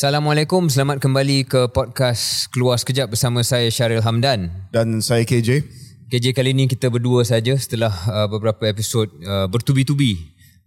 Assalamualaikum, 0.00 0.72
selamat 0.72 0.96
kembali 0.96 1.44
ke 1.44 1.68
podcast 1.76 2.48
Keluar 2.56 2.80
Sekejap 2.80 3.12
bersama 3.12 3.44
saya 3.44 3.68
Syaril 3.68 4.00
Hamdan. 4.00 4.48
Dan 4.72 5.04
saya 5.04 5.28
KJ. 5.28 5.60
KJ 6.08 6.32
kali 6.32 6.56
ini 6.56 6.64
kita 6.64 6.88
berdua 6.88 7.20
saja 7.20 7.52
setelah 7.60 7.92
uh, 8.08 8.24
beberapa 8.24 8.64
episod 8.64 9.12
uh, 9.20 9.44
bertubi-tubi 9.52 10.16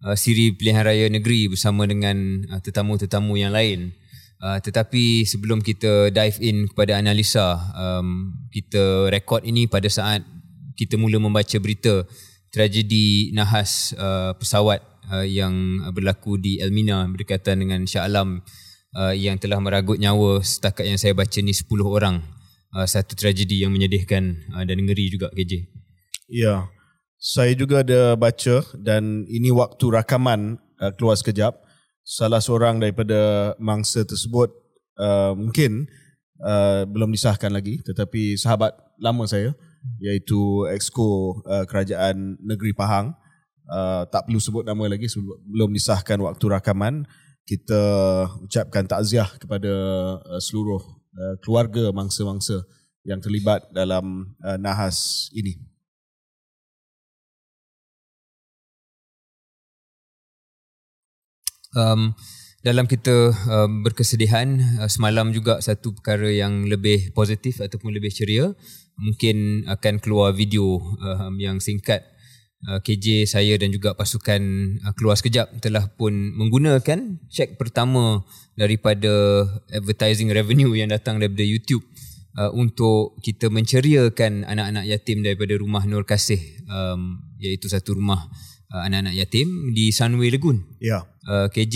uh, 0.05 0.13
siri 0.13 0.53
pilihan 0.53 0.85
raya 0.85 1.09
negeri 1.09 1.49
bersama 1.49 1.89
dengan 1.89 2.45
uh, 2.45 2.61
tetamu-tetamu 2.61 3.33
yang 3.33 3.57
lain. 3.57 3.97
Uh, 4.37 4.61
tetapi 4.61 5.25
sebelum 5.25 5.65
kita 5.65 6.13
dive 6.13 6.37
in 6.37 6.69
kepada 6.69 7.01
analisa, 7.01 7.57
um, 7.73 8.37
kita 8.53 9.09
rekod 9.09 9.41
ini 9.49 9.65
pada 9.65 9.89
saat 9.89 10.21
kita 10.77 10.93
mula 10.93 11.17
membaca 11.17 11.57
berita 11.57 12.05
tragedi 12.53 13.33
nahas 13.33 13.97
uh, 13.97 14.37
pesawat 14.37 14.85
uh, 15.09 15.25
yang 15.25 15.81
berlaku 15.89 16.37
di 16.37 16.61
Elmina 16.61 17.09
berdekatan 17.09 17.65
dengan 17.65 17.81
Shah 17.89 18.05
Alam 18.05 18.45
uh, 18.97 19.13
yang 19.13 19.37
telah 19.41 19.59
meragut 19.59 19.97
nyawa 19.97 20.41
setakat 20.41 20.87
yang 20.87 20.97
saya 20.97 21.13
baca 21.17 21.37
ni 21.41 21.53
10 21.53 21.67
orang. 21.85 22.21
Uh, 22.73 22.89
satu 22.89 23.13
tragedi 23.13 23.61
yang 23.61 23.69
menyedihkan 23.69 24.37
uh, 24.57 24.65
dan 24.65 24.81
ngeri 24.81 25.13
juga 25.13 25.29
KJ. 25.33 25.69
Ya. 26.29 26.69
Saya 27.23 27.55
juga 27.55 27.85
ada 27.85 28.19
baca 28.19 28.65
dan 28.75 29.23
ini 29.29 29.53
waktu 29.53 29.85
rakaman 29.93 30.57
uh, 30.81 30.91
keluar 30.97 31.15
sekejap. 31.15 31.55
Salah 32.03 32.43
seorang 32.43 32.83
daripada 32.83 33.53
mangsa 33.63 34.03
tersebut 34.03 34.51
uh, 34.99 35.31
mungkin 35.37 35.87
uh, 36.43 36.83
belum 36.83 37.15
disahkan 37.15 37.53
lagi 37.53 37.79
tetapi 37.87 38.35
sahabat 38.35 38.75
lama 38.99 39.23
saya 39.23 39.55
iaitu 40.03 40.67
exco 40.71 41.39
uh, 41.47 41.63
kerajaan 41.67 42.39
negeri 42.43 42.75
Pahang 42.75 43.15
uh, 43.71 44.03
tak 44.07 44.27
perlu 44.27 44.39
sebut 44.39 44.63
nama 44.67 44.83
lagi 44.87 45.07
sebab 45.07 45.39
belum 45.47 45.69
disahkan 45.75 46.19
waktu 46.23 46.45
rakaman 46.51 47.07
kita 47.43 47.81
ucapkan 48.39 48.87
takziah 48.87 49.27
kepada 49.35 49.73
uh, 50.23 50.39
seluruh 50.39 50.79
uh, 51.15 51.35
keluarga 51.43 51.91
mangsa-mangsa 51.91 52.63
yang 53.03 53.19
terlibat 53.19 53.67
dalam 53.75 54.35
uh, 54.39 54.55
nahas 54.55 55.27
ini. 55.35 55.59
Um, 61.73 62.13
dalam 62.63 62.87
kita 62.87 63.33
uh, 63.33 63.69
berkesedihan 63.83 64.61
uh, 64.79 64.87
semalam 64.87 65.35
juga 65.35 65.59
satu 65.59 65.91
perkara 65.99 66.31
yang 66.31 66.63
lebih 66.69 67.11
positif 67.11 67.59
ataupun 67.59 67.91
lebih 67.91 68.13
ceria 68.13 68.55
mungkin 68.95 69.67
akan 69.67 69.99
keluar 69.99 70.31
video 70.31 70.79
uh, 71.01 71.27
yang 71.41 71.59
singkat 71.59 72.12
Uh, 72.63 72.79
KJ 72.79 73.27
saya 73.27 73.59
dan 73.59 73.75
juga 73.75 73.91
pasukan 73.91 74.39
uh, 74.87 74.93
keluar 74.95 75.19
sekejap 75.19 75.59
telah 75.59 75.83
pun 75.99 76.15
menggunakan 76.15 77.19
cek 77.27 77.59
pertama 77.59 78.23
daripada 78.55 79.43
advertising 79.67 80.31
revenue 80.31 80.71
yang 80.71 80.87
datang 80.87 81.19
daripada 81.19 81.43
YouTube 81.43 81.83
uh, 82.39 82.55
untuk 82.55 83.19
kita 83.19 83.51
menceriakan 83.51 84.47
anak-anak 84.47 84.87
yatim 84.87 85.27
daripada 85.27 85.59
rumah 85.59 85.83
Nur 85.83 86.07
Kasih 86.07 86.39
um, 86.71 87.19
iaitu 87.35 87.67
satu 87.67 87.99
rumah 87.99 88.31
uh, 88.73 88.81
anak-anak 88.87 89.13
yatim 89.13 89.75
di 89.75 89.91
Sunway 89.91 90.31
Lagoon. 90.31 90.63
Ya. 90.79 91.05
Uh, 91.23 91.47
KJ 91.47 91.75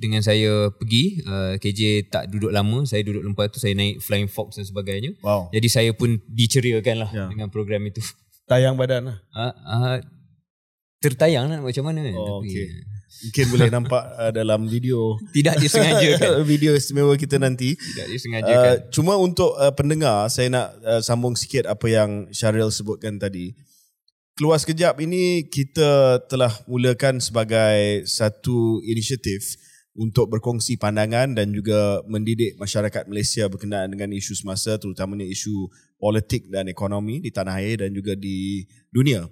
dengan 0.00 0.24
saya 0.24 0.72
pergi, 0.72 1.20
uh, 1.24 1.56
KJ 1.60 2.08
tak 2.08 2.32
duduk 2.32 2.52
lama, 2.54 2.84
saya 2.88 3.04
duduk 3.04 3.20
lepas 3.20 3.52
tu 3.52 3.60
saya 3.60 3.76
naik 3.76 4.00
Flying 4.00 4.28
Fox 4.28 4.56
dan 4.56 4.64
sebagainya. 4.64 5.12
Wow. 5.20 5.52
Jadi 5.52 5.68
saya 5.68 5.90
pun 5.92 6.20
diceriakan 6.28 6.96
lah 7.04 7.10
Ya. 7.12 7.26
dengan 7.28 7.48
program 7.52 7.84
itu. 7.84 8.00
Tayang 8.48 8.80
badan 8.80 9.12
lah. 9.12 9.16
Uh, 9.36 9.52
uh, 9.52 9.96
tertayang 10.98 11.46
nak 11.46 11.62
macam 11.62 11.84
mana 11.86 12.02
kan. 12.02 12.14
Oh, 12.18 12.42
Tapi, 12.42 12.50
okey. 12.50 12.68
Mungkin 13.18 13.44
boleh 13.50 13.68
nampak 13.72 14.04
uh, 14.20 14.30
dalam 14.30 14.68
video 14.68 15.16
Tidak 15.36 15.56
disengajakan. 15.58 16.44
video 16.52 16.76
istimewa 16.76 17.14
kita 17.16 17.40
nanti. 17.40 17.74
Tidak 17.74 18.06
disengajakan. 18.10 18.72
Uh, 18.74 18.76
cuma 18.92 19.16
untuk 19.16 19.56
uh, 19.56 19.72
pendengar, 19.72 20.28
saya 20.28 20.52
nak 20.52 20.66
uh, 20.84 21.00
sambung 21.02 21.34
sikit 21.34 21.66
apa 21.66 21.86
yang 21.88 22.28
Syaril 22.30 22.70
sebutkan 22.70 23.16
tadi. 23.16 23.56
Keluar 24.38 24.54
sekejap 24.62 25.02
ini 25.02 25.50
kita 25.50 26.22
telah 26.30 26.54
mulakan 26.70 27.18
sebagai 27.18 28.06
satu 28.06 28.78
inisiatif 28.86 29.58
untuk 29.98 30.30
berkongsi 30.30 30.78
pandangan 30.78 31.34
dan 31.34 31.50
juga 31.50 32.06
mendidik 32.06 32.54
masyarakat 32.54 33.10
Malaysia 33.10 33.50
berkenaan 33.50 33.90
dengan 33.90 34.14
isu 34.14 34.38
semasa 34.38 34.78
terutamanya 34.78 35.26
isu 35.26 35.66
politik 35.98 36.46
dan 36.54 36.70
ekonomi 36.70 37.18
di 37.18 37.34
tanah 37.34 37.58
air 37.58 37.82
dan 37.82 37.90
juga 37.90 38.14
di 38.14 38.62
dunia. 38.94 39.26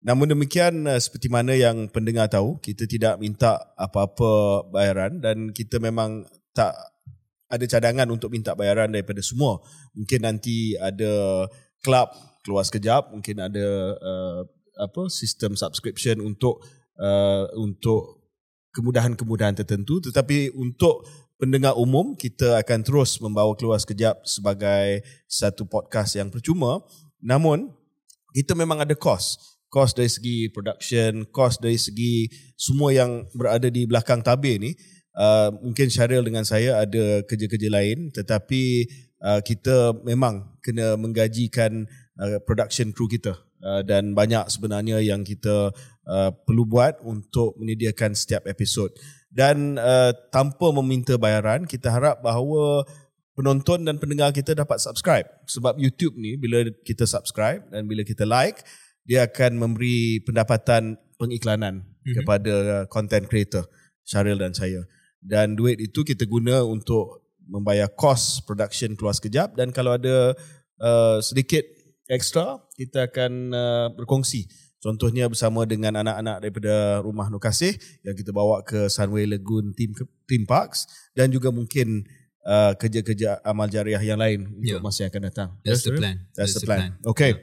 Namun 0.00 0.32
demikian 0.32 0.88
uh, 0.88 0.96
seperti 0.96 1.28
mana 1.28 1.52
yang 1.52 1.88
pendengar 1.92 2.32
tahu, 2.32 2.56
kita 2.64 2.88
tidak 2.88 3.20
minta 3.20 3.60
apa-apa 3.76 4.64
bayaran 4.72 5.20
dan 5.20 5.52
kita 5.52 5.76
memang 5.76 6.24
tak 6.56 6.72
ada 7.50 7.64
cadangan 7.68 8.08
untuk 8.08 8.32
minta 8.32 8.56
bayaran 8.56 8.88
daripada 8.88 9.20
semua. 9.20 9.60
Mungkin 9.92 10.24
nanti 10.24 10.72
ada 10.80 11.44
kelab 11.84 12.16
keluar 12.40 12.64
sekejap, 12.64 13.12
mungkin 13.12 13.44
ada 13.44 13.66
uh, 14.00 14.40
apa 14.80 15.12
sistem 15.12 15.52
subscription 15.52 16.24
untuk 16.24 16.64
uh, 16.96 17.44
untuk 17.60 18.24
kemudahan-kemudahan 18.72 19.52
tertentu. 19.52 20.00
Tetapi 20.00 20.56
untuk 20.56 21.04
pendengar 21.36 21.76
umum 21.76 22.16
kita 22.16 22.56
akan 22.64 22.80
terus 22.80 23.20
membawa 23.20 23.52
keluar 23.52 23.76
sekejap 23.76 24.24
sebagai 24.24 25.04
satu 25.28 25.68
podcast 25.68 26.16
yang 26.16 26.32
percuma. 26.32 26.80
Namun 27.20 27.68
kita 28.32 28.56
memang 28.56 28.80
ada 28.80 28.96
kos 28.96 29.59
kos 29.70 29.94
dari 29.94 30.10
segi 30.10 30.50
production 30.50 31.24
kos 31.30 31.62
dari 31.62 31.78
segi 31.78 32.26
semua 32.58 32.90
yang 32.90 33.24
berada 33.32 33.70
di 33.70 33.86
belakang 33.86 34.20
tabir 34.20 34.58
ni 34.58 34.74
uh, 35.14 35.54
mungkin 35.62 35.86
Syaril 35.88 36.26
dengan 36.26 36.42
saya 36.42 36.82
ada 36.82 37.22
kerja-kerja 37.24 37.70
lain 37.70 38.10
tetapi 38.10 38.90
uh, 39.24 39.40
kita 39.44 40.00
memang 40.02 40.58
kena 40.64 40.96
menggajikan 40.96 41.86
uh, 42.18 42.38
production 42.44 42.90
crew 42.92 43.08
kita. 43.08 43.36
Uh, 43.60 43.84
dan 43.84 44.16
banyak 44.16 44.48
sebenarnya 44.48 45.04
yang 45.04 45.20
kita 45.20 45.68
uh, 46.08 46.30
perlu 46.32 46.64
buat 46.64 46.96
untuk 47.04 47.60
menyediakan 47.60 48.16
setiap 48.16 48.48
episod. 48.48 48.88
Dan 49.28 49.76
uh, 49.76 50.16
tanpa 50.32 50.72
meminta 50.80 51.20
bayaran 51.20 51.68
kita 51.68 51.92
harap 51.92 52.24
bahawa 52.24 52.88
penonton 53.36 53.84
dan 53.84 54.00
pendengar 54.00 54.32
kita 54.32 54.56
dapat 54.56 54.80
subscribe. 54.80 55.28
Sebab 55.44 55.76
YouTube 55.76 56.16
ni 56.16 56.40
bila 56.40 56.64
kita 56.88 57.04
subscribe 57.04 57.60
dan 57.68 57.84
bila 57.84 58.00
kita 58.00 58.24
like 58.24 58.64
dia 59.04 59.26
akan 59.26 59.58
memberi 59.58 60.20
pendapatan 60.22 60.96
pengiklanan 61.20 61.84
mm-hmm. 61.84 62.14
kepada 62.22 62.54
content 62.88 63.28
creator 63.28 63.64
Syaril 64.04 64.40
dan 64.40 64.56
saya. 64.56 64.82
Dan 65.20 65.52
duit 65.54 65.76
itu 65.78 66.00
kita 66.00 66.24
guna 66.24 66.64
untuk 66.64 67.28
membayar 67.44 67.90
kos 67.92 68.40
production 68.46 68.96
keluar 68.96 69.12
sekejap 69.12 69.58
dan 69.58 69.74
kalau 69.74 69.98
ada 69.98 70.32
uh, 70.80 71.18
sedikit 71.20 71.66
extra 72.08 72.62
kita 72.78 73.10
akan 73.10 73.32
uh, 73.52 73.86
berkongsi. 73.92 74.48
Contohnya 74.80 75.28
bersama 75.28 75.68
dengan 75.68 76.00
anak-anak 76.00 76.40
daripada 76.40 77.04
rumah 77.04 77.28
Nur 77.28 77.36
Kasih 77.36 77.76
yang 78.00 78.16
kita 78.16 78.32
bawa 78.32 78.64
ke 78.64 78.88
Sunway 78.88 79.28
Lagoon 79.28 79.76
Theme, 79.76 79.92
theme 80.24 80.48
Parks 80.48 80.88
dan 81.12 81.28
juga 81.28 81.52
mungkin 81.52 82.08
uh, 82.48 82.72
kerja-kerja 82.80 83.44
amal 83.44 83.68
jariah 83.68 84.00
yang 84.00 84.16
lain 84.16 84.48
untuk 84.56 84.80
Yeah. 84.80 84.80
masa 84.80 85.04
yang 85.04 85.12
akan 85.12 85.24
datang. 85.28 85.48
That's 85.60 85.84
the 85.84 86.00
plan. 86.00 86.16
that's, 86.32 86.56
the 86.56 86.64
plan, 86.64 86.96
okay 87.04 87.36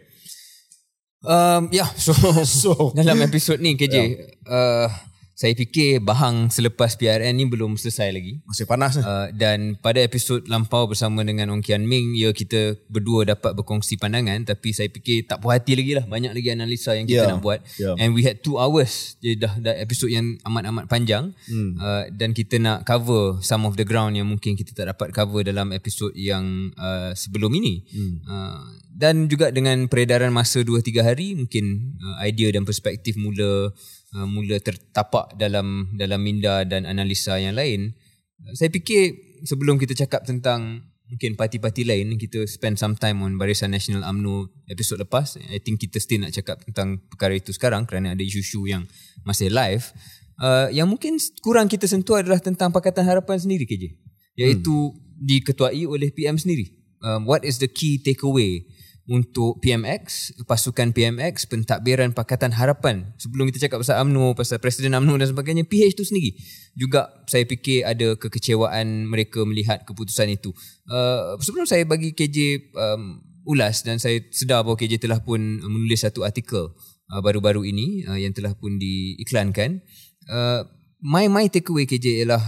Um, 1.19 1.69
ya, 1.71 1.89
so, 1.97 2.13
So- 2.43 2.93
dalam 2.93 3.17
episod 3.19 3.57
ni 3.57 3.73
KJ, 3.73 3.95
Ya. 3.95 4.05
uh, 4.45 4.87
saya 5.33 5.53
fikir 5.53 6.01
bahang 6.01 6.49
selepas 6.49 6.97
PRN 6.97 7.29
ni 7.31 7.45
belum 7.45 7.77
selesai 7.77 8.09
lagi. 8.09 8.41
masih 8.43 8.65
panas 8.65 8.97
uh, 8.97 9.29
dan 9.29 9.77
pada 9.77 10.01
episod 10.01 10.41
lampau 10.45 10.89
bersama 10.89 11.21
dengan 11.21 11.53
Ong 11.53 11.61
Kian 11.61 11.85
Ming, 11.85 12.17
ya 12.17 12.33
kita 12.33 12.73
berdua 12.87 13.21
dapat 13.27 13.53
berkongsi 13.53 14.01
pandangan 14.01 14.41
tapi 14.43 14.73
saya 14.73 14.89
fikir 14.89 15.29
tak 15.29 15.37
puas 15.37 15.61
hati 15.61 15.77
lagi 15.77 15.93
lah. 15.93 16.09
Banyak 16.09 16.33
lagi 16.33 16.49
analisa 16.49 16.97
yang 16.97 17.05
kita 17.05 17.29
Ya, 17.29 17.29
nak 17.29 17.45
buat. 17.45 17.61
ya. 17.77 17.93
And 17.97 18.17
we 18.17 18.25
had 18.25 18.41
two 18.41 18.57
hours. 18.57 19.13
Jadi 19.21 19.37
dah, 19.37 19.53
dah 19.61 19.77
episod 19.77 20.09
yang 20.09 20.41
amat-amat 20.41 20.89
panjang. 20.89 21.29
Hmm. 21.45 21.77
Uh, 21.77 22.09
dan 22.09 22.33
kita 22.33 22.57
nak 22.57 22.81
cover 22.81 23.37
some 23.39 23.61
of 23.63 23.77
the 23.77 23.85
ground 23.85 24.17
yang 24.17 24.25
mungkin 24.25 24.57
kita 24.57 24.73
tak 24.73 24.89
dapat 24.89 25.13
cover 25.13 25.45
dalam 25.45 25.69
episod 25.69 26.09
yang 26.17 26.73
uh, 26.73 27.13
sebelum 27.13 27.53
ini. 27.53 27.85
Hmm. 27.85 28.13
Uh, 28.25 28.61
dan 28.97 29.29
juga 29.29 29.53
dengan 29.53 29.85
peredaran 29.85 30.33
masa 30.33 30.65
2-3 30.65 31.05
hari 31.05 31.37
mungkin 31.37 31.93
uh, 32.01 32.17
idea 32.25 32.49
dan 32.49 32.65
perspektif 32.65 33.13
mula 33.13 33.69
uh, 34.17 34.27
mula 34.27 34.57
tertapak 34.57 35.37
dalam 35.37 35.93
dalam 35.93 36.17
minda 36.17 36.65
dan 36.65 36.89
analisa 36.89 37.37
yang 37.37 37.53
lain. 37.53 37.93
Uh, 38.41 38.57
saya 38.57 38.73
fikir 38.73 39.13
sebelum 39.45 39.77
kita 39.77 39.93
cakap 39.93 40.25
tentang 40.25 40.81
mungkin 41.07 41.37
parti-parti 41.37 41.85
lain 41.85 42.17
kita 42.17 42.49
spend 42.49 42.81
some 42.81 42.97
time 42.97 43.21
on 43.21 43.37
Barisan 43.37 43.69
Nasional 43.69 44.01
UMNO 44.01 44.49
episod 44.65 44.97
lepas. 44.97 45.37
I 45.53 45.61
think 45.61 45.77
kita 45.77 46.01
still 46.01 46.25
nak 46.25 46.33
cakap 46.33 46.65
tentang 46.65 46.97
perkara 47.05 47.37
itu 47.37 47.53
sekarang 47.53 47.85
kerana 47.85 48.17
ada 48.17 48.23
isu-isu 48.25 48.65
yang 48.65 48.89
masih 49.21 49.53
live. 49.53 49.93
Uh, 50.41 50.73
yang 50.73 50.89
mungkin 50.89 51.21
kurang 51.45 51.69
kita 51.69 51.85
sentuh 51.85 52.17
adalah 52.17 52.41
tentang 52.41 52.73
Pakatan 52.73 53.05
Harapan 53.05 53.37
sendiri 53.37 53.69
KJ. 53.69 53.93
Iaitu 54.41 54.73
hmm. 54.73 54.97
diketuai 55.21 55.85
oleh 55.85 56.09
PM 56.09 56.41
sendiri. 56.41 56.73
Um, 56.97 57.29
what 57.29 57.45
is 57.45 57.61
the 57.61 57.69
key 57.69 58.01
takeaway 58.01 58.65
untuk 59.07 59.63
PMX, 59.63 60.35
pasukan 60.43 60.91
PMX, 60.91 61.47
pentadbiran 61.47 62.11
Pakatan 62.11 62.51
Harapan. 62.51 63.15
Sebelum 63.15 63.47
kita 63.47 63.67
cakap 63.67 63.79
pasal 63.79 64.03
UMNO, 64.03 64.35
pasal 64.35 64.59
Presiden 64.59 64.99
UMNO 64.99 65.15
dan 65.15 65.31
sebagainya, 65.31 65.63
PH 65.63 65.95
tu 65.95 66.03
sendiri. 66.03 66.35
Juga 66.75 67.07
saya 67.23 67.47
fikir 67.47 67.87
ada 67.87 68.19
kekecewaan 68.19 69.07
mereka 69.07 69.47
melihat 69.47 69.87
keputusan 69.87 70.35
itu. 70.35 70.51
Uh, 70.91 71.39
sebelum 71.39 71.63
saya 71.63 71.87
bagi 71.87 72.11
KJ 72.11 72.67
um, 72.75 73.23
ulas 73.47 73.87
dan 73.87 73.95
saya 73.95 74.19
sedar 74.27 74.67
bahawa 74.67 74.75
KJ 74.75 74.99
telah 74.99 75.23
pun 75.23 75.39
menulis 75.39 76.03
satu 76.03 76.27
artikel 76.27 76.75
uh, 77.07 77.21
baru-baru 77.23 77.63
ini 77.63 78.03
uh, 78.03 78.19
yang 78.19 78.35
telah 78.35 78.51
pun 78.59 78.75
diiklankan. 78.75 79.79
Uh, 80.27 80.67
my 80.99 81.31
my 81.31 81.47
takeaway 81.47 81.87
KJ 81.87 82.27
ialah 82.27 82.43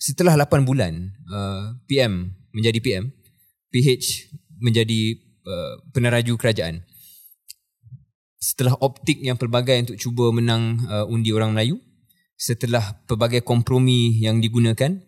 setelah 0.00 0.34
8 0.34 0.64
bulan 0.64 1.12
uh, 1.28 1.76
PM 1.84 2.32
menjadi 2.56 2.80
PM, 2.80 3.12
PH 3.68 4.32
menjadi 4.58 5.31
uh, 5.46 5.78
peneraju 5.94 6.34
kerajaan. 6.38 6.82
Setelah 8.42 8.74
optik 8.82 9.22
yang 9.22 9.38
pelbagai 9.38 9.86
untuk 9.86 9.98
cuba 9.98 10.34
menang 10.34 10.82
uh, 10.90 11.06
undi 11.06 11.30
orang 11.30 11.54
Melayu, 11.54 11.78
setelah 12.34 12.98
pelbagai 13.06 13.46
kompromi 13.46 14.18
yang 14.18 14.42
digunakan 14.42 14.98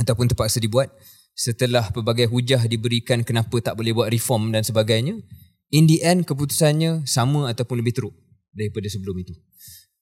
ataupun 0.00 0.32
terpaksa 0.32 0.64
dibuat, 0.64 0.88
setelah 1.36 1.92
pelbagai 1.92 2.30
hujah 2.30 2.64
diberikan 2.64 3.20
kenapa 3.20 3.60
tak 3.60 3.76
boleh 3.76 3.92
buat 3.92 4.08
reform 4.08 4.54
dan 4.54 4.64
sebagainya, 4.64 5.20
in 5.74 5.84
the 5.84 6.00
end 6.00 6.24
keputusannya 6.24 7.04
sama 7.04 7.52
ataupun 7.52 7.84
lebih 7.84 7.92
teruk 7.92 8.14
daripada 8.54 8.88
sebelum 8.88 9.18
itu. 9.20 9.34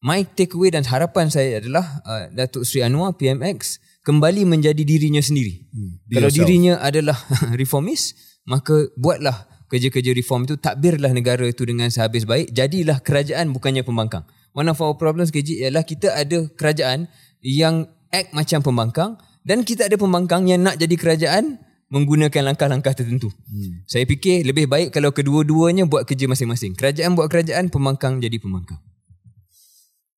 My 0.02 0.26
takeaway 0.26 0.74
dan 0.74 0.82
harapan 0.86 1.30
saya 1.30 1.62
adalah 1.62 2.02
uh, 2.02 2.26
Datuk 2.34 2.66
Sri 2.66 2.82
Anwar 2.82 3.14
PMX 3.14 3.78
kembali 4.02 4.42
menjadi 4.44 4.82
dirinya 4.82 5.22
sendiri. 5.22 5.70
Hmm, 5.70 6.02
Kalau 6.10 6.28
yourself. 6.28 6.46
dirinya 6.46 6.74
adalah 6.82 7.18
reformis, 7.60 8.14
maka 8.42 8.90
buatlah 8.98 9.46
kerja-kerja 9.72 10.12
reform 10.12 10.44
itu 10.44 10.60
takbirlah 10.60 11.16
negara 11.16 11.48
itu 11.48 11.64
dengan 11.64 11.88
sehabis 11.88 12.28
baik 12.28 12.52
jadilah 12.52 13.00
kerajaan 13.00 13.56
bukannya 13.56 13.80
pembangkang 13.80 14.28
one 14.52 14.68
of 14.68 14.76
our 14.84 14.92
problems 15.00 15.32
KJ 15.32 15.64
ialah 15.64 15.82
kita 15.88 16.12
ada 16.12 16.44
kerajaan 16.52 17.08
yang 17.40 17.88
act 18.12 18.36
macam 18.36 18.60
pembangkang 18.60 19.10
dan 19.42 19.64
kita 19.64 19.88
ada 19.88 19.96
pembangkang 19.96 20.46
yang 20.46 20.60
nak 20.60 20.76
jadi 20.76 20.94
kerajaan 20.94 21.58
menggunakan 21.92 22.52
langkah-langkah 22.52 22.96
tertentu. 22.96 23.28
Hmm. 23.28 23.84
Saya 23.84 24.08
fikir 24.08 24.48
lebih 24.48 24.64
baik 24.64 24.96
kalau 24.96 25.12
kedua-duanya 25.12 25.84
buat 25.84 26.08
kerja 26.08 26.24
masing-masing. 26.24 26.72
Kerajaan 26.72 27.12
buat 27.12 27.28
kerajaan, 27.28 27.68
pembangkang 27.68 28.16
jadi 28.16 28.40
pembangkang. 28.40 28.80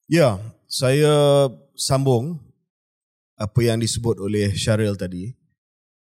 Ya, 0.07 0.39
saya 0.71 1.51
sambung 1.75 2.39
apa 3.35 3.59
yang 3.59 3.83
disebut 3.83 4.23
oleh 4.23 4.55
Syaril 4.55 4.95
tadi. 4.95 5.35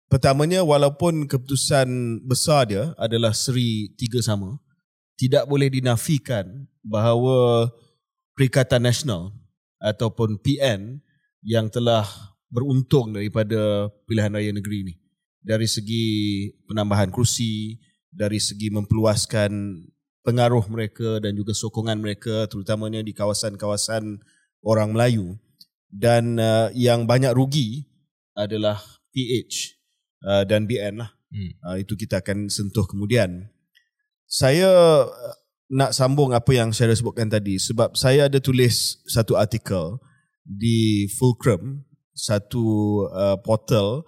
Pertamanya 0.07 0.63
walaupun 0.63 1.27
keputusan 1.27 2.23
besar 2.23 2.71
dia 2.71 2.95
adalah 2.95 3.35
seri 3.35 3.91
tiga 3.99 4.23
sama, 4.23 4.55
tidak 5.19 5.43
boleh 5.51 5.67
dinafikan 5.67 6.63
bahawa 6.79 7.67
Perikatan 8.31 8.87
Nasional 8.87 9.35
ataupun 9.83 10.39
PN 10.39 11.03
yang 11.43 11.67
telah 11.67 12.07
beruntung 12.47 13.11
daripada 13.19 13.91
pilihan 14.07 14.31
raya 14.31 14.55
negeri 14.55 14.87
ini. 14.87 14.93
Dari 15.43 15.67
segi 15.67 16.05
penambahan 16.71 17.11
kursi, 17.11 17.75
dari 18.07 18.39
segi 18.39 18.71
mempeluaskan 18.71 19.51
pengaruh 20.23 20.71
mereka 20.71 21.19
dan 21.19 21.35
juga 21.35 21.51
sokongan 21.51 21.99
mereka 21.99 22.47
terutamanya 22.47 23.03
di 23.03 23.11
kawasan-kawasan 23.11 24.23
orang 24.63 24.95
Melayu. 24.95 25.35
Dan 25.91 26.39
uh, 26.39 26.71
yang 26.71 27.03
banyak 27.03 27.35
rugi 27.35 27.91
adalah 28.31 28.79
PH 29.11 29.76
uh, 30.23 30.43
dan 30.47 30.65
BN 30.65 31.03
lah. 31.03 31.11
Hmm. 31.27 31.51
Uh, 31.61 31.77
itu 31.83 31.93
kita 31.99 32.23
akan 32.23 32.47
sentuh 32.47 32.87
kemudian. 32.87 33.51
Saya 34.27 34.71
uh, 35.05 35.35
nak 35.67 35.91
sambung 35.91 36.31
apa 36.31 36.51
yang 36.55 36.71
saya 36.71 36.95
sebutkan 36.95 37.27
tadi 37.27 37.59
sebab 37.59 37.95
saya 37.99 38.31
ada 38.31 38.39
tulis 38.39 39.03
satu 39.07 39.35
artikel 39.35 39.99
di 40.47 41.11
Fulcrum, 41.19 41.83
satu 42.15 42.63
uh, 43.11 43.35
portal 43.43 44.07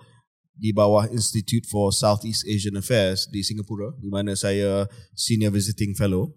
di 0.60 0.76
bawah 0.76 1.08
Institute 1.12 1.68
for 1.68 1.92
Southeast 1.92 2.44
Asian 2.48 2.80
Affairs 2.80 3.28
di 3.32 3.44
Singapura 3.44 3.96
di 4.00 4.12
mana 4.12 4.36
saya 4.36 4.88
senior 5.16 5.56
visiting 5.56 5.96
fellow. 5.96 6.36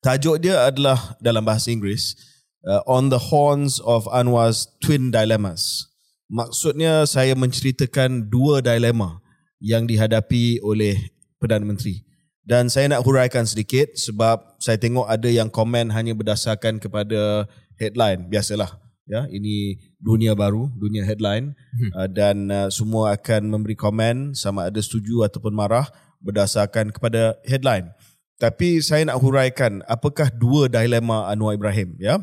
Tajuk 0.00 0.40
dia 0.40 0.68
adalah 0.68 1.18
dalam 1.18 1.42
bahasa 1.42 1.68
Inggeris 1.74 2.16
uh, 2.64 2.80
On 2.88 3.12
the 3.12 3.32
Horns 3.32 3.82
of 3.82 4.08
Anwar's 4.08 4.68
Twin 4.80 5.10
Dilemmas. 5.10 5.87
Maksudnya 6.28 7.08
saya 7.08 7.32
menceritakan 7.32 8.28
dua 8.28 8.60
dilema 8.60 9.24
yang 9.64 9.88
dihadapi 9.88 10.60
oleh 10.60 11.08
Perdana 11.40 11.64
Menteri. 11.64 12.04
Dan 12.44 12.72
saya 12.72 12.88
nak 12.88 13.04
huraikan 13.04 13.44
sedikit 13.44 13.92
sebab 13.96 14.56
saya 14.56 14.80
tengok 14.80 15.04
ada 15.04 15.28
yang 15.28 15.52
komen 15.52 15.92
hanya 15.92 16.12
berdasarkan 16.16 16.80
kepada 16.80 17.48
headline. 17.76 18.28
Biasalah. 18.28 18.80
Ya, 19.08 19.24
ini 19.32 19.80
dunia 19.96 20.36
baru, 20.36 20.68
dunia 20.76 21.00
headline 21.00 21.56
hmm. 21.56 21.90
uh, 21.96 22.08
dan 22.12 22.36
uh, 22.52 22.68
semua 22.68 23.16
akan 23.16 23.48
memberi 23.48 23.72
komen 23.72 24.36
sama 24.36 24.68
ada 24.68 24.76
setuju 24.84 25.24
ataupun 25.24 25.56
marah 25.56 25.88
berdasarkan 26.20 26.92
kepada 26.92 27.40
headline. 27.48 27.88
Tapi 28.36 28.84
saya 28.84 29.08
nak 29.08 29.16
huraikan 29.24 29.80
apakah 29.88 30.28
dua 30.28 30.68
dilema 30.68 31.24
Anwar 31.24 31.56
Ibrahim, 31.56 31.96
ya? 31.96 32.20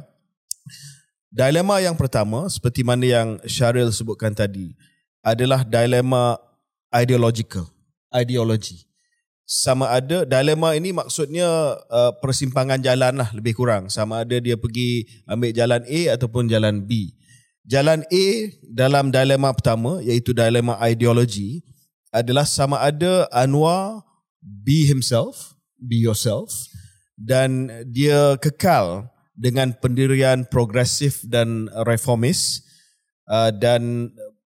Dilema 1.36 1.84
yang 1.84 2.00
pertama 2.00 2.48
seperti 2.48 2.80
mana 2.88 3.04
yang 3.04 3.30
Syaril 3.44 3.92
sebutkan 3.92 4.32
tadi 4.32 4.72
adalah 5.20 5.68
dilema 5.68 6.40
ideological, 6.96 7.68
ideologi. 8.08 8.88
Sama 9.44 9.92
ada 9.92 10.24
dilema 10.24 10.80
ini 10.80 10.96
maksudnya 10.96 11.76
uh, 11.92 12.16
persimpangan 12.24 12.80
jalan 12.80 13.20
lah 13.20 13.36
lebih 13.36 13.52
kurang. 13.52 13.92
Sama 13.92 14.24
ada 14.24 14.40
dia 14.40 14.56
pergi 14.56 15.12
ambil 15.28 15.52
jalan 15.52 15.84
A 15.84 16.16
ataupun 16.16 16.48
jalan 16.48 16.80
B. 16.88 17.12
Jalan 17.68 18.08
A 18.08 18.26
dalam 18.72 19.12
dilema 19.12 19.52
pertama 19.52 20.00
iaitu 20.08 20.32
dilema 20.32 20.80
ideologi 20.88 21.68
adalah 22.16 22.48
sama 22.48 22.80
ada 22.80 23.28
Anwar 23.28 24.08
be 24.40 24.88
himself, 24.88 25.52
be 25.84 26.00
yourself 26.00 26.56
dan 27.20 27.68
dia 27.92 28.40
kekal 28.40 29.12
dengan 29.36 29.76
pendirian 29.76 30.48
progresif 30.48 31.22
dan 31.28 31.68
reformis 31.84 32.64
uh, 33.28 33.52
dan 33.52 34.12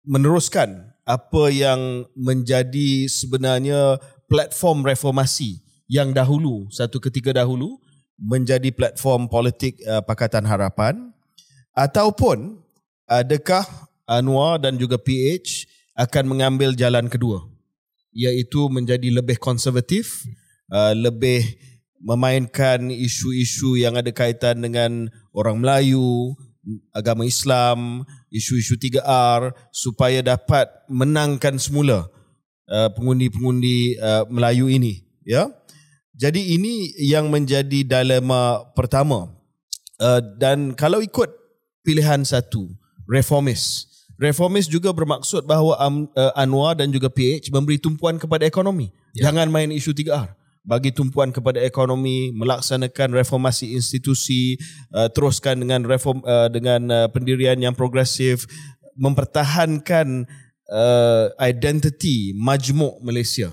meneruskan 0.06 0.94
apa 1.02 1.50
yang 1.50 2.06
menjadi 2.14 3.10
sebenarnya 3.10 3.98
platform 4.30 4.86
reformasi 4.86 5.60
yang 5.90 6.14
dahulu 6.14 6.68
satu 6.70 7.02
ketika 7.02 7.34
dahulu 7.34 7.80
menjadi 8.18 8.70
platform 8.70 9.26
politik 9.26 9.78
uh, 9.86 10.02
Pakatan 10.04 10.46
Harapan 10.46 11.10
ataupun 11.74 12.62
adakah 13.06 13.64
Anwar 14.08 14.58
dan 14.62 14.76
juga 14.76 14.96
PH 14.96 15.68
akan 15.98 16.24
mengambil 16.30 16.72
jalan 16.72 17.10
kedua 17.10 17.44
iaitu 18.12 18.66
menjadi 18.72 19.08
lebih 19.10 19.36
konservatif 19.38 20.26
uh, 20.72 20.92
lebih 20.92 21.44
memainkan 21.98 22.90
isu-isu 22.90 23.78
yang 23.78 23.98
ada 23.98 24.10
kaitan 24.14 24.62
dengan 24.62 25.10
orang 25.34 25.58
Melayu, 25.58 26.34
agama 26.94 27.26
Islam, 27.26 28.06
isu-isu 28.30 28.78
3R 28.78 29.54
supaya 29.74 30.22
dapat 30.22 30.68
menangkan 30.86 31.58
semula 31.58 32.06
uh, 32.70 32.88
pengundi-pengundi 32.94 33.98
uh, 33.98 34.24
Melayu 34.30 34.70
ini, 34.70 35.02
ya. 35.26 35.50
Jadi 36.18 36.58
ini 36.58 36.90
yang 36.98 37.30
menjadi 37.30 37.86
dilema 37.86 38.66
pertama. 38.74 39.30
Uh, 39.98 40.18
dan 40.38 40.74
kalau 40.74 40.98
ikut 40.98 41.30
pilihan 41.86 42.26
satu, 42.26 42.66
reformis. 43.06 43.86
Reformis 44.18 44.66
juga 44.66 44.90
bermaksud 44.90 45.46
bahawa 45.46 45.78
um, 45.78 46.10
uh, 46.18 46.34
Anwar 46.34 46.74
dan 46.74 46.90
juga 46.90 47.06
PH 47.06 47.54
memberi 47.54 47.78
tumpuan 47.78 48.18
kepada 48.18 48.42
ekonomi. 48.42 48.90
Yeah. 49.14 49.30
Jangan 49.30 49.46
main 49.46 49.70
isu 49.70 49.94
3R 49.94 50.37
bagi 50.68 50.92
tumpuan 50.92 51.32
kepada 51.32 51.64
ekonomi, 51.64 52.28
melaksanakan 52.36 53.16
reformasi 53.16 53.72
institusi, 53.72 54.60
uh, 54.92 55.08
teruskan 55.08 55.64
dengan 55.64 55.88
reform 55.88 56.20
uh, 56.28 56.52
dengan 56.52 56.80
uh, 56.92 57.08
pendirian 57.08 57.56
yang 57.56 57.72
progresif, 57.72 58.44
mempertahankan 58.92 60.28
uh, 60.68 61.32
identiti 61.40 62.36
majmuk 62.36 63.00
Malaysia 63.00 63.48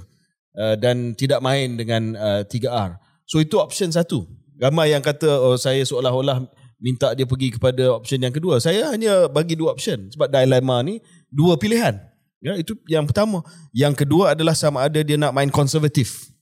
uh, 0.60 0.76
dan 0.76 1.16
tidak 1.16 1.40
main 1.40 1.80
dengan 1.80 2.20
uh, 2.20 2.42
3R. 2.44 3.00
So 3.24 3.40
itu 3.40 3.64
option 3.64 3.96
satu. 3.96 4.28
Ramai 4.60 4.92
yang 4.92 5.04
kata 5.04 5.28
oh, 5.40 5.56
saya 5.56 5.88
seolah-olah 5.88 6.44
minta 6.84 7.16
dia 7.16 7.24
pergi 7.24 7.56
kepada 7.56 7.96
option 7.96 8.20
yang 8.20 8.36
kedua. 8.36 8.60
Saya 8.60 8.92
hanya 8.92 9.32
bagi 9.32 9.56
dua 9.56 9.72
option 9.72 10.12
sebab 10.12 10.28
dilema 10.28 10.84
ni 10.84 11.00
dua 11.32 11.56
pilihan. 11.56 11.96
Ya, 12.44 12.60
itu 12.60 12.76
yang 12.92 13.08
pertama. 13.08 13.42
Yang 13.72 14.06
kedua 14.06 14.36
adalah 14.36 14.54
sama 14.54 14.84
ada 14.86 15.00
dia 15.02 15.18
nak 15.18 15.34
main 15.34 15.50
konservatif 15.50 16.35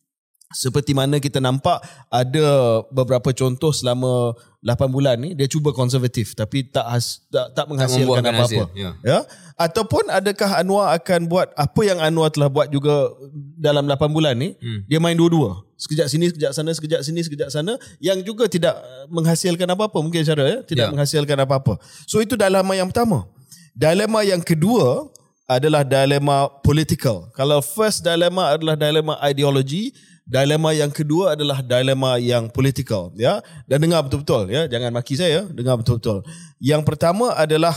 seperti 0.54 0.94
mana 0.94 1.18
kita 1.18 1.42
nampak 1.42 1.82
ada 2.08 2.46
beberapa 2.94 3.34
contoh 3.34 3.74
selama 3.74 4.38
8 4.64 4.88
bulan 4.88 5.20
ni 5.20 5.36
dia 5.36 5.50
cuba 5.50 5.76
konservatif 5.76 6.32
tapi 6.38 6.64
tak 6.64 6.88
has, 6.88 7.20
tak, 7.28 7.52
tak 7.52 7.66
menghasilkan 7.68 8.24
membuahkan 8.24 8.32
apa-apa. 8.32 8.64
hasil, 8.70 8.78
ya. 8.78 8.92
ya. 9.04 9.20
Ataupun 9.60 10.08
adakah 10.08 10.50
Anwar 10.62 10.96
akan 10.96 11.28
buat 11.28 11.52
apa 11.54 11.82
yang 11.84 12.00
Anwar 12.00 12.32
telah 12.32 12.48
buat 12.48 12.72
juga 12.72 13.12
dalam 13.60 13.84
8 13.86 14.08
bulan 14.16 14.34
ni 14.40 14.56
Hmm. 14.58 14.86
dia 14.88 15.02
main 15.04 15.18
dua-dua. 15.18 15.66
Sekejap 15.76 16.08
sini, 16.08 16.32
sekejap 16.32 16.56
sana, 16.56 16.72
sekejap 16.72 17.02
sini, 17.04 17.20
sekejap 17.28 17.50
sana 17.52 17.76
yang 18.00 18.24
juga 18.24 18.48
tidak 18.48 18.78
menghasilkan 19.12 19.68
apa-apa 19.68 20.00
mungkin 20.00 20.24
cara 20.24 20.48
ya, 20.48 20.58
tidak 20.64 20.88
Ya. 20.88 20.92
menghasilkan 20.96 21.36
apa-apa. 21.44 21.76
So 22.08 22.24
itu 22.24 22.40
dilema 22.40 22.72
yang 22.72 22.88
pertama. 22.88 23.28
Dilema 23.76 24.24
yang 24.24 24.40
kedua 24.40 25.12
adalah 25.44 25.84
dilema 25.84 26.48
political. 26.64 27.28
Kalau 27.36 27.60
first 27.60 28.00
dilema 28.00 28.56
adalah 28.56 28.80
dilema 28.80 29.20
ideologi, 29.28 29.92
dilema 30.24 30.72
yang 30.72 30.90
kedua 30.90 31.36
adalah 31.36 31.60
dilema 31.60 32.16
yang 32.20 32.48
political, 32.48 33.12
ya. 33.16 33.44
Dan 33.68 33.84
dengar 33.84 34.08
betul-betul, 34.08 34.50
ya. 34.50 34.66
Jangan 34.72 34.92
maki 34.96 35.16
saya, 35.20 35.46
dengar 35.52 35.80
betul-betul. 35.80 36.24
Yang 36.64 36.82
pertama 36.88 37.36
adalah 37.36 37.76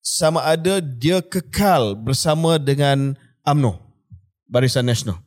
sama 0.00 0.40
ada 0.46 0.80
dia 0.80 1.20
kekal 1.20 1.98
bersama 1.98 2.56
dengan 2.56 3.18
AMNO, 3.44 3.76
Barisan 4.48 4.86
Nasional. 4.86 5.20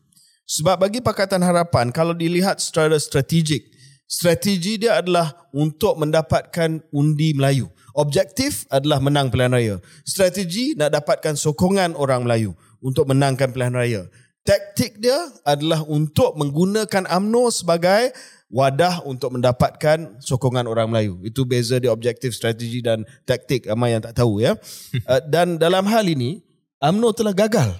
Sebab 0.44 0.76
bagi 0.76 1.00
Pakatan 1.00 1.40
Harapan, 1.40 1.94
kalau 1.94 2.12
dilihat 2.12 2.60
secara 2.60 3.00
strategik, 3.00 3.64
strategi 4.10 4.76
dia 4.76 5.00
adalah 5.00 5.32
untuk 5.56 5.96
mendapatkan 5.96 6.84
undi 6.92 7.32
Melayu. 7.32 7.72
Objektif 7.94 8.66
adalah 8.74 8.98
menang 8.98 9.30
pilihan 9.30 9.54
raya. 9.54 9.76
Strategi 10.02 10.74
nak 10.74 10.98
dapatkan 10.98 11.38
sokongan 11.38 11.94
orang 11.94 12.26
Melayu 12.26 12.58
untuk 12.82 13.06
menangkan 13.06 13.54
pilihan 13.54 13.74
raya. 13.74 14.02
Taktik 14.44 15.00
dia 15.00 15.32
adalah 15.48 15.88
untuk 15.88 16.36
menggunakan 16.36 17.08
AMNO 17.08 17.48
sebagai 17.48 18.12
wadah 18.52 19.00
untuk 19.08 19.40
mendapatkan 19.40 20.20
sokongan 20.20 20.68
orang 20.68 20.92
Melayu. 20.92 21.16
Itu 21.24 21.48
beza 21.48 21.80
di 21.80 21.88
objektif, 21.88 22.36
strategi 22.36 22.84
dan 22.84 23.08
taktik. 23.24 23.72
Ramai 23.72 23.96
yang 23.96 24.04
tak 24.04 24.20
tahu 24.20 24.44
ya. 24.44 24.60
Uh, 25.08 25.24
dan 25.34 25.56
dalam 25.56 25.88
hal 25.88 26.04
ini, 26.12 26.44
AMNO 26.84 27.16
telah 27.16 27.32
gagal 27.32 27.72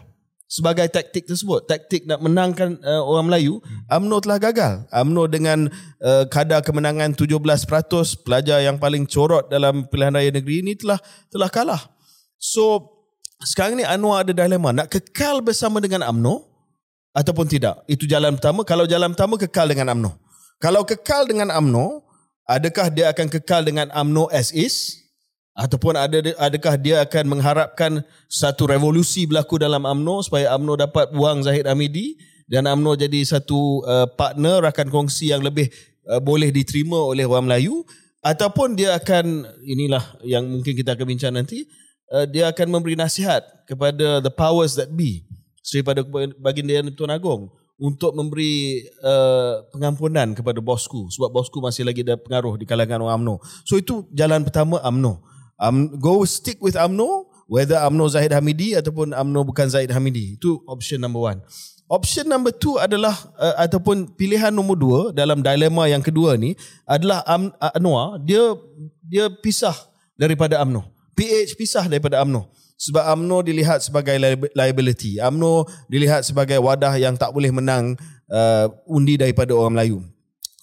sebagai 0.48 0.88
taktik 0.88 1.28
tersebut. 1.28 1.68
Taktik 1.68 2.08
nak 2.08 2.24
menangkan 2.24 2.80
uh, 2.80 3.04
orang 3.04 3.28
Melayu, 3.28 3.60
AMNO 3.92 4.24
telah 4.24 4.40
gagal. 4.40 4.74
AMNO 4.88 5.24
dengan 5.28 5.68
uh, 6.00 6.24
kadar 6.32 6.64
kemenangan 6.64 7.12
17%, 7.12 7.44
pelajar 8.24 8.64
yang 8.64 8.80
paling 8.80 9.04
corot 9.04 9.52
dalam 9.52 9.84
pilihan 9.92 10.16
raya 10.16 10.32
negeri 10.32 10.64
ini 10.64 10.80
telah 10.80 11.04
telah 11.28 11.52
kalah. 11.52 11.84
So, 12.40 12.88
sekarang 13.44 13.76
ni 13.76 13.84
Anwar 13.84 14.24
ada 14.24 14.32
dilema. 14.32 14.72
Nak 14.72 14.88
kekal 14.88 15.44
bersama 15.44 15.84
dengan 15.84 16.08
AMNO 16.08 16.53
ataupun 17.14 17.46
tidak. 17.46 17.86
Itu 17.86 18.10
jalan 18.10 18.36
pertama. 18.36 18.66
Kalau 18.66 18.90
jalan 18.90 19.14
pertama, 19.14 19.38
kekal 19.38 19.70
dengan 19.70 19.94
AMNO. 19.94 20.12
Kalau 20.58 20.82
kekal 20.84 21.30
dengan 21.30 21.54
AMNO, 21.54 22.02
adakah 22.50 22.90
dia 22.90 23.14
akan 23.14 23.30
kekal 23.30 23.62
dengan 23.64 23.88
AMNO 23.94 24.34
as 24.34 24.50
is? 24.52 25.06
Ataupun 25.54 25.94
ada 25.94 26.18
adakah 26.42 26.74
dia 26.82 27.06
akan 27.06 27.38
mengharapkan 27.38 28.02
satu 28.26 28.66
revolusi 28.66 29.30
berlaku 29.30 29.62
dalam 29.62 29.86
AMNO 29.86 30.26
supaya 30.26 30.50
AMNO 30.58 30.74
dapat 30.82 31.14
buang 31.14 31.46
Zahid 31.46 31.70
Hamidi 31.70 32.18
dan 32.50 32.66
AMNO 32.66 32.98
jadi 32.98 33.22
satu 33.22 33.86
uh, 33.86 34.10
partner 34.10 34.66
rakan 34.66 34.90
kongsi 34.90 35.30
yang 35.30 35.46
lebih 35.46 35.70
uh, 36.10 36.18
boleh 36.18 36.50
diterima 36.50 36.98
oleh 36.98 37.30
orang 37.30 37.46
Melayu 37.46 37.86
ataupun 38.26 38.74
dia 38.74 38.98
akan 38.98 39.46
inilah 39.62 40.02
yang 40.26 40.48
mungkin 40.50 40.74
kita 40.74 40.98
akan 40.98 41.06
bincang 41.06 41.38
nanti 41.38 41.70
uh, 42.10 42.26
dia 42.26 42.50
akan 42.50 42.74
memberi 42.74 42.98
nasihat 42.98 43.46
kepada 43.70 44.26
the 44.26 44.34
powers 44.34 44.74
that 44.74 44.90
be 44.90 45.22
daripada 45.64 46.04
baginda 46.38 46.76
Yang 46.76 47.00
Tuan 47.00 47.16
Agong 47.16 47.48
untuk 47.80 48.14
memberi 48.14 48.86
uh, 49.02 49.66
pengampunan 49.74 50.38
kepada 50.38 50.62
bosku 50.62 51.10
sebab 51.10 51.34
bosku 51.34 51.58
masih 51.60 51.84
lagi 51.84 52.06
ada 52.06 52.20
pengaruh 52.20 52.56
di 52.60 52.66
kalangan 52.70 53.02
orang 53.02 53.24
UMNO. 53.24 53.36
So 53.66 53.80
itu 53.80 54.06
jalan 54.14 54.46
pertama 54.46 54.78
UMNO. 54.84 55.20
Um, 55.58 55.96
go 55.98 56.22
stick 56.28 56.62
with 56.62 56.78
UMNO 56.78 57.28
whether 57.50 57.82
UMNO 57.82 58.14
Zahid 58.14 58.32
Hamidi 58.32 58.78
ataupun 58.78 59.12
UMNO 59.12 59.42
bukan 59.48 59.68
Zahid 59.68 59.90
Hamidi. 59.90 60.38
Itu 60.38 60.62
option 60.70 61.02
number 61.02 61.24
one. 61.24 61.42
Option 61.92 62.26
number 62.26 62.56
two 62.56 62.80
adalah 62.80 63.14
uh, 63.36 63.56
ataupun 63.60 64.16
pilihan 64.16 64.50
nombor 64.50 64.78
dua 64.80 65.02
dalam 65.12 65.44
dilema 65.44 65.86
yang 65.90 66.02
kedua 66.02 66.40
ni 66.40 66.56
adalah 66.88 67.22
um, 67.28 67.52
Anwar 67.60 68.18
dia 68.24 68.56
dia 69.04 69.28
pisah 69.28 69.76
daripada 70.16 70.62
UMNO. 70.62 70.88
PH 71.14 71.58
pisah 71.60 71.86
daripada 71.90 72.22
UMNO. 72.22 72.50
Sebab 72.84 73.04
AMNO 73.16 73.48
dilihat 73.48 73.80
sebagai 73.80 74.20
liability. 74.52 75.16
AMNO 75.24 75.64
dilihat 75.88 76.28
sebagai 76.28 76.60
wadah 76.60 76.92
yang 77.00 77.16
tak 77.16 77.32
boleh 77.32 77.48
menang 77.48 77.96
uh, 78.28 78.68
undi 78.92 79.16
daripada 79.16 79.56
orang 79.56 79.80
Melayu. 79.80 79.98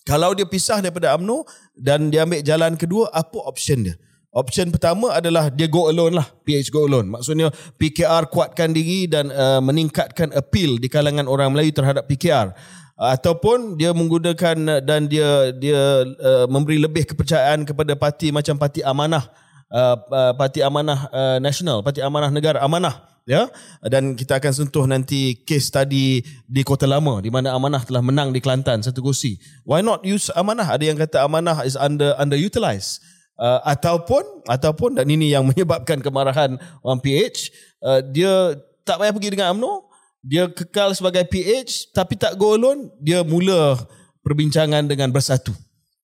Kalau 0.05 0.37
dia 0.37 0.45
pisah 0.45 0.85
daripada 0.85 1.17
AMNO 1.17 1.49
dan 1.73 2.13
dia 2.13 2.29
ambil 2.29 2.45
jalan 2.45 2.77
kedua, 2.77 3.09
apa 3.09 3.41
option 3.41 3.89
dia? 3.89 3.97
Option 4.37 4.69
pertama 4.69 5.17
adalah 5.17 5.49
dia 5.49 5.65
go 5.65 5.89
alone 5.89 6.21
lah. 6.21 6.29
PH 6.45 6.69
go 6.69 6.85
alone. 6.85 7.09
Maksudnya 7.09 7.49
PKR 7.81 8.29
kuatkan 8.29 8.77
diri 8.77 9.09
dan 9.09 9.33
uh, 9.33 9.65
meningkatkan 9.65 10.31
appeal 10.37 10.77
di 10.77 10.93
kalangan 10.93 11.25
orang 11.25 11.57
Melayu 11.57 11.73
terhadap 11.73 12.05
PKR. 12.05 12.53
Ataupun 13.01 13.81
dia 13.81 13.97
menggunakan 13.97 14.57
uh, 14.77 14.81
dan 14.85 15.09
dia 15.09 15.57
dia 15.57 16.05
uh, 16.05 16.47
memberi 16.53 16.77
lebih 16.77 17.11
kepercayaan 17.11 17.65
kepada 17.65 17.97
parti 17.97 18.29
macam 18.29 18.61
Parti 18.61 18.85
Amanah 18.85 19.50
uh, 19.71 19.97
uh, 19.97 20.33
Parti 20.35 20.61
Amanah 20.61 21.09
uh, 21.11 21.39
Nasional, 21.39 21.81
Parti 21.81 22.03
Amanah 22.03 22.31
Negara, 22.31 22.59
Amanah 22.61 23.11
ya. 23.25 23.49
Dan 23.87 24.19
kita 24.19 24.43
akan 24.43 24.53
sentuh 24.53 24.85
nanti 24.85 25.39
case 25.47 25.71
tadi 25.71 26.21
di 26.45 26.63
Kota 26.67 26.85
Lama 26.85 27.23
di 27.23 27.31
mana 27.31 27.55
Amanah 27.55 27.83
telah 27.87 28.03
menang 28.03 28.35
di 28.35 28.43
Kelantan 28.43 28.83
satu 28.83 29.01
kursi. 29.01 29.39
Why 29.63 29.81
not 29.81 30.03
use 30.03 30.29
Amanah? 30.35 30.67
Ada 30.67 30.85
yang 30.91 30.99
kata 30.99 31.25
Amanah 31.25 31.63
is 31.63 31.79
under 31.79 32.13
underutilized. 32.19 33.01
Uh, 33.41 33.57
ataupun 33.65 34.45
ataupun 34.45 35.01
dan 35.01 35.09
ini 35.09 35.33
yang 35.33 35.47
menyebabkan 35.51 36.05
kemarahan 36.05 36.61
orang 36.85 37.01
PH, 37.01 37.49
uh, 37.81 38.05
dia 38.05 38.53
tak 38.85 39.01
payah 39.01 39.15
pergi 39.17 39.33
dengan 39.33 39.57
AMNO, 39.57 39.89
dia 40.21 40.45
kekal 40.53 40.93
sebagai 40.93 41.25
PH 41.25 41.95
tapi 41.97 42.21
tak 42.21 42.37
go 42.37 42.53
alone, 42.53 42.93
dia 43.01 43.25
mula 43.25 43.81
perbincangan 44.21 44.85
dengan 44.85 45.09
Bersatu. 45.09 45.57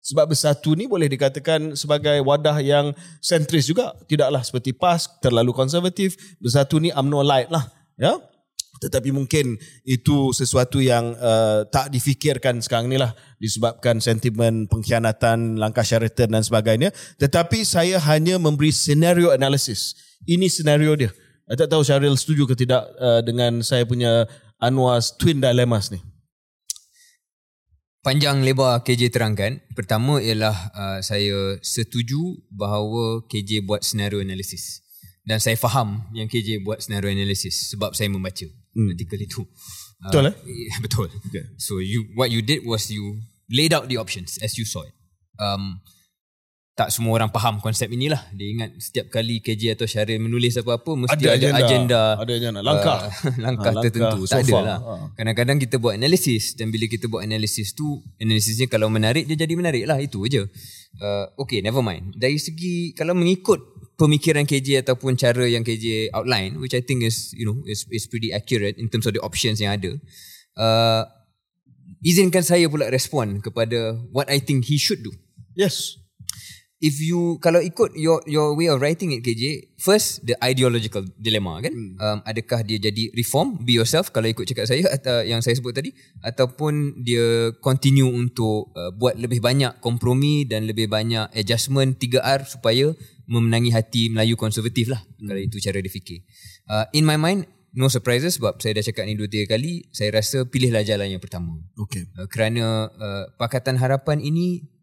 Sebab 0.04 0.36
bersatu 0.36 0.76
ni 0.76 0.84
boleh 0.84 1.08
dikatakan 1.08 1.72
sebagai 1.80 2.20
wadah 2.20 2.60
yang 2.60 2.92
sentris 3.24 3.64
juga. 3.64 3.96
Tidaklah 4.04 4.44
seperti 4.44 4.76
PAS, 4.76 5.08
terlalu 5.24 5.56
konservatif. 5.56 6.20
Bersatu 6.36 6.76
ni 6.76 6.92
UMNO 6.92 7.24
light 7.24 7.48
lah. 7.48 7.64
Ya? 7.96 8.20
Tetapi 8.84 9.16
mungkin 9.16 9.56
itu 9.88 10.36
sesuatu 10.36 10.76
yang 10.76 11.16
uh, 11.16 11.64
tak 11.72 11.88
difikirkan 11.88 12.60
sekarang 12.60 12.92
ni 12.92 13.00
lah. 13.00 13.16
Disebabkan 13.40 14.04
sentimen 14.04 14.68
pengkhianatan, 14.68 15.56
langkah 15.56 15.80
Sheraton 15.80 16.36
dan 16.36 16.44
sebagainya. 16.44 16.92
Tetapi 17.16 17.64
saya 17.64 17.96
hanya 18.04 18.36
memberi 18.36 18.76
scenario 18.76 19.32
analysis. 19.32 19.96
Ini 20.28 20.52
senario 20.52 20.92
dia. 21.00 21.16
Saya 21.48 21.64
tak 21.64 21.76
tahu 21.76 21.82
Syaril 21.84 22.16
setuju 22.20 22.44
ke 22.44 22.54
tidak 22.56 22.84
uh, 23.00 23.24
dengan 23.24 23.64
saya 23.64 23.88
punya 23.88 24.28
Anwar's 24.60 25.16
twin 25.16 25.40
dilemmas 25.40 25.88
ni. 25.88 26.00
Panjang 28.04 28.44
lebar 28.44 28.84
KJ 28.84 29.08
terangkan. 29.08 29.64
Pertama 29.72 30.20
ialah 30.20 30.54
uh, 30.76 30.98
saya 31.00 31.56
setuju 31.64 32.44
bahawa 32.52 33.24
KJ 33.26 33.64
buat 33.64 33.80
scenario 33.80 34.20
analysis. 34.20 34.84
Dan 35.24 35.40
saya 35.40 35.56
faham 35.56 36.04
yang 36.12 36.28
KJ 36.28 36.60
buat 36.60 36.84
scenario 36.84 37.08
analysis 37.08 37.72
sebab 37.72 37.96
saya 37.96 38.12
membaca 38.12 38.44
hmm. 38.44 38.92
artikel 38.92 39.18
itu. 39.24 39.42
Uh, 40.04 40.12
Betul, 40.12 40.24
eh? 40.28 40.36
Betul. 40.84 41.08
Okay. 41.32 41.44
So 41.56 41.80
you 41.80 42.12
what 42.12 42.28
you 42.28 42.44
did 42.44 42.68
was 42.68 42.92
you 42.92 43.24
laid 43.48 43.72
out 43.72 43.88
the 43.88 43.96
options 43.96 44.36
as 44.44 44.60
you 44.60 44.68
saw 44.68 44.84
it. 44.84 44.92
Um, 45.40 45.80
tak 46.74 46.90
semua 46.90 47.14
orang 47.14 47.30
faham 47.30 47.62
konsep 47.62 47.86
inilah. 47.86 48.18
Dia 48.34 48.50
ingat 48.50 48.70
setiap 48.82 49.06
kali 49.06 49.38
KJ 49.38 49.78
atau 49.78 49.86
Syaril 49.86 50.18
menulis 50.18 50.58
apa-apa 50.58 51.06
mesti 51.06 51.22
ada, 51.22 51.38
ada 51.38 51.48
agenda, 51.62 52.02
Ada 52.18 52.32
agenda. 52.34 52.60
Langkah. 52.66 52.98
uh, 52.98 53.10
langkah 53.46 53.70
Ah, 53.70 53.74
langkah 53.78 53.82
tertentu. 53.86 54.20
so 54.26 54.34
tak 54.34 54.42
ada 54.42 54.58
lah. 54.58 54.78
Ah. 54.82 55.06
Kadang-kadang 55.14 55.62
kita 55.62 55.78
buat 55.78 55.94
analisis 55.94 56.58
dan 56.58 56.74
bila 56.74 56.90
kita 56.90 57.06
buat 57.06 57.22
analisis 57.22 57.78
tu, 57.78 58.02
analisisnya 58.18 58.66
kalau 58.66 58.90
menarik 58.90 59.30
dia 59.30 59.38
jadi 59.38 59.54
menarik 59.54 59.86
lah. 59.86 60.02
Itu 60.02 60.26
aja. 60.26 60.42
Uh, 60.98 61.26
okay, 61.38 61.62
never 61.62 61.78
mind. 61.78 62.10
Dari 62.18 62.42
segi 62.42 62.90
kalau 62.92 63.14
mengikut 63.14 63.62
pemikiran 63.94 64.42
KJ 64.42 64.82
ataupun 64.82 65.14
cara 65.14 65.46
yang 65.46 65.62
KJ 65.62 66.10
outline, 66.10 66.58
which 66.58 66.74
I 66.74 66.82
think 66.82 67.06
is 67.06 67.30
you 67.38 67.46
know 67.46 67.62
is 67.70 67.86
is 67.94 68.10
pretty 68.10 68.34
accurate 68.34 68.82
in 68.82 68.90
terms 68.90 69.06
of 69.06 69.14
the 69.14 69.22
options 69.22 69.62
yang 69.62 69.78
ada. 69.78 69.94
Uh, 70.58 71.06
izinkan 72.02 72.42
saya 72.42 72.66
pula 72.66 72.90
respon 72.90 73.38
kepada 73.38 73.94
what 74.10 74.26
I 74.26 74.38
think 74.38 74.66
he 74.66 74.76
should 74.76 75.00
do 75.00 75.14
Yes. 75.54 76.02
If 76.84 77.00
you 77.00 77.40
kalau 77.40 77.64
ikut 77.64 77.96
your 77.96 78.20
your 78.28 78.52
way 78.52 78.68
of 78.68 78.76
writing 78.84 79.16
it 79.16 79.24
KJ 79.24 79.72
first 79.80 80.20
the 80.28 80.36
ideological 80.44 81.00
dilemma 81.16 81.64
kan 81.64 81.72
hmm. 81.72 81.96
um, 81.96 82.18
adakah 82.28 82.60
dia 82.60 82.76
jadi 82.76 83.08
reform 83.16 83.56
be 83.64 83.80
yourself 83.80 84.12
kalau 84.12 84.28
ikut 84.28 84.44
cakap 84.44 84.68
saya 84.68 84.84
atau 85.00 85.24
yang 85.24 85.40
saya 85.40 85.56
sebut 85.56 85.72
tadi 85.72 85.96
ataupun 86.20 87.00
dia 87.00 87.56
continue 87.64 88.12
untuk 88.12 88.68
uh, 88.76 88.92
buat 88.92 89.16
lebih 89.16 89.40
banyak 89.40 89.80
kompromi 89.80 90.44
dan 90.44 90.68
lebih 90.68 90.92
banyak 90.92 91.32
adjustment 91.32 91.96
3R 91.96 92.44
supaya 92.44 92.92
memenangi 93.24 93.72
hati 93.72 94.12
Melayu 94.12 94.36
konservatif 94.36 94.92
lah 94.92 95.00
hmm. 95.00 95.24
kalau 95.24 95.40
itu 95.40 95.56
cara 95.64 95.80
dia 95.80 95.88
fikir 95.88 96.20
uh, 96.68 96.84
in 96.92 97.08
my 97.08 97.16
mind 97.16 97.48
no 97.74 97.88
surprises 97.88 98.36
sebab 98.36 98.60
saya 98.60 98.76
dah 98.76 98.84
cakap 98.84 99.08
ni 99.08 99.16
dua 99.16 99.26
tiga 99.26 99.56
kali 99.56 99.88
saya 99.88 100.20
rasa 100.20 100.44
pilihlah 100.44 100.84
jalan 100.84 101.16
yang 101.16 101.22
pertama 101.24 101.56
Okay. 101.80 102.06
uh, 102.20 102.28
kerana 102.28 102.92
uh, 102.92 103.24
Pakatan 103.40 103.80
Harapan 103.80 104.20
ini 104.20 104.73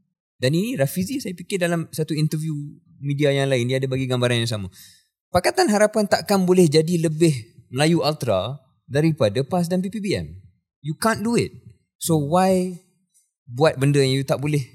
dan 0.42 0.58
ini 0.58 0.74
Rafizi 0.74 1.22
saya 1.22 1.38
fikir 1.38 1.62
dalam 1.62 1.86
satu 1.94 2.18
interview 2.18 2.58
media 2.98 3.30
yang 3.30 3.48
lain 3.54 3.70
dia 3.70 3.78
ada 3.78 3.86
bagi 3.86 4.10
gambaran 4.10 4.42
yang 4.42 4.50
sama. 4.50 4.68
Pakatan 5.30 5.70
Harapan 5.70 6.10
takkan 6.10 6.44
boleh 6.44 6.66
jadi 6.66 6.98
lebih 6.98 7.32
Melayu 7.70 8.02
Ultra 8.02 8.58
daripada 8.90 9.46
PAS 9.46 9.70
dan 9.70 9.86
PPBM 9.86 10.42
you 10.82 10.98
can't 10.98 11.22
do 11.22 11.38
it. 11.38 11.54
So 12.02 12.18
why 12.18 12.82
buat 13.46 13.78
benda 13.78 14.02
yang 14.02 14.18
you 14.18 14.26
tak 14.26 14.42
boleh? 14.42 14.66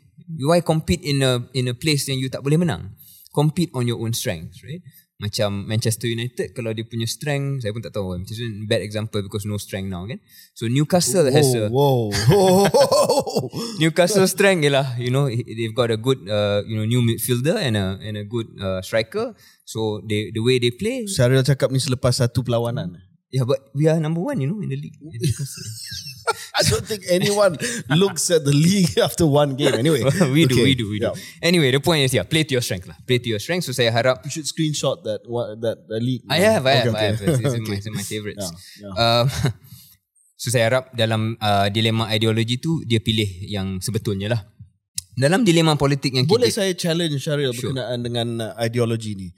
Why 0.46 0.62
compete 0.62 1.02
in 1.02 1.22
a 1.26 1.42
in 1.52 1.66
a 1.66 1.74
place 1.74 2.06
yang 2.06 2.22
you 2.22 2.30
tak 2.30 2.46
boleh 2.46 2.62
menang? 2.62 2.94
Compete 3.34 3.74
on 3.74 3.90
your 3.90 3.98
own 4.00 4.14
strengths 4.14 4.62
right 4.64 4.80
macam 5.16 5.64
Manchester 5.64 6.12
United 6.12 6.52
kalau 6.52 6.76
dia 6.76 6.84
punya 6.84 7.08
strength 7.08 7.64
saya 7.64 7.72
pun 7.72 7.80
tak 7.80 7.96
tahu 7.96 8.20
Manchester 8.20 8.44
United 8.44 8.68
bad 8.68 8.84
example 8.84 9.20
because 9.24 9.48
no 9.48 9.56
strength 9.56 9.88
now 9.88 10.04
kan 10.04 10.20
so 10.52 10.68
Newcastle 10.68 11.32
has 11.32 11.48
a 11.56 11.72
Whoa, 11.72 12.12
whoa. 12.12 12.68
Newcastle 13.80 14.28
strength 14.28 14.68
ialah 14.68 15.00
you 15.00 15.08
know 15.08 15.24
they've 15.32 15.72
got 15.72 15.88
a 15.88 15.96
good 15.96 16.20
uh, 16.28 16.60
you 16.68 16.76
know 16.76 16.84
new 16.84 17.00
midfielder 17.00 17.56
and 17.56 17.80
a 17.80 17.96
and 18.04 18.20
a 18.20 18.28
good 18.28 18.44
uh, 18.60 18.84
striker 18.84 19.32
so 19.64 20.04
they 20.04 20.28
the 20.36 20.42
way 20.44 20.60
they 20.60 20.68
play 20.68 21.08
Syaril 21.08 21.40
cakap 21.40 21.72
ni 21.72 21.80
selepas 21.80 22.20
satu 22.20 22.44
perlawanan. 22.44 23.00
yeah 23.32 23.48
but 23.48 23.72
we 23.72 23.88
are 23.88 23.96
number 23.96 24.20
one 24.20 24.36
you 24.36 24.52
know 24.52 24.60
in 24.60 24.68
the 24.68 24.76
league 24.76 25.00
in 25.00 25.16
Newcastle. 25.16 25.64
I 26.52 26.62
don't 26.66 26.82
think 26.82 27.06
anyone 27.06 27.54
looks 27.92 28.30
at 28.30 28.42
the 28.42 28.52
league 28.52 28.98
after 29.06 29.24
one 29.24 29.54
game. 29.54 29.74
Anyway, 29.74 30.02
we 30.34 30.44
do 30.44 30.56
Okay. 30.56 30.64
we 30.64 30.74
do 30.74 30.86
we 30.88 30.98
do 30.98 31.12
Yeah. 31.12 31.44
anyway 31.44 31.70
the 31.70 31.78
point 31.78 32.02
is 32.02 32.10
yeah 32.10 32.24
play 32.24 32.42
to 32.42 32.52
your 32.56 32.64
strength 32.64 32.88
lah 32.88 32.96
play 33.04 33.22
to 33.22 33.28
your 33.30 33.38
strength 33.38 33.64
so 33.64 33.72
saya 33.72 33.92
harap 33.92 34.24
You 34.24 34.32
should 34.32 34.48
screenshot 34.48 35.04
that 35.06 35.22
what 35.24 35.58
that 35.62 35.86
the 35.86 36.00
league. 36.00 36.24
I 36.26 36.42
have, 36.42 36.66
I 36.66 36.82
have, 36.82 36.90
Okay, 36.90 36.98
I 36.98 37.04
have. 37.14 37.18
okay. 37.20 37.30
It's, 37.30 37.40
it's, 37.44 37.54
in 37.54 37.62
my, 37.70 37.76
it's 37.78 37.86
in 37.86 37.94
my 37.94 38.02
favorites. 38.02 38.46
Yeah, 38.80 38.90
yeah. 38.90 39.22
Um, 39.22 39.24
so 40.34 40.46
saya 40.50 40.64
harap 40.68 40.84
dalam 40.92 41.36
uh, 41.38 41.66
dilema 41.70 42.10
ideologi 42.10 42.58
tu 42.58 42.82
dia 42.82 42.98
pilih 42.98 43.28
yang 43.46 43.78
sebetulnya 43.80 44.34
lah. 44.34 44.42
Dalam 45.16 45.48
dilema 45.48 45.80
politik 45.80 46.12
yang 46.12 46.28
Boleh 46.28 46.52
kita 46.52 46.60
saya 46.60 46.72
challenge 46.76 47.16
Syaril 47.16 47.48
Sure. 47.56 47.72
berkenaan 47.72 47.98
dengan 48.04 48.28
uh, 48.42 48.52
ideologi 48.60 49.16
ni? 49.16 49.28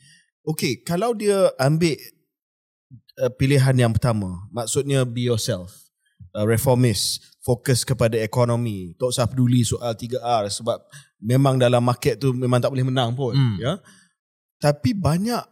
Okay, 0.42 0.82
kalau 0.82 1.14
dia 1.14 1.54
ambil 1.54 1.94
uh, 3.18 3.30
pilihan 3.30 3.74
yang 3.78 3.92
pertama, 3.94 4.48
maksudnya 4.50 5.06
be 5.06 5.22
yourself, 5.22 5.87
uh, 6.34 6.44
reformist, 6.44 7.24
fokus 7.44 7.86
kepada 7.86 8.18
ekonomi, 8.20 8.92
tak 8.98 9.08
usah 9.14 9.26
peduli 9.28 9.64
soal 9.64 9.94
3R 9.96 10.52
sebab 10.52 10.78
memang 11.22 11.56
dalam 11.56 11.80
market 11.80 12.20
tu 12.20 12.34
memang 12.34 12.60
tak 12.60 12.72
boleh 12.72 12.86
menang 12.86 13.16
pun, 13.16 13.34
Hmm. 13.34 13.56
ya. 13.58 13.72
Tapi 14.58 14.90
banyak 14.92 15.42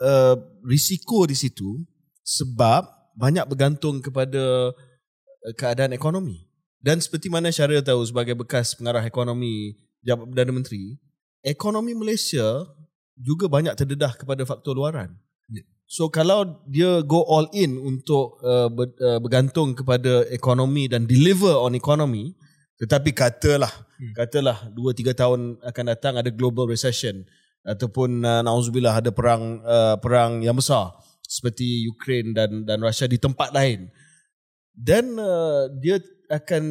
uh, 0.00 0.36
risiko 0.64 1.28
di 1.28 1.36
situ 1.36 1.84
sebab 2.24 2.88
banyak 3.14 3.44
bergantung 3.44 4.00
kepada 4.00 4.72
uh, 4.72 5.54
keadaan 5.54 5.92
ekonomi. 5.92 6.48
Dan 6.84 7.00
seperti 7.00 7.32
mana 7.32 7.48
Syaril 7.48 7.80
tahu 7.80 8.04
sebagai 8.04 8.36
bekas 8.36 8.76
pengarah 8.76 9.00
ekonomi 9.04 9.72
Jabat 10.04 10.28
Perdana 10.28 10.52
Menteri, 10.52 11.00
ekonomi 11.40 11.96
Malaysia 11.96 12.44
juga 13.16 13.48
banyak 13.48 13.72
terdedah 13.72 14.12
kepada 14.12 14.44
faktor 14.44 14.76
luaran. 14.76 15.16
So 15.94 16.10
kalau 16.10 16.58
dia 16.66 17.06
go 17.06 17.22
all 17.22 17.46
in 17.54 17.78
untuk 17.78 18.42
uh, 18.42 18.66
ber, 18.66 18.90
uh, 18.98 19.22
bergantung 19.22 19.78
kepada 19.78 20.26
ekonomi 20.26 20.90
dan 20.90 21.06
deliver 21.06 21.54
on 21.54 21.78
ekonomi, 21.78 22.34
tetapi 22.82 23.14
katalah 23.14 23.70
Hmm. 23.94 24.10
katalah 24.10 24.58
2 24.74 24.90
3 24.90 25.14
tahun 25.14 25.40
akan 25.62 25.84
datang 25.86 26.14
ada 26.18 26.26
global 26.26 26.66
recession 26.66 27.22
ataupun 27.62 28.26
uh, 28.26 28.42
nauzubillah 28.42 28.98
ada 28.98 29.14
perang 29.14 29.62
uh, 29.62 29.94
perang 30.02 30.42
yang 30.42 30.58
besar 30.58 30.90
seperti 31.22 31.86
Ukraine 31.86 32.34
dan 32.34 32.66
dan 32.66 32.82
Russia 32.82 33.06
di 33.06 33.16
tempat 33.16 33.54
lain. 33.54 33.88
Then 34.74 35.14
uh, 35.14 35.70
dia 35.78 36.02
akan 36.26 36.62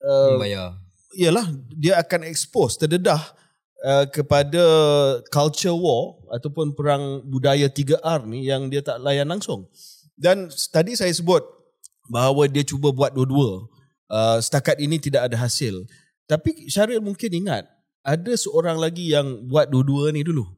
uh, 0.00 0.38
membayar. 0.38 0.78
ialah 1.18 1.46
dia 1.74 1.98
akan 1.98 2.30
expose 2.30 2.78
terdedah 2.78 3.18
uh, 3.84 4.06
kepada 4.10 4.64
culture 5.30 5.74
war 5.74 6.18
ataupun 6.34 6.74
perang 6.74 7.22
budaya 7.26 7.70
3R 7.70 8.26
ni 8.26 8.48
yang 8.48 8.66
dia 8.70 8.82
tak 8.82 8.98
layan 9.02 9.28
langsung. 9.28 9.66
Dan 10.18 10.50
tadi 10.74 10.98
saya 10.98 11.14
sebut 11.14 11.46
bahawa 12.10 12.50
dia 12.50 12.66
cuba 12.66 12.90
buat 12.90 13.14
dua-dua. 13.14 13.68
Uh, 14.08 14.38
setakat 14.40 14.80
ini 14.80 14.96
tidak 14.98 15.28
ada 15.30 15.36
hasil. 15.36 15.84
Tapi 16.24 16.66
Syaril 16.66 17.00
mungkin 17.04 17.28
ingat 17.32 17.68
ada 18.02 18.32
seorang 18.34 18.80
lagi 18.80 19.12
yang 19.12 19.46
buat 19.46 19.68
dua-dua 19.68 20.10
ni 20.10 20.24
dulu. 20.24 20.48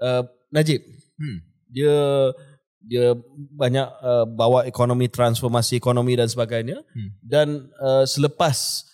Uh, 0.00 0.24
Najib. 0.50 0.80
Hmm. 1.20 1.44
Dia 1.70 1.96
dia 2.80 3.12
banyak 3.52 3.88
uh, 4.00 4.24
bawa 4.24 4.64
ekonomi 4.64 5.04
transformasi 5.12 5.76
ekonomi 5.76 6.16
dan 6.16 6.32
sebagainya 6.32 6.80
Hmm. 6.96 7.10
dan 7.20 7.48
uh, 7.76 8.08
selepas 8.08 8.88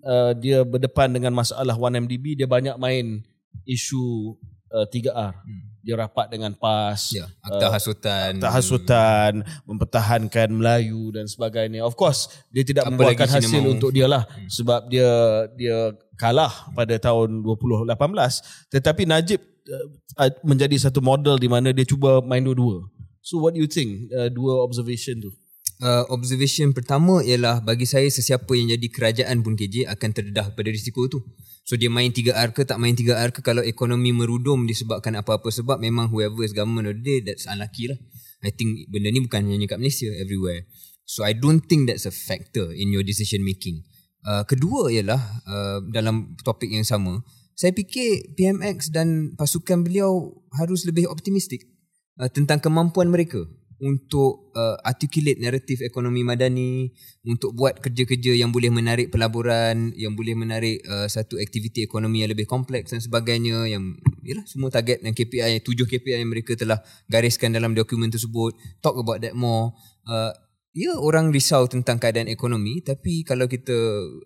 uh, 0.00 0.32
dia 0.34 0.62
berdepan 0.62 1.10
dengan 1.10 1.32
masalah 1.32 1.74
1MDB 1.74 2.34
dia 2.34 2.46
banyak 2.46 2.76
main 2.76 3.22
isu 3.64 4.34
uh, 4.70 4.86
3R 4.86 5.32
Hmm. 5.36 5.62
dia 5.80 5.94
rapat 5.94 6.26
dengan 6.28 6.50
PAS 6.50 7.12
Ya, 7.12 7.28
akta 7.40 7.68
hasutan. 7.70 8.40
tak 8.40 8.52
hasutan 8.52 9.32
mempertahankan 9.64 10.48
Melayu 10.50 11.12
dan 11.12 11.26
sebagainya 11.26 11.80
of 11.80 11.92
course 11.92 12.26
dia 12.48 12.62
tidak 12.62 12.88
Apa 12.88 13.12
Cina 13.12 13.28
hasil 13.28 13.60
mahu. 13.60 13.72
untuk 13.72 13.90
dia 13.90 14.06
lah 14.06 14.24
Hmm. 14.24 14.48
sebab 14.48 14.88
dia 14.88 15.10
dia 15.52 15.76
kalah 16.14 16.70
pada 16.72 16.96
tahun 16.96 17.42
2018 17.42 17.90
tetapi 18.70 19.02
Najib 19.04 19.40
uh, 20.16 20.30
menjadi 20.42 20.78
satu 20.80 20.98
model 20.98 21.36
di 21.36 21.46
mana 21.46 21.70
dia 21.70 21.84
cuba 21.84 22.18
main 22.20 22.40
dua-dua 22.40 22.88
so 23.20 23.38
what 23.38 23.52
do 23.52 23.60
you 23.60 23.68
think 23.68 24.08
uh, 24.10 24.28
dua 24.28 24.60
observation 24.60 25.20
tu 25.20 25.30
Uh, 25.82 26.06
observation 26.14 26.70
pertama 26.70 27.18
ialah 27.26 27.58
bagi 27.58 27.82
saya 27.82 28.06
sesiapa 28.06 28.46
yang 28.54 28.78
jadi 28.78 28.86
kerajaan 28.94 29.42
pun 29.42 29.58
KJ 29.58 29.90
akan 29.90 30.10
terdedah 30.14 30.54
pada 30.54 30.70
risiko 30.70 31.10
tu. 31.10 31.18
So 31.66 31.74
dia 31.74 31.90
main 31.90 32.14
3R 32.14 32.54
ke 32.54 32.62
tak 32.62 32.78
main 32.78 32.94
3R 32.94 33.34
ke 33.34 33.42
kalau 33.42 33.58
ekonomi 33.64 34.14
merudum 34.14 34.70
disebabkan 34.70 35.18
apa-apa 35.18 35.50
sebab 35.50 35.82
memang 35.82 36.14
whoever 36.14 36.46
is 36.46 36.54
government 36.54 36.86
of 36.86 36.94
the 37.00 37.02
day 37.02 37.18
that's 37.26 37.50
unlucky 37.50 37.90
lah. 37.90 37.98
I 38.44 38.54
think 38.54 38.86
benda 38.92 39.10
ni 39.10 39.24
bukan 39.24 39.50
hanya 39.50 39.66
kat 39.66 39.80
Malaysia 39.82 40.12
everywhere. 40.20 40.68
So 41.08 41.26
I 41.26 41.34
don't 41.34 41.64
think 41.64 41.90
that's 41.90 42.06
a 42.06 42.14
factor 42.14 42.70
in 42.70 42.94
your 42.94 43.02
decision 43.02 43.42
making. 43.42 43.82
Uh, 44.24 44.46
kedua 44.46 44.92
ialah 44.94 45.20
uh, 45.44 45.78
dalam 45.90 46.38
topik 46.44 46.70
yang 46.70 46.86
sama, 46.86 47.24
saya 47.58 47.74
fikir 47.74 48.36
PMX 48.38 48.94
dan 48.94 49.32
pasukan 49.34 49.82
beliau 49.84 50.38
harus 50.54 50.86
lebih 50.88 51.10
optimistik 51.10 51.66
uh, 52.20 52.28
tentang 52.30 52.60
kemampuan 52.60 53.10
mereka 53.10 53.44
untuk 53.84 54.48
uh, 54.56 54.80
articulate 54.80 55.36
naratif 55.36 55.84
ekonomi 55.84 56.24
madani 56.24 56.88
untuk 57.28 57.52
buat 57.52 57.84
kerja-kerja 57.84 58.32
yang 58.32 58.48
boleh 58.48 58.72
menarik 58.72 59.12
pelaburan 59.12 59.92
yang 59.92 60.16
boleh 60.16 60.32
menarik 60.32 60.80
uh, 60.88 61.04
satu 61.04 61.36
aktiviti 61.36 61.84
ekonomi 61.84 62.24
yang 62.24 62.32
lebih 62.32 62.48
kompleks 62.48 62.96
dan 62.96 63.04
sebagainya 63.04 63.68
yang 63.68 64.00
yalah 64.24 64.48
semua 64.48 64.72
target 64.72 65.04
dan 65.04 65.12
KPI 65.12 65.60
tujuh 65.60 65.84
KPI 65.84 66.24
yang 66.24 66.32
mereka 66.32 66.56
telah 66.56 66.80
gariskan 67.12 67.52
dalam 67.52 67.76
dokumen 67.76 68.08
tersebut. 68.08 68.56
Talk 68.80 68.96
about 68.96 69.20
that 69.20 69.36
more. 69.36 69.76
Uh, 70.08 70.32
ya 70.72 70.96
orang 70.96 71.30
risau 71.30 71.68
tentang 71.68 72.00
keadaan 72.00 72.26
ekonomi 72.26 72.80
tapi 72.80 73.22
kalau 73.22 73.46
kita 73.46 73.76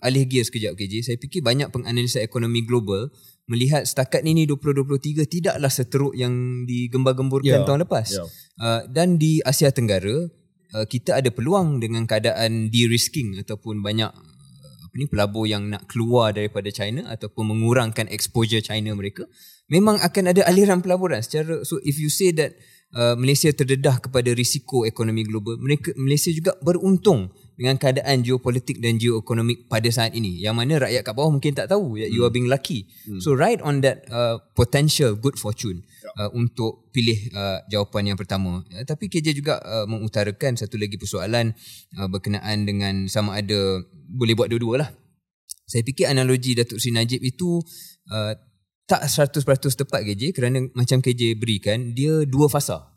alih 0.00 0.24
gear 0.24 0.46
sekejap 0.46 0.78
KJ 0.78 0.94
saya 1.04 1.16
fikir 1.20 1.44
banyak 1.44 1.68
penganalisa 1.68 2.24
ekonomi 2.24 2.64
global 2.64 3.12
melihat 3.48 3.82
setakat 3.88 4.22
ini 4.28 4.44
2023 4.44 5.24
tidaklah 5.24 5.72
seteruk 5.72 6.12
yang 6.12 6.64
digembar-gemburkan 6.68 7.64
Ya, 7.64 7.64
tahun 7.64 7.88
lepas 7.88 8.06
ya. 8.12 8.24
Uh, 8.60 8.80
dan 8.92 9.16
di 9.16 9.40
Asia 9.40 9.72
Tenggara 9.72 10.28
uh, 10.76 10.86
kita 10.86 11.16
ada 11.16 11.32
peluang 11.32 11.80
dengan 11.80 12.04
keadaan 12.04 12.68
de-risking 12.68 13.40
ataupun 13.40 13.80
banyak 13.80 14.12
uh, 14.12 14.76
apa 14.84 14.94
ni 15.00 15.08
pelabur 15.08 15.48
yang 15.48 15.72
nak 15.72 15.88
keluar 15.88 16.36
daripada 16.36 16.68
China 16.68 17.08
ataupun 17.08 17.56
mengurangkan 17.56 18.12
exposure 18.12 18.60
China 18.60 18.92
mereka 18.92 19.24
memang 19.72 19.96
akan 19.96 20.36
ada 20.36 20.44
aliran 20.44 20.84
pelaburan 20.84 21.24
secara 21.24 21.64
so 21.64 21.80
if 21.88 21.96
you 21.96 22.12
say 22.12 22.36
that 22.36 22.52
uh, 22.92 23.16
Malaysia 23.16 23.48
terdedah 23.48 23.96
kepada 23.96 24.28
risiko 24.36 24.84
ekonomi 24.84 25.24
global 25.24 25.56
mereka 25.56 25.96
Malaysia 25.96 26.28
juga 26.32 26.52
beruntung 26.60 27.32
dengan 27.58 27.74
keadaan 27.74 28.22
geopolitik 28.22 28.78
dan 28.78 29.02
geoekonomik 29.02 29.66
pada 29.66 29.90
saat 29.90 30.14
ini 30.14 30.38
yang 30.38 30.54
mana 30.54 30.78
rakyat 30.78 31.02
kat 31.02 31.12
bawah 31.12 31.34
mungkin 31.34 31.58
tak 31.58 31.66
tahu 31.66 31.98
that 31.98 32.08
you 32.14 32.22
are 32.22 32.30
being 32.30 32.46
lucky 32.46 32.86
so 33.18 33.34
ride 33.34 33.58
on 33.66 33.82
that 33.82 34.06
uh, 34.14 34.38
potential 34.54 35.18
good 35.18 35.34
fortune 35.34 35.82
uh, 36.16 36.30
untuk 36.34 36.88
pilih 36.94 37.18
uh, 37.34 37.62
jawapan 37.68 38.14
yang 38.14 38.18
pertama. 38.18 38.62
Uh, 38.74 38.84
tapi 38.86 39.06
KJ 39.06 39.36
juga 39.36 39.60
uh, 39.60 39.84
mengutarakan 39.84 40.56
satu 40.56 40.80
lagi 40.80 40.96
persoalan 40.96 41.52
uh, 41.98 42.08
berkenaan 42.08 42.64
dengan 42.64 43.06
sama 43.10 43.38
ada 43.38 43.82
boleh 44.08 44.34
buat 44.38 44.48
dua-dua 44.48 44.86
lah. 44.86 44.90
Saya 45.68 45.84
fikir 45.84 46.08
analogi 46.08 46.56
Datuk 46.56 46.80
Sri 46.80 46.96
Najib 46.96 47.20
itu 47.20 47.60
uh, 48.08 48.32
tak 48.88 49.04
100% 49.04 49.44
tepat 49.84 50.00
KJ 50.00 50.32
kerana 50.32 50.64
macam 50.72 51.04
KJ 51.04 51.36
berikan 51.36 51.92
dia 51.92 52.24
dua 52.24 52.48
fasa. 52.48 52.88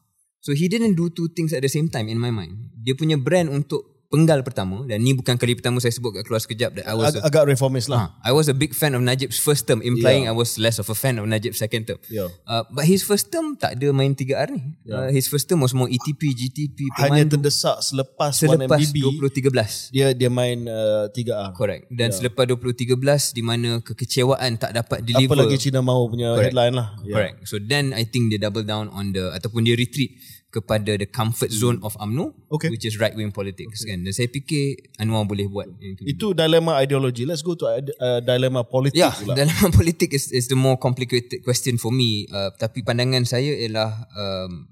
So 0.41 0.56
he 0.58 0.71
didn't 0.71 0.97
do 0.97 1.12
two 1.13 1.30
things 1.36 1.54
at 1.54 1.62
the 1.62 1.69
same 1.69 1.91
time 1.91 2.08
in 2.08 2.17
my 2.17 2.32
mind. 2.32 2.74
Dia 2.80 2.95
punya 2.97 3.19
brand 3.19 3.52
untuk 3.52 3.91
penggal 4.12 4.43
pertama 4.43 4.84
dan 4.84 5.00
ni 5.00 5.15
bukan 5.15 5.39
kali 5.39 5.56
pertama 5.56 5.80
saya 5.80 5.95
sebut 5.95 6.19
kat 6.19 6.28
keluar 6.28 6.43
sekejap 6.43 6.76
that 6.76 6.86
I 6.86 7.00
was 7.00 7.15
Ag- 7.15 7.32
agak 7.32 7.47
reformist 7.47 7.88
lah. 7.88 8.12
Ah, 8.19 8.28
I 8.28 8.36
was 8.36 8.52
a 8.52 8.56
big 8.56 8.76
fan 8.76 8.91
of 8.91 9.00
Najib's 9.00 9.39
first 9.39 9.71
term 9.71 9.80
implying 9.80 10.28
I 10.28 10.36
was 10.36 10.60
less 10.60 10.84
of 10.84 10.91
a 10.91 10.97
fan 11.00 11.15
of 11.15 11.32
Najib's 11.32 11.56
second 11.56 11.88
term. 11.88 11.95
Yeah. 12.12 12.28
Uh, 12.43 12.67
but 12.67 12.84
his 12.84 13.08
first 13.08 13.32
term 13.32 13.56
tak 13.56 13.80
ada 13.80 13.95
main 13.95 14.12
3R 14.12 14.52
ni. 14.52 14.76
Uh, 14.91 15.08
his 15.15 15.32
first 15.32 15.47
term 15.47 15.63
was 15.63 15.71
more 15.71 15.88
ETP, 15.88 16.36
GTP, 16.36 16.91
Hanya 17.00 17.24
pemandu 17.24 17.39
terdesak 17.39 17.80
selepas, 17.80 18.36
selepas 18.36 18.76
1MDB 18.76 19.15
2013. 19.15 19.95
dia 19.95 20.12
dia 20.12 20.28
main 20.28 20.67
uh, 20.67 21.08
3R. 21.08 21.56
Correct. 21.56 21.88
Dan 21.88 22.12
yeah. 22.12 22.17
selepas 22.19 22.43
2013 22.52 23.32
di 23.32 23.43
mana 23.47 23.80
kekecewaan 23.80 24.60
tak 24.60 24.76
dapat 24.76 25.08
deliver. 25.08 25.39
Apa 25.39 25.47
lagi 25.47 25.56
Cina 25.56 25.80
mahu 25.80 26.12
punya 26.12 26.36
Correct. 26.36 26.52
headline 26.52 26.76
lah. 26.76 26.88
Yeah. 27.08 27.15
Correct. 27.15 27.36
So 27.47 27.63
then 27.63 27.95
I 27.95 28.04
think 28.04 28.28
dia 28.28 28.43
double 28.43 28.67
down 28.67 28.91
on 28.91 29.15
the 29.15 29.32
ataupun 29.32 29.63
dia 29.63 29.80
retreat 29.80 30.19
kepada 30.52 31.00
the 31.00 31.08
comfort 31.08 31.48
zone 31.48 31.80
of 31.80 31.96
UMNO 31.96 32.36
Okay. 32.52 32.68
which 32.68 32.84
is 32.84 33.00
right 33.00 33.16
wing 33.16 33.32
politics 33.32 33.88
kan. 33.88 34.04
Dan 34.04 34.12
saya 34.12 34.28
fikir 34.28 34.92
Anwar 35.00 35.24
boleh 35.24 35.48
buat. 35.48 35.72
Itu 36.04 36.36
dilema 36.36 36.84
ideologi. 36.84 37.24
Let's 37.24 37.40
go 37.40 37.56
to 37.56 37.72
uh, 37.72 38.20
dilema 38.20 38.68
politik 38.68 39.00
Ya, 39.00 39.16
pula. 39.16 39.34
dalam 39.40 39.72
politik 39.80 40.12
is, 40.12 40.28
is 40.36 40.52
the 40.52 40.60
more 40.60 40.76
complicated 40.76 41.40
question 41.42 41.80
for 41.80 41.96
me. 41.96 42.28
Uh, 42.28 42.52
tapi 42.60 42.84
pandangan 42.84 43.24
saya 43.24 43.56
ialah 43.56 43.96
um, 44.12 44.68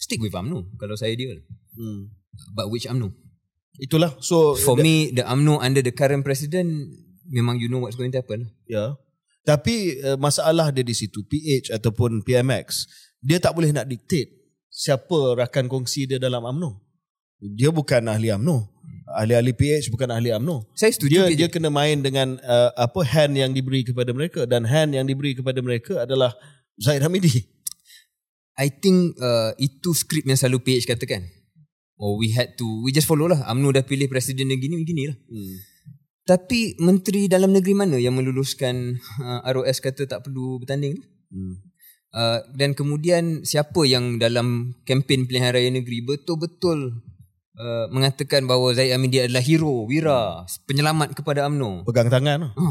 stick 0.00 0.18
with 0.24 0.32
UMNO 0.32 0.72
kalau 0.80 0.96
saya 0.96 1.12
dia. 1.12 1.36
Hmm. 1.76 2.08
But 2.56 2.72
which 2.72 2.88
UMNO? 2.88 3.12
Itulah. 3.76 4.16
So 4.24 4.56
For 4.56 4.80
me, 4.80 5.12
the 5.12 5.28
UMNO 5.28 5.60
under 5.60 5.84
the 5.84 5.92
current 5.92 6.24
president, 6.24 6.88
memang 7.28 7.60
you 7.60 7.68
know 7.68 7.84
what's 7.84 8.00
going 8.00 8.12
to 8.16 8.24
happen. 8.24 8.48
Ya. 8.64 8.96
Tapi 9.44 9.98
uh, 10.00 10.16
masalah 10.16 10.70
dia 10.70 10.86
di 10.86 10.94
situ 10.94 11.20
PH 11.26 11.74
ataupun 11.74 12.22
PMX, 12.22 12.86
dia 13.22 13.38
tak 13.38 13.54
boleh 13.54 13.70
nak 13.70 13.86
dictate 13.86 14.42
siapa 14.66 15.38
rakan 15.38 15.70
kongsi 15.70 16.10
dia 16.10 16.18
dalam 16.18 16.42
AMNO. 16.42 16.74
Dia 17.38 17.70
bukan 17.70 18.02
ahli 18.10 18.34
AMNO. 18.34 18.66
Ahli-ahli 19.12 19.52
PH 19.54 19.92
bukan 19.94 20.10
ahli 20.10 20.34
AMNO. 20.34 20.66
Saya 20.74 20.90
setuju. 20.90 21.30
Dia 21.30 21.46
dia 21.46 21.48
kena 21.52 21.70
main 21.70 22.02
dengan 22.02 22.40
uh, 22.42 22.70
apa 22.74 23.06
hand 23.06 23.38
yang 23.38 23.54
diberi 23.54 23.86
kepada 23.86 24.10
mereka 24.10 24.42
dan 24.48 24.66
hand 24.66 24.98
yang 24.98 25.06
diberi 25.06 25.38
kepada 25.38 25.62
mereka 25.62 26.02
adalah 26.02 26.34
Zaid 26.80 27.04
Hamidi. 27.04 27.46
I 28.58 28.68
think 28.68 29.16
uh, 29.22 29.54
itu 29.56 29.94
skrip 29.94 30.26
yang 30.26 30.36
selalu 30.36 30.64
PH 30.66 30.90
katakan. 30.90 31.24
Oh, 32.02 32.18
we 32.18 32.34
had 32.34 32.58
to, 32.58 32.66
we 32.82 32.90
just 32.90 33.06
follow 33.06 33.30
lah. 33.30 33.46
UMNO 33.46 33.78
dah 33.78 33.86
pilih 33.86 34.10
presiden 34.10 34.50
yang 34.50 34.58
gini, 34.58 34.82
gini 34.82 35.06
lah. 35.06 35.16
Hmm. 35.30 35.54
Tapi 36.22 36.78
menteri 36.82 37.30
dalam 37.30 37.54
negeri 37.54 37.74
mana 37.74 37.98
yang 37.98 38.14
meluluskan 38.18 38.98
uh, 39.22 39.46
ROS 39.54 39.78
kata 39.78 40.10
tak 40.10 40.26
perlu 40.26 40.58
bertanding? 40.62 40.98
Hmm. 41.30 41.71
Uh, 42.12 42.44
dan 42.52 42.76
kemudian 42.76 43.40
siapa 43.40 43.88
yang 43.88 44.20
dalam 44.20 44.76
kempen 44.84 45.24
pilihan 45.24 45.48
raya 45.48 45.72
negeri 45.72 46.04
betul-betul 46.04 47.00
uh, 47.56 47.88
mengatakan 47.88 48.44
bahawa 48.44 48.76
Zaid 48.76 48.92
Amidi 48.92 49.16
adalah 49.24 49.40
hero, 49.40 49.88
wira, 49.88 50.44
penyelamat 50.68 51.16
kepada 51.16 51.48
UMNO. 51.48 51.88
Pegang 51.88 52.12
tangan. 52.12 52.52
Ha. 52.52 52.68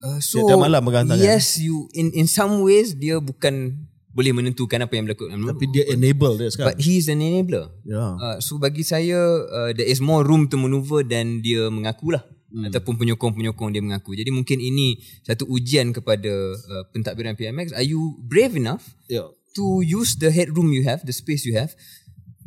Uh, 0.00 0.18
so 0.24 0.40
Dia 0.40 0.56
dah 0.56 0.58
malam 0.60 0.80
pegang 0.88 1.04
tangan. 1.04 1.20
Yes, 1.20 1.60
you 1.60 1.84
in 1.92 2.12
in 2.16 2.24
some 2.24 2.64
ways 2.64 2.96
dia 2.96 3.20
bukan 3.20 3.76
boleh 4.16 4.32
menentukan 4.32 4.80
apa 4.80 4.92
yang 4.96 5.04
berlaku. 5.04 5.28
Tapi 5.28 5.64
dia 5.68 5.84
enable 5.92 6.40
dia 6.40 6.48
sekarang. 6.48 6.72
but 6.72 6.80
he 6.80 6.96
is 6.96 7.12
an 7.12 7.20
enabler. 7.20 7.68
ya. 7.84 8.16
Uh, 8.16 8.36
so 8.40 8.56
bagi 8.56 8.80
saya 8.80 9.20
uh, 9.44 9.70
there 9.76 9.84
is 9.84 10.00
more 10.00 10.24
room 10.24 10.48
to 10.48 10.56
maneuver 10.56 11.04
dan 11.04 11.44
dia 11.44 11.68
mengakulah 11.68 12.24
hmm. 12.56 12.72
ataupun 12.72 12.96
penyokong-penyokong 12.96 13.76
dia 13.76 13.84
mengaku. 13.84 14.16
Jadi 14.16 14.32
mungkin 14.32 14.56
ini 14.64 14.96
satu 15.20 15.44
ujian 15.44 15.92
kepada 15.92 16.32
uh, 16.56 16.84
pentadbiran 16.96 17.36
PMX. 17.36 17.76
Are 17.76 17.84
you 17.84 18.16
brave 18.24 18.56
enough 18.56 18.96
Ya. 19.12 19.28
to 19.52 19.84
use 19.84 20.16
the 20.16 20.32
headroom 20.32 20.72
you 20.72 20.88
have, 20.88 21.04
the 21.04 21.12
space 21.12 21.44
you 21.44 21.52
have, 21.60 21.76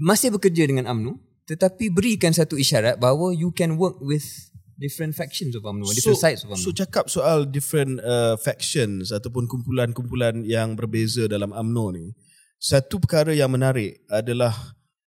masih 0.01 0.33
bekerja 0.33 0.65
dengan 0.65 0.89
UMNO 0.89 1.29
tetapi 1.49 1.89
berikan 1.89 2.29
satu 2.29 2.61
isyarat 2.61 3.01
bahawa 3.01 3.33
you 3.33 3.49
can 3.49 3.73
work 3.81 3.97
with 4.05 4.21
different 4.77 5.17
factions 5.17 5.57
of 5.57 5.65
UMNO, 5.65 5.89
different 5.91 6.21
sides 6.21 6.45
of 6.45 6.53
UMNO. 6.53 6.61
So 6.61 6.69
cakap 6.69 7.09
soal 7.09 7.49
different 7.49 7.97
uh, 8.05 8.37
factions 8.37 9.09
ataupun 9.09 9.49
kumpulan-kumpulan 9.49 10.45
yang 10.45 10.77
berbeza 10.77 11.25
dalam 11.25 11.49
AMNO 11.49 11.85
ni. 11.97 12.13
Satu 12.61 13.01
perkara 13.01 13.33
yang 13.33 13.49
menarik 13.49 14.05
adalah 14.13 14.53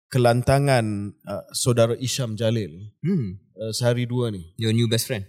kelantangan 0.09 1.17
uh, 1.25 1.45
saudara 1.53 1.97
Isham 2.01 2.37
Jalil 2.37 2.93
hmm. 3.01 3.52
Uh, 3.63 3.71
sehari 3.71 4.11
dua 4.11 4.35
ni. 4.35 4.51
Your 4.59 4.75
new 4.75 4.91
best 4.91 5.07
friend. 5.07 5.23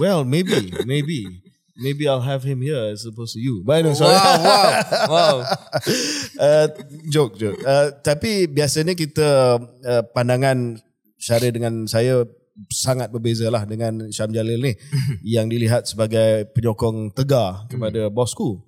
Well, 0.00 0.24
maybe, 0.24 0.72
maybe. 0.88 1.44
Maybe 1.80 2.04
I'll 2.04 2.24
have 2.24 2.44
him 2.44 2.60
here 2.60 2.92
as 2.92 3.08
opposed 3.08 3.32
to 3.36 3.40
you. 3.40 3.64
But 3.64 3.88
no, 3.88 3.96
sorry. 3.96 4.12
Wow, 4.12 4.36
wow, 4.44 5.08
wow. 5.08 5.36
uh, 6.36 6.66
joke, 7.14 7.40
joke. 7.40 7.56
Uh, 7.64 7.96
tapi 8.04 8.44
biasanya 8.44 8.92
kita 8.92 9.56
uh, 9.60 10.02
pandangan 10.12 10.76
Syaril 11.16 11.56
dengan 11.56 11.88
saya 11.88 12.28
sangat 12.68 13.08
berbeza 13.08 13.48
lah 13.48 13.64
dengan 13.64 14.12
Syam 14.12 14.28
Jalil 14.28 14.60
ni 14.60 14.72
yang 15.40 15.48
dilihat 15.48 15.88
sebagai 15.88 16.52
penyokong 16.52 17.16
tegar 17.16 17.64
kepada 17.72 18.12
bosku. 18.12 18.60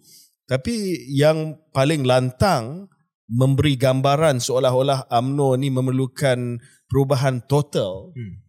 Tapi 0.48 1.08
yang 1.12 1.60
paling 1.76 2.08
lantang 2.08 2.88
memberi 3.28 3.76
gambaran 3.76 4.40
seolah-olah 4.40 5.08
AMNO 5.08 5.56
ni 5.60 5.68
memerlukan 5.72 6.60
perubahan 6.88 7.40
total 7.44 8.12
Hmm. 8.12 8.40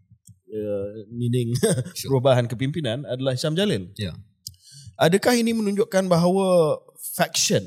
Uh, 0.54 0.88
meaning 1.10 1.52
perubahan 2.06 2.46
kepimpinan 2.46 3.04
adalah 3.04 3.34
Syam 3.34 3.54
Jalil. 3.54 3.90
Ya. 3.98 4.14
Adakah 4.96 5.34
ini 5.34 5.52
menunjukkan 5.52 6.06
bahawa 6.06 6.78
faction 7.18 7.66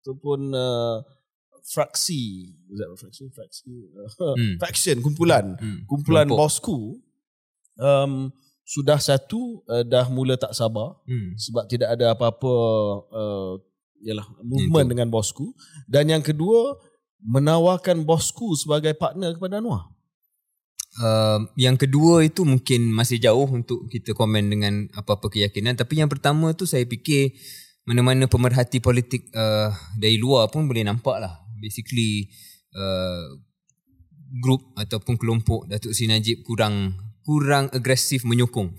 ataupun 0.00 0.50
uh, 0.50 1.02
fraksi, 1.64 2.54
is 2.70 2.78
fraction? 2.96 3.26
Fraksi, 3.30 3.74
uh, 3.92 4.34
Hmm. 4.34 4.54
faction, 4.58 4.96
kumpulan, 4.98 5.58
Hmm. 5.58 5.82
kumpulan 5.84 6.26
Kelompok. 6.26 6.38
bosku 6.38 6.78
um, 7.76 8.30
sudah 8.62 8.96
satu 8.96 9.62
uh, 9.66 9.82
dah 9.82 10.06
mula 10.06 10.34
tak 10.34 10.54
sabar 10.54 10.98
Hmm. 11.04 11.34
sebab 11.34 11.66
tidak 11.66 11.92
ada 11.92 12.14
apa-apa 12.14 12.54
uh, 13.10 13.52
yalah 14.00 14.26
movement 14.40 14.86
Itu. 14.86 14.92
dengan 14.94 15.08
bosku 15.08 15.46
dan 15.86 16.06
yang 16.06 16.22
kedua 16.22 16.74
menawarkan 17.22 18.02
bosku 18.02 18.54
sebagai 18.54 18.94
partner 18.94 19.30
kepada 19.32 19.62
Anwar. 19.62 19.91
Uh, 21.00 21.48
yang 21.56 21.80
kedua 21.80 22.20
itu 22.20 22.44
mungkin 22.44 22.92
masih 22.92 23.16
jauh 23.16 23.48
untuk 23.48 23.88
kita 23.88 24.12
komen 24.12 24.52
dengan 24.52 24.92
apa-apa 24.92 25.32
keyakinan. 25.32 25.72
Tapi 25.72 26.04
yang 26.04 26.12
pertama 26.12 26.52
tu 26.52 26.68
saya 26.68 26.84
fikir 26.84 27.32
mana-mana 27.88 28.28
pemerhati 28.28 28.78
politik 28.84 29.32
uh, 29.32 29.72
dari 29.96 30.20
luar 30.20 30.52
pun 30.52 30.68
boleh 30.68 30.84
nampak 30.84 31.16
lah. 31.16 31.40
Basically 31.56 32.28
uh, 32.76 33.40
grup 34.40 34.68
ataupun 34.76 35.16
kelompok 35.16 35.64
Datuk 35.68 35.96
Seri 35.96 36.12
Najib 36.12 36.44
kurang 36.44 36.96
kurang 37.24 37.72
agresif 37.72 38.28
menyokong 38.28 38.76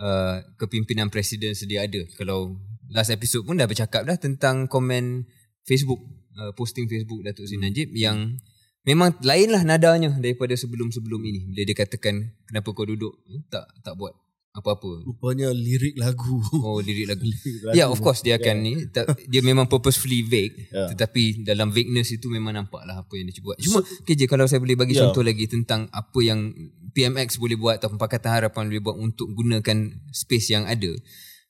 uh, 0.00 0.36
kepimpinan 0.60 1.12
presiden 1.12 1.52
sedia 1.52 1.84
ada. 1.84 2.08
Kalau 2.16 2.56
last 2.88 3.12
episode 3.12 3.44
pun 3.44 3.60
dah 3.60 3.68
bercakap 3.68 4.08
dah 4.08 4.16
tentang 4.16 4.64
komen 4.64 5.28
Facebook 5.68 6.00
uh, 6.40 6.56
posting 6.56 6.88
Facebook 6.88 7.20
Datuk 7.20 7.44
Seri 7.44 7.60
Najib 7.60 7.92
yang 7.92 8.40
memang 8.84 9.16
lainlah 9.24 9.64
nadanya 9.64 10.12
daripada 10.16 10.52
sebelum-sebelum 10.54 11.20
ini 11.24 11.40
bila 11.48 11.62
dia 11.64 11.76
katakan 11.76 12.32
kenapa 12.44 12.68
kau 12.70 12.84
duduk 12.84 13.16
eh, 13.28 13.40
tak 13.48 13.64
tak 13.80 13.96
buat 13.96 14.12
apa-apa 14.54 15.02
Rupanya 15.02 15.50
lirik 15.50 15.98
lagu. 15.98 16.38
oh 16.62 16.78
lirik 16.78 17.10
lagu 17.10 17.26
Lirik 17.26 17.58
lagu. 17.66 17.74
Ya, 17.74 17.84
yeah, 17.84 17.88
of 17.90 17.98
course 17.98 18.22
dia 18.22 18.38
akan 18.38 18.56
ni 18.62 18.86
tak, 18.86 19.10
dia 19.26 19.42
memang 19.42 19.66
purposefully 19.66 20.22
vague 20.22 20.70
Ya. 20.70 20.94
tetapi 20.94 21.42
dalam 21.42 21.74
vagueness 21.74 22.14
itu 22.14 22.30
memang 22.30 22.54
nampak 22.54 22.86
lah 22.86 23.02
apa 23.02 23.10
yang 23.18 23.26
dia 23.26 23.42
cuba. 23.42 23.58
Cuma 23.58 23.82
KJ 23.82 24.30
kalau 24.30 24.46
saya 24.46 24.62
boleh 24.62 24.78
bagi 24.78 24.94
Ya. 24.94 25.02
contoh 25.10 25.26
lagi 25.26 25.50
tentang 25.50 25.90
apa 25.90 26.18
yang 26.22 26.54
PMX 26.94 27.42
boleh 27.42 27.58
buat 27.58 27.82
atau 27.82 27.90
Pakatan 27.98 28.30
Harapan 28.30 28.70
boleh 28.70 28.78
buat 28.78 28.94
untuk 28.94 29.26
gunakan 29.34 29.78
space 30.14 30.54
yang 30.54 30.70
ada. 30.70 30.94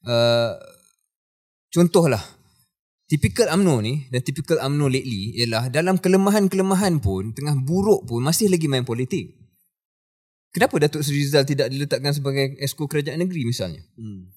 Uh, 0.01 0.57
contohlah 1.68 2.25
Typical 3.14 3.46
UMNO 3.46 3.79
ni 3.79 4.11
dan 4.11 4.27
typical 4.27 4.59
UMNO 4.59 4.90
lately 4.90 5.38
ialah 5.38 5.70
dalam 5.70 6.03
kelemahan-kelemahan 6.03 6.98
pun 6.98 7.31
tengah 7.31 7.55
buruk 7.62 8.11
pun 8.11 8.18
masih 8.18 8.50
lagi 8.50 8.66
main 8.66 8.83
politik. 8.83 9.38
Kenapa 10.50 10.83
Datuk 10.83 11.07
Seri 11.07 11.22
Rizal 11.22 11.46
tidak 11.46 11.70
diletakkan 11.70 12.11
sebagai 12.11 12.59
esko 12.59 12.90
kerajaan 12.90 13.22
negeri 13.22 13.46
misalnya? 13.46 13.87
Hmm. 13.94 14.35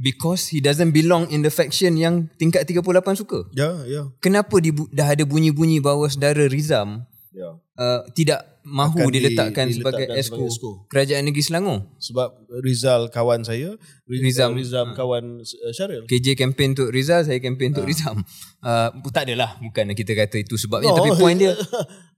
Because 0.00 0.48
he 0.48 0.64
doesn't 0.64 0.96
belong 0.96 1.28
in 1.28 1.44
the 1.44 1.52
faction 1.52 2.00
yang 2.00 2.32
tingkat 2.40 2.64
38 2.64 2.80
suka. 3.12 3.44
Ya, 3.52 3.76
ya. 3.84 4.08
Kenapa 4.24 4.56
dibu- 4.56 4.88
dah 4.88 5.12
ada 5.12 5.24
bunyi-bunyi 5.28 5.84
bahawa 5.84 6.08
saudara 6.08 6.48
Rizam 6.48 7.04
Ya. 7.34 7.60
uh, 7.76 8.00
tidak 8.16 8.40
mahu 8.64 8.96
Akan 8.96 9.12
di- 9.12 9.20
diletakkan, 9.20 9.66
sebagai 9.68 10.08
diletakkan 10.08 10.16
esko, 10.18 10.34
sebagai 10.40 10.48
esko. 10.50 10.70
kerajaan 10.88 11.22
negeri 11.28 11.44
Selangor? 11.44 11.78
Sebab 12.00 12.28
Rizal 12.64 13.12
kawan 13.12 13.44
saya, 13.44 13.76
Riz- 14.08 14.24
Rizam. 14.24 14.56
Rizam 14.56 14.88
kawan 14.96 15.44
uh, 15.44 15.72
Syaril. 15.72 16.08
KJ 16.08 16.32
campaign 16.34 16.72
untuk 16.72 16.88
Rizal, 16.88 17.22
saya 17.22 17.38
campaign 17.38 17.76
untuk 17.76 17.86
Rizam. 17.86 18.18
Uh, 18.64 18.88
tak 19.12 19.28
adalah, 19.28 19.60
bukan 19.60 19.92
kita 19.92 20.16
kata 20.16 20.40
itu 20.40 20.56
sebabnya. 20.56 20.88
No. 20.88 20.96
Tapi 20.96 21.12
point 21.20 21.36
dia, 21.36 21.52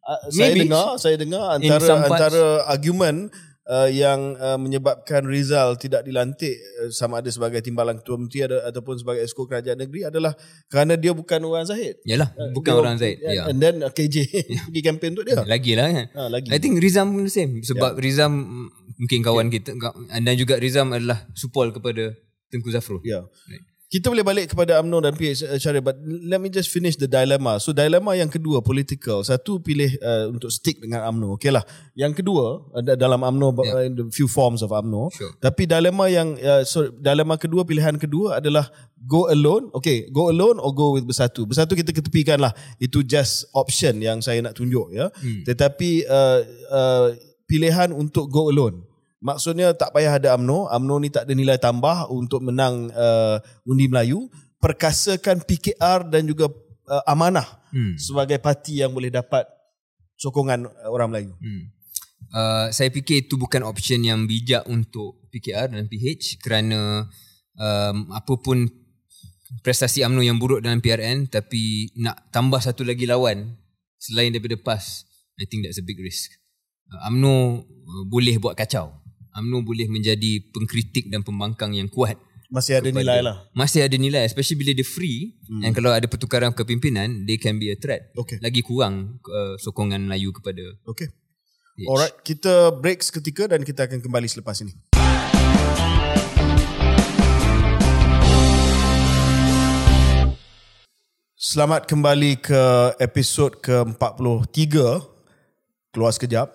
Uh, 0.07 0.31
saya 0.31 0.55
dengar, 0.55 0.95
saya 0.95 1.17
dengar 1.19 1.59
antara 1.59 1.87
antara 1.99 2.45
argument 2.71 3.35
uh, 3.66 3.90
yang 3.90 4.35
uh, 4.38 4.57
menyebabkan 4.57 5.26
Rizal 5.26 5.74
tidak 5.76 6.02
dilantik 6.02 6.55
uh, 6.81 6.90
sama 6.90 7.18
ada 7.20 7.29
sebagai 7.29 7.61
timbalan 7.61 7.98
ketua 7.98 8.16
menteri 8.16 8.46
ada, 8.46 8.62
ataupun 8.64 8.96
sebagai 8.96 9.22
esko 9.22 9.44
kerajaan 9.44 9.79
negeri 9.79 10.07
adalah 10.07 10.33
kerana 10.66 10.94
dia 10.94 11.12
bukan 11.12 11.42
orang 11.42 11.66
Zahid. 11.66 11.98
Yalah, 12.07 12.31
bukan 12.55 12.72
Dia- 12.72 12.81
orang 12.81 12.96
Zaid. 12.96 13.18
and, 13.20 13.35
Ya. 13.35 13.42
and 13.50 13.59
then 13.59 13.74
uh, 13.83 13.90
KJ 13.90 14.16
pergi 14.70 14.81
kempen 14.83 15.12
untuk 15.14 15.26
dia. 15.26 15.42
Lagi 15.42 15.72
lah 15.74 15.87
kan. 15.90 16.07
Ha, 16.14 16.20
lagi. 16.31 16.48
I 16.50 16.59
think 16.59 16.79
Rizam 16.79 17.12
pun 17.12 17.26
the 17.26 17.33
same. 17.33 17.61
Sebab 17.61 17.98
Rizam 17.98 18.33
mm, 18.33 18.68
mungkin 18.96 19.20
kawan 19.20 19.46
kita. 19.50 19.74
Dan 20.16 20.35
juga 20.38 20.57
Rizam 20.57 20.90
adalah 20.94 21.26
supol 21.35 21.70
kepada 21.70 22.14
Tengku 22.48 22.70
Zafrul. 22.70 23.02
Ya. 23.02 23.26
Right. 23.50 23.64
Kita 23.87 24.11
boleh 24.11 24.27
balik 24.27 24.51
kepada 24.51 24.83
UMNO 24.83 24.99
dan 24.99 25.14
PH 25.14 25.46
uh, 25.46 25.59
Syarif 25.62 25.87
but 25.87 25.94
let 26.03 26.42
me 26.42 26.51
just 26.51 26.75
finish 26.75 26.99
the 26.99 27.07
dilemma. 27.07 27.62
So 27.62 27.70
dilemma 27.70 28.18
yang 28.18 28.27
kedua 28.27 28.59
political. 28.59 29.22
Satu 29.22 29.62
pilih 29.62 29.94
uh, 30.03 30.27
untuk 30.27 30.51
stick 30.51 30.83
dengan 30.83 31.07
UMNO. 31.07 31.38
Okay 31.38 31.55
lah. 31.55 31.62
Yang 31.94 32.18
kedua 32.18 32.66
ada 32.75 32.99
dalam 32.99 33.22
UMNO 33.22 33.49
yeah. 33.62 33.87
in 33.87 33.94
the 33.94 34.11
few 34.11 34.27
forms 34.27 34.66
of 34.66 34.75
UMNO. 34.75 35.14
Sure. 35.14 35.31
Tapi 35.38 35.70
dilema 35.70 36.11
yang 36.11 36.35
uh, 36.35 36.66
so 36.66 36.90
dilema 36.99 37.38
kedua 37.38 37.62
pilihan 37.62 37.94
kedua 37.94 38.42
adalah 38.42 38.66
go 39.07 39.31
alone. 39.31 39.70
Okay, 39.70 40.11
go 40.11 40.35
alone 40.35 40.59
or 40.59 40.75
go 40.75 40.99
with 40.99 41.07
bersatu. 41.07 41.46
Bersatu 41.46 41.79
kita 41.79 41.94
ketepikan 41.94 42.42
lah. 42.42 42.51
Itu 42.83 43.07
just 43.07 43.46
option 43.55 44.03
yang 44.03 44.18
saya 44.18 44.42
nak 44.42 44.59
tunjuk 44.59 44.90
ya. 44.90 45.14
Hmm. 45.14 45.46
Tetapi 45.46 45.90
uh, 46.11 46.40
uh, 46.75 47.09
pilihan 47.46 47.94
untuk 47.94 48.27
go 48.35 48.51
alone. 48.51 48.83
Maksudnya 49.27 49.75
tak 49.75 49.91
payah 49.91 50.23
ada 50.23 50.39
UMNO. 50.39 50.71
UMNO 50.71 50.95
ni 51.03 51.11
tak 51.11 51.27
ada 51.27 51.35
nilai 51.35 51.59
tambah 51.59 52.07
untuk 52.15 52.47
menang 52.47 52.95
uh, 52.95 53.43
undi 53.67 53.91
Melayu. 53.91 54.31
Perkasakan 54.62 55.43
PKR 55.43 56.07
dan 56.07 56.31
juga 56.31 56.47
uh, 56.87 57.03
amanah 57.11 57.67
Hmm. 57.77 57.93
sebagai 58.01 58.41
parti 58.41 58.81
yang 58.81 58.97
boleh 58.97 59.12
dapat 59.12 59.45
sokongan 60.17 60.65
uh, 60.65 60.89
orang 60.89 61.12
Melayu. 61.12 61.33
Hmm. 61.37 61.62
Uh, 62.33 62.67
saya 62.73 62.89
fikir 62.89 63.29
itu 63.29 63.37
bukan 63.37 63.61
option 63.69 64.01
yang 64.01 64.25
bijak 64.25 64.65
untuk 64.65 65.29
PKR 65.29 65.77
dan 65.77 65.85
PH 65.85 66.41
kerana 66.41 67.05
um, 67.61 68.09
apapun 68.17 68.73
prestasi 69.61 70.01
UMNO 70.09 70.25
yang 70.25 70.41
buruk 70.41 70.65
dalam 70.65 70.81
PRN 70.81 71.29
tapi 71.29 71.93
nak 72.01 72.33
tambah 72.33 72.59
satu 72.59 72.83
lagi 72.83 73.05
lawan 73.05 73.55
selain 74.01 74.33
daripada 74.33 74.57
PAS, 74.57 75.05
I 75.37 75.45
think 75.45 75.69
that's 75.69 75.77
a 75.77 75.85
big 75.85 76.01
risk. 76.01 76.33
Uh, 76.89 77.12
UMNO 77.12 77.61
uh, 77.61 78.05
boleh 78.09 78.41
buat 78.41 78.57
kacau. 78.57 78.89
UMNO 79.37 79.68
boleh 79.68 79.85
menjadi 79.92 80.40
pengkritik 80.49 81.12
dan 81.12 81.20
pembangkang 81.20 81.77
yang 81.77 81.92
kuat 81.92 82.16
Masih 82.49 82.81
ada 82.81 82.88
kepada- 82.88 83.05
nilai 83.05 83.18
lah. 83.20 83.37
Masih 83.53 83.85
ada 83.85 83.96
nilai 84.01 84.25
especially 84.25 84.57
bila 84.64 84.72
dia 84.72 84.87
free 84.87 85.37
hmm. 85.44 85.61
and 85.61 85.72
kalau 85.77 85.92
ada 85.92 86.09
pertukaran 86.09 86.57
kepimpinan 86.57 87.29
they 87.29 87.37
can 87.37 87.61
be 87.61 87.68
a 87.68 87.77
threat. 87.77 88.09
Okay. 88.16 88.40
Lagi 88.40 88.64
kurang 88.64 89.20
uh, 89.29 89.55
sokongan 89.61 90.09
Melayu 90.09 90.33
kepada 90.33 90.64
Okay. 90.88 91.12
PH. 91.77 91.88
Alright, 91.92 92.16
kita 92.25 92.72
break 92.81 93.05
seketika 93.05 93.53
dan 93.53 93.61
kita 93.61 93.85
akan 93.85 94.01
kembali 94.01 94.25
selepas 94.25 94.57
ini. 94.64 94.72
Selamat 101.37 101.85
kembali 101.85 102.40
ke 102.40 102.62
episod 102.96 103.61
ke-43 103.61 104.72
Keluar 105.92 106.12
Sekejap. 106.16 106.49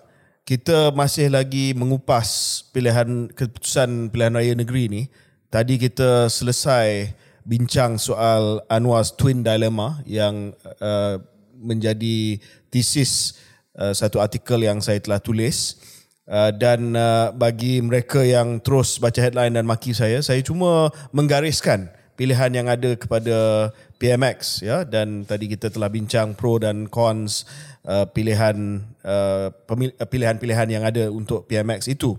Kita 0.52 0.92
masih 0.92 1.32
lagi 1.32 1.72
mengupas 1.72 2.60
pilihan 2.76 3.32
keputusan 3.32 4.12
pilihan 4.12 4.36
raya 4.36 4.52
negeri 4.52 4.84
ni. 4.84 5.02
Tadi 5.48 5.80
kita 5.80 6.28
selesai 6.28 7.16
bincang 7.40 7.96
soal 7.96 8.60
Anwar's 8.68 9.16
Twin 9.16 9.40
Dilemma 9.40 10.04
yang 10.04 10.52
uh, 10.76 11.16
menjadi 11.56 12.36
tesis 12.68 13.40
uh, 13.80 13.96
satu 13.96 14.20
artikel 14.20 14.60
yang 14.60 14.84
saya 14.84 15.00
telah 15.00 15.24
tulis. 15.24 15.80
Uh, 16.28 16.52
dan 16.52 17.00
uh, 17.00 17.32
bagi 17.32 17.80
mereka 17.80 18.20
yang 18.20 18.60
terus 18.60 19.00
baca 19.00 19.24
headline 19.24 19.56
dan 19.56 19.64
maki 19.64 19.96
saya, 19.96 20.20
saya 20.20 20.44
cuma 20.44 20.92
menggariskan 21.16 21.88
pilihan 22.12 22.52
yang 22.52 22.68
ada 22.68 22.92
kepada 22.92 23.72
PMX 23.96 24.60
ya 24.66 24.84
dan 24.84 25.24
tadi 25.24 25.48
kita 25.48 25.72
telah 25.72 25.88
bincang 25.88 26.36
pro 26.36 26.60
dan 26.60 26.90
cons 26.90 27.46
uh, 27.46 27.71
uh, 27.86 29.48
pemil- 29.66 29.96
uh, 29.98 30.06
pilihan-pilihan 30.06 30.68
yang 30.70 30.84
ada 30.86 31.10
untuk 31.10 31.46
PMX 31.46 31.90
itu. 31.90 32.14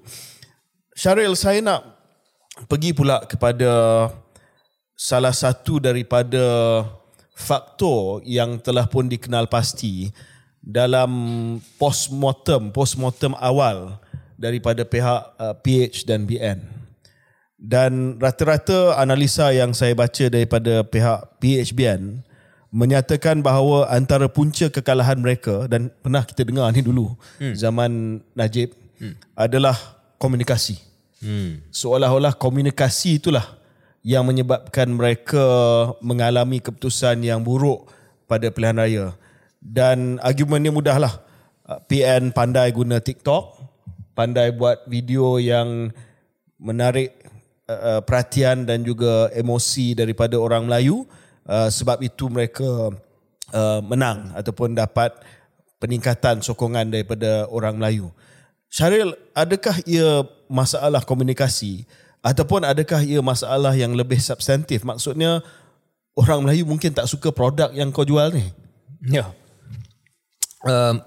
Syaril 0.94 1.34
saya 1.34 1.64
nak 1.64 1.82
pergi 2.70 2.94
pula 2.94 3.24
kepada 3.26 3.72
salah 4.94 5.34
satu 5.34 5.82
daripada 5.82 6.44
faktor 7.34 8.22
yang 8.24 8.62
telah 8.62 8.86
pun 8.86 9.10
dikenal 9.10 9.50
pasti 9.50 10.14
dalam 10.64 11.12
postmortem 11.82 12.72
postmortem 12.72 13.34
awal 13.42 14.00
daripada 14.38 14.86
pihak 14.86 15.22
uh, 15.40 15.56
PH 15.60 16.06
dan 16.08 16.30
BN. 16.30 16.60
Dan 17.64 18.20
rata-rata 18.20 19.00
analisa 19.00 19.56
yang 19.56 19.72
saya 19.72 19.96
baca 19.96 20.28
daripada 20.28 20.84
pihak 20.84 21.40
PHBN 21.40 22.20
menyatakan 22.74 23.46
bahawa 23.46 23.86
antara 23.94 24.26
punca 24.26 24.66
kekalahan 24.66 25.22
mereka 25.22 25.70
dan 25.70 25.94
pernah 26.02 26.26
kita 26.26 26.42
dengar 26.42 26.74
ni 26.74 26.82
dulu 26.82 27.14
hmm. 27.38 27.54
zaman 27.54 28.18
Najib 28.34 28.74
hmm. 28.98 29.38
adalah 29.38 29.78
komunikasi. 30.18 30.82
Hmm. 31.22 31.62
Seolah-olah 31.70 32.34
komunikasi 32.34 33.22
itulah 33.22 33.62
yang 34.02 34.26
menyebabkan 34.26 34.90
mereka 34.90 35.46
mengalami 36.02 36.58
keputusan 36.60 37.22
yang 37.22 37.46
buruk 37.46 37.94
pada 38.26 38.50
pilihan 38.50 38.76
raya. 38.82 39.06
Dan 39.62 40.18
argumennya 40.20 40.74
mudahlah. 40.74 41.22
Uh, 41.64 41.80
PN 41.88 42.36
pandai 42.36 42.76
guna 42.76 43.00
TikTok, 43.00 43.56
pandai 44.12 44.52
buat 44.52 44.84
video 44.84 45.40
yang 45.40 45.96
menarik 46.60 47.16
uh, 47.72 48.04
perhatian 48.04 48.68
dan 48.68 48.84
juga 48.84 49.32
emosi 49.32 49.96
daripada 49.96 50.36
orang 50.36 50.68
Melayu. 50.68 51.08
Uh, 51.44 51.68
sebab 51.68 52.00
itu 52.00 52.32
mereka 52.32 52.96
uh, 53.52 53.82
menang 53.84 54.32
ataupun 54.32 54.72
dapat 54.74 55.12
peningkatan 55.84 56.40
sokongan 56.40 56.88
daripada 56.88 57.44
orang 57.52 57.76
Melayu. 57.76 58.08
Syaril, 58.72 59.14
adakah 59.36 59.78
ia 59.84 60.24
masalah 60.48 61.04
komunikasi 61.04 61.84
ataupun 62.24 62.64
adakah 62.64 63.04
ia 63.04 63.20
masalah 63.20 63.76
yang 63.76 63.92
lebih 63.92 64.18
substantif? 64.24 64.88
Maksudnya 64.88 65.44
orang 66.16 66.48
Melayu 66.48 66.64
mungkin 66.64 66.96
tak 66.96 67.12
suka 67.12 67.36
produk 67.36 67.70
yang 67.76 67.92
kau 67.92 68.08
jual 68.08 68.32
ni. 68.32 68.48
Ya. 69.04 69.28
Um, 70.64 71.04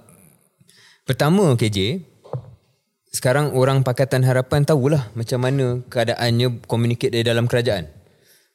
pertama 1.08 1.56
KJ, 1.56 2.04
sekarang 3.08 3.56
orang 3.56 3.80
Pakatan 3.80 4.20
Harapan 4.20 4.68
tahulah 4.68 5.08
macam 5.16 5.40
mana 5.40 5.80
keadaannya 5.88 6.60
communicate 6.68 7.16
dari 7.16 7.24
dalam 7.24 7.48
kerajaan. 7.48 7.95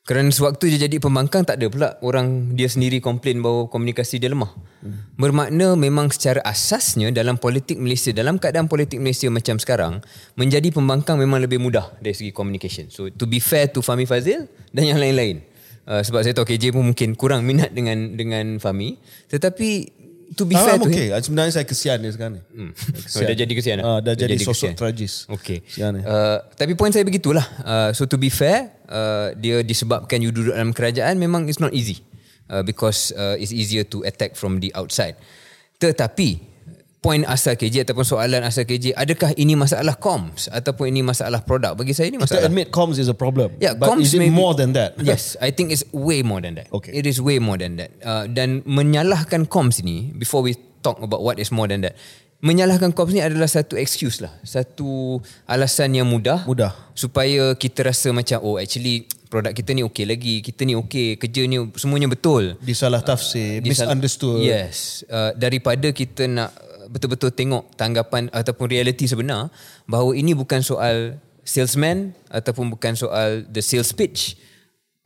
Kerana 0.01 0.33
sewaktu 0.33 0.73
dia 0.73 0.89
jadi 0.89 0.97
pembangkang 0.97 1.45
tak 1.45 1.61
ada 1.61 1.69
pula 1.69 1.93
orang 2.01 2.57
dia 2.57 2.65
sendiri 2.65 2.97
komplain 2.97 3.37
bahawa 3.37 3.69
komunikasi 3.69 4.17
dia 4.17 4.33
lemah. 4.33 4.49
Hmm. 4.81 4.97
Bermakna 5.13 5.77
memang 5.77 6.09
secara 6.09 6.41
asasnya 6.41 7.13
dalam 7.13 7.37
politik 7.37 7.77
Malaysia, 7.77 8.09
dalam 8.09 8.41
keadaan 8.41 8.65
politik 8.65 8.97
Malaysia 8.97 9.29
macam 9.29 9.61
sekarang, 9.61 10.01
menjadi 10.33 10.73
pembangkang 10.73 11.21
memang 11.21 11.45
lebih 11.45 11.61
mudah 11.61 11.93
dari 12.01 12.17
segi 12.17 12.33
communication. 12.33 12.89
So 12.89 13.13
to 13.13 13.29
be 13.29 13.37
fair 13.37 13.69
to 13.77 13.85
Fahmi 13.85 14.09
Fazil 14.09 14.49
dan 14.73 14.89
yang 14.89 14.97
lain-lain. 14.97 15.45
Uh, 15.85 16.01
sebab 16.01 16.25
saya 16.25 16.33
tahu 16.33 16.49
KJ 16.49 16.73
pun 16.73 16.81
mungkin 16.81 17.13
kurang 17.13 17.45
minat 17.45 17.69
dengan 17.69 18.17
dengan 18.17 18.57
Fahmi. 18.57 18.97
Tetapi 19.29 20.00
to 20.31 20.43
be 20.43 20.55
fair 20.55 20.75
Ah, 20.75 20.79
to 20.79 20.87
him, 20.87 20.95
okay. 20.95 21.07
Sebenarnya 21.19 21.51
saya 21.51 21.65
kesian 21.65 21.97
dia 21.99 22.11
sekarang 22.11 22.39
ni. 22.39 22.41
Hmm. 22.51 22.71
Oh, 23.15 23.21
dah 23.21 23.35
jadi 23.35 23.51
kesian 23.51 23.77
Ah, 23.79 23.99
dah 23.99 24.13
jadi 24.15 24.35
kesian. 24.35 24.47
sosok 24.47 24.71
tragis. 24.75 25.13
Okay. 25.27 25.59
Kesian 25.61 25.99
eh. 25.99 26.03
Uh, 26.03 26.39
tapi 26.55 26.73
poin 26.73 26.89
saya 26.89 27.03
begitulah. 27.03 27.43
Uh, 27.61 27.89
so 27.91 28.03
to 28.05 28.15
be 28.15 28.27
fair, 28.27 28.71
uh, 28.87 29.35
dia 29.35 29.59
disebabkan 29.61 30.19
you 30.19 30.31
duduk 30.31 30.51
dalam 30.51 30.71
kerajaan 30.71 31.15
memang 31.15 31.47
it's 31.47 31.59
not 31.59 31.71
easy. 31.71 31.99
Uh, 32.51 32.59
because 32.59 33.15
uh, 33.15 33.39
it's 33.39 33.55
easier 33.55 33.83
to 33.83 34.03
attack 34.03 34.35
from 34.35 34.59
the 34.59 34.67
outside. 34.75 35.15
Tetapi 35.79 36.50
poin 37.01 37.25
asal 37.25 37.57
KJ 37.57 37.81
ataupun 37.89 38.05
soalan 38.05 38.45
asal 38.45 38.61
KJ, 38.61 38.93
adakah 38.93 39.33
ini 39.33 39.57
masalah 39.57 39.97
comms 39.97 40.45
ataupun 40.53 40.93
ini 40.93 41.01
masalah 41.01 41.41
produk? 41.41 41.73
Bagi 41.73 41.97
saya 41.97 42.13
ini 42.13 42.21
masalah. 42.21 42.45
admit 42.45 42.69
comms 42.69 43.01
is 43.01 43.09
a 43.09 43.17
problem. 43.17 43.57
Yeah, 43.57 43.73
but 43.73 43.89
comms 43.89 44.05
is 44.05 44.13
it 44.13 44.21
maybe- 44.21 44.37
more 44.37 44.53
than 44.53 44.77
that? 44.77 44.93
Yes, 45.01 45.33
I 45.41 45.49
think 45.49 45.73
it's 45.73 45.81
way 45.89 46.21
more 46.21 46.45
than 46.45 46.61
that. 46.61 46.69
Okay. 46.69 46.93
It 46.93 47.09
is 47.09 47.17
way 47.17 47.41
more 47.41 47.57
than 47.57 47.81
that. 47.81 47.89
Uh, 48.05 48.29
dan 48.29 48.61
menyalahkan 48.69 49.49
comms 49.49 49.81
ni, 49.81 50.13
before 50.13 50.45
we 50.45 50.53
talk 50.85 51.01
about 51.01 51.25
what 51.25 51.41
is 51.41 51.49
more 51.49 51.65
than 51.65 51.81
that, 51.81 51.97
menyalahkan 52.45 52.93
comms 52.93 53.17
ni 53.17 53.25
adalah 53.25 53.49
satu 53.49 53.81
excuse 53.81 54.21
lah. 54.21 54.37
Satu 54.45 55.17
alasan 55.49 55.97
yang 55.97 56.05
mudah. 56.05 56.45
Mudah. 56.45 56.77
Supaya 56.93 57.57
kita 57.57 57.81
rasa 57.81 58.13
macam, 58.13 58.45
oh 58.45 58.61
actually 58.61 59.09
produk 59.25 59.57
kita 59.57 59.73
ni 59.73 59.81
okey 59.81 60.05
lagi, 60.05 60.45
kita 60.45 60.69
ni 60.69 60.77
okey, 60.77 61.17
kerja 61.17 61.49
ni 61.49 61.57
semuanya 61.81 62.05
betul. 62.05 62.61
Disalah 62.61 63.01
tafsir, 63.01 63.57
Disal- 63.57 63.89
misunderstood. 63.89 64.45
Yes. 64.45 65.01
Uh, 65.09 65.33
daripada 65.33 65.89
kita 65.89 66.29
nak 66.29 66.53
betul-betul 66.91 67.31
tengok 67.31 67.71
tanggapan 67.79 68.27
ataupun 68.35 68.67
realiti 68.67 69.07
sebenar 69.07 69.47
bahawa 69.87 70.11
ini 70.11 70.35
bukan 70.35 70.59
soal 70.59 71.15
salesman 71.47 72.11
ataupun 72.27 72.67
bukan 72.67 72.93
soal 72.93 73.47
the 73.47 73.63
sales 73.63 73.95
pitch 73.95 74.35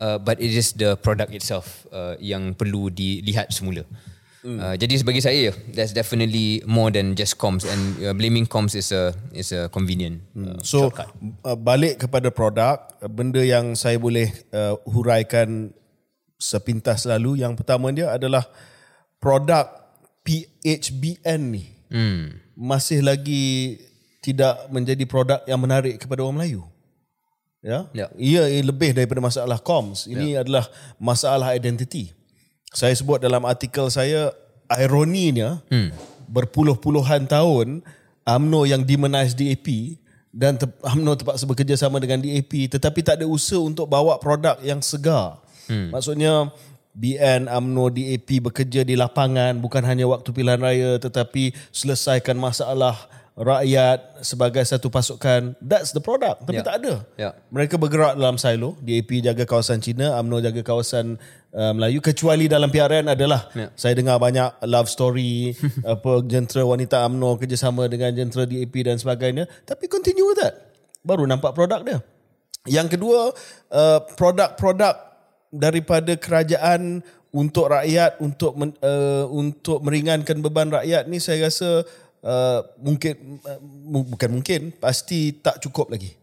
uh, 0.01 0.17
but 0.17 0.41
it 0.41 0.51
is 0.51 0.73
the 0.73 0.97
product 0.99 1.31
itself 1.31 1.85
uh, 1.93 2.17
yang 2.17 2.57
perlu 2.57 2.89
dilihat 2.89 3.53
semula. 3.53 3.85
Mm. 4.45 4.61
Uh, 4.61 4.75
jadi 4.77 5.01
bagi 5.01 5.21
saya, 5.25 5.49
that's 5.73 5.89
definitely 5.89 6.61
more 6.69 6.93
than 6.93 7.17
just 7.17 7.33
comms 7.41 7.65
and 7.65 7.97
uh, 8.05 8.13
blaming 8.13 8.45
comms 8.45 8.77
is 8.77 8.93
a 8.93 9.09
is 9.33 9.49
a 9.49 9.73
convenient. 9.73 10.21
Mm. 10.37 10.45
Uh, 10.45 10.61
so 10.61 10.93
uh, 10.93 11.57
balik 11.57 12.05
kepada 12.05 12.29
produk, 12.29 12.77
uh, 13.01 13.09
benda 13.09 13.41
yang 13.41 13.73
saya 13.73 13.97
boleh 13.97 14.29
uh, 14.53 14.77
huraikan 14.85 15.73
sepintas 16.37 17.09
lalu, 17.09 17.41
yang 17.41 17.57
pertama 17.57 17.89
dia 17.89 18.13
adalah 18.13 18.45
produk 19.17 19.65
PHBN 20.21 21.41
ni 21.49 21.74
mm. 21.91 22.55
masih 22.57 23.01
lagi 23.05 23.79
tidak 24.19 24.69
menjadi 24.73 25.03
produk 25.05 25.39
yang 25.45 25.61
menarik 25.61 26.01
kepada 26.01 26.25
orang 26.25 26.41
Melayu. 26.41 26.63
Ya, 27.65 27.89
yeah. 27.97 28.09
ia 28.13 28.45
lebih 28.61 28.93
daripada 28.93 29.17
masalah 29.17 29.57
comms. 29.57 30.05
Ini 30.05 30.37
yeah. 30.37 30.41
adalah 30.45 30.69
masalah 31.01 31.57
identiti 31.57 32.13
saya 32.75 32.91
sebut 32.91 33.23
dalam 33.23 33.47
artikel 33.47 33.87
saya 33.87 34.35
ironinya 34.67 35.63
hmm. 35.71 35.95
berpuluh-puluhan 36.27 37.23
tahun 37.23 37.79
AMNO 38.27 38.67
yang 38.67 38.83
demonize 38.83 39.31
DAP 39.31 39.95
dan 40.35 40.59
te- 40.59 40.67
AMNO 40.83 41.15
terpaksa 41.15 41.47
bekerja 41.47 41.79
sama 41.79 42.03
dengan 42.03 42.19
DAP 42.19 42.67
tetapi 42.67 42.99
tak 42.99 43.23
ada 43.23 43.25
usaha 43.25 43.63
untuk 43.63 43.87
bawa 43.87 44.19
produk 44.19 44.59
yang 44.59 44.83
segar. 44.83 45.39
Hmm. 45.71 45.95
Maksudnya 45.95 46.51
BN, 46.95 47.51
AMNO, 47.51 47.91
DAP 47.91 48.39
bekerja 48.39 48.87
di 48.87 48.95
lapangan 48.95 49.59
bukan 49.59 49.83
hanya 49.83 50.07
waktu 50.07 50.31
pilihan 50.31 50.63
raya 50.63 50.95
tetapi 50.95 51.51
selesaikan 51.75 52.39
masalah 52.39 52.95
rakyat 53.35 54.23
sebagai 54.23 54.63
satu 54.63 54.87
pasukan 54.87 55.59
that's 55.59 55.91
the 55.91 55.99
product 55.99 56.47
tapi 56.47 56.63
yeah. 56.63 56.63
tak 56.63 56.75
ada 56.79 56.93
yeah. 57.19 57.33
mereka 57.51 57.75
bergerak 57.75 58.15
dalam 58.15 58.39
silo 58.39 58.79
DAP 58.79 59.11
jaga 59.19 59.43
kawasan 59.43 59.83
Cina 59.83 60.15
AMNO 60.15 60.39
jaga 60.39 60.63
kawasan 60.63 61.19
uh, 61.51 61.75
Melayu 61.75 61.99
kecuali 61.99 62.47
dalam 62.47 62.71
PRN 62.71 63.11
adalah 63.11 63.51
yeah. 63.51 63.67
saya 63.75 63.91
dengar 63.91 64.23
banyak 64.23 64.55
love 64.63 64.87
story 64.87 65.51
apa 65.83 66.23
jentera 66.23 66.63
wanita 66.63 67.03
AMNO 67.03 67.35
kerjasama 67.35 67.91
dengan 67.91 68.15
jentera 68.15 68.47
DAP 68.47 68.71
dan 68.87 68.95
sebagainya 68.95 69.51
tapi 69.67 69.91
continue 69.91 70.23
with 70.23 70.39
that 70.39 70.71
baru 71.03 71.27
nampak 71.27 71.51
produk 71.51 71.83
dia 71.83 71.99
yang 72.71 72.87
kedua 72.87 73.35
uh, 73.75 73.99
produk-produk 74.15 75.14
daripada 75.55 76.13
kerajaan 76.19 76.99
untuk 77.35 77.67
rakyat 77.67 78.19
untuk 78.23 78.55
uh, 78.55 79.25
untuk 79.27 79.83
meringankan 79.83 80.39
beban 80.39 80.71
rakyat 80.71 81.07
ni 81.11 81.19
saya 81.19 81.51
rasa 81.51 81.83
uh, 82.23 82.59
mungkin 82.79 83.43
uh, 83.43 83.59
bukan 84.07 84.29
mungkin 84.39 84.61
pasti 84.79 85.35
tak 85.43 85.59
cukup 85.59 85.91
lagi 85.91 86.15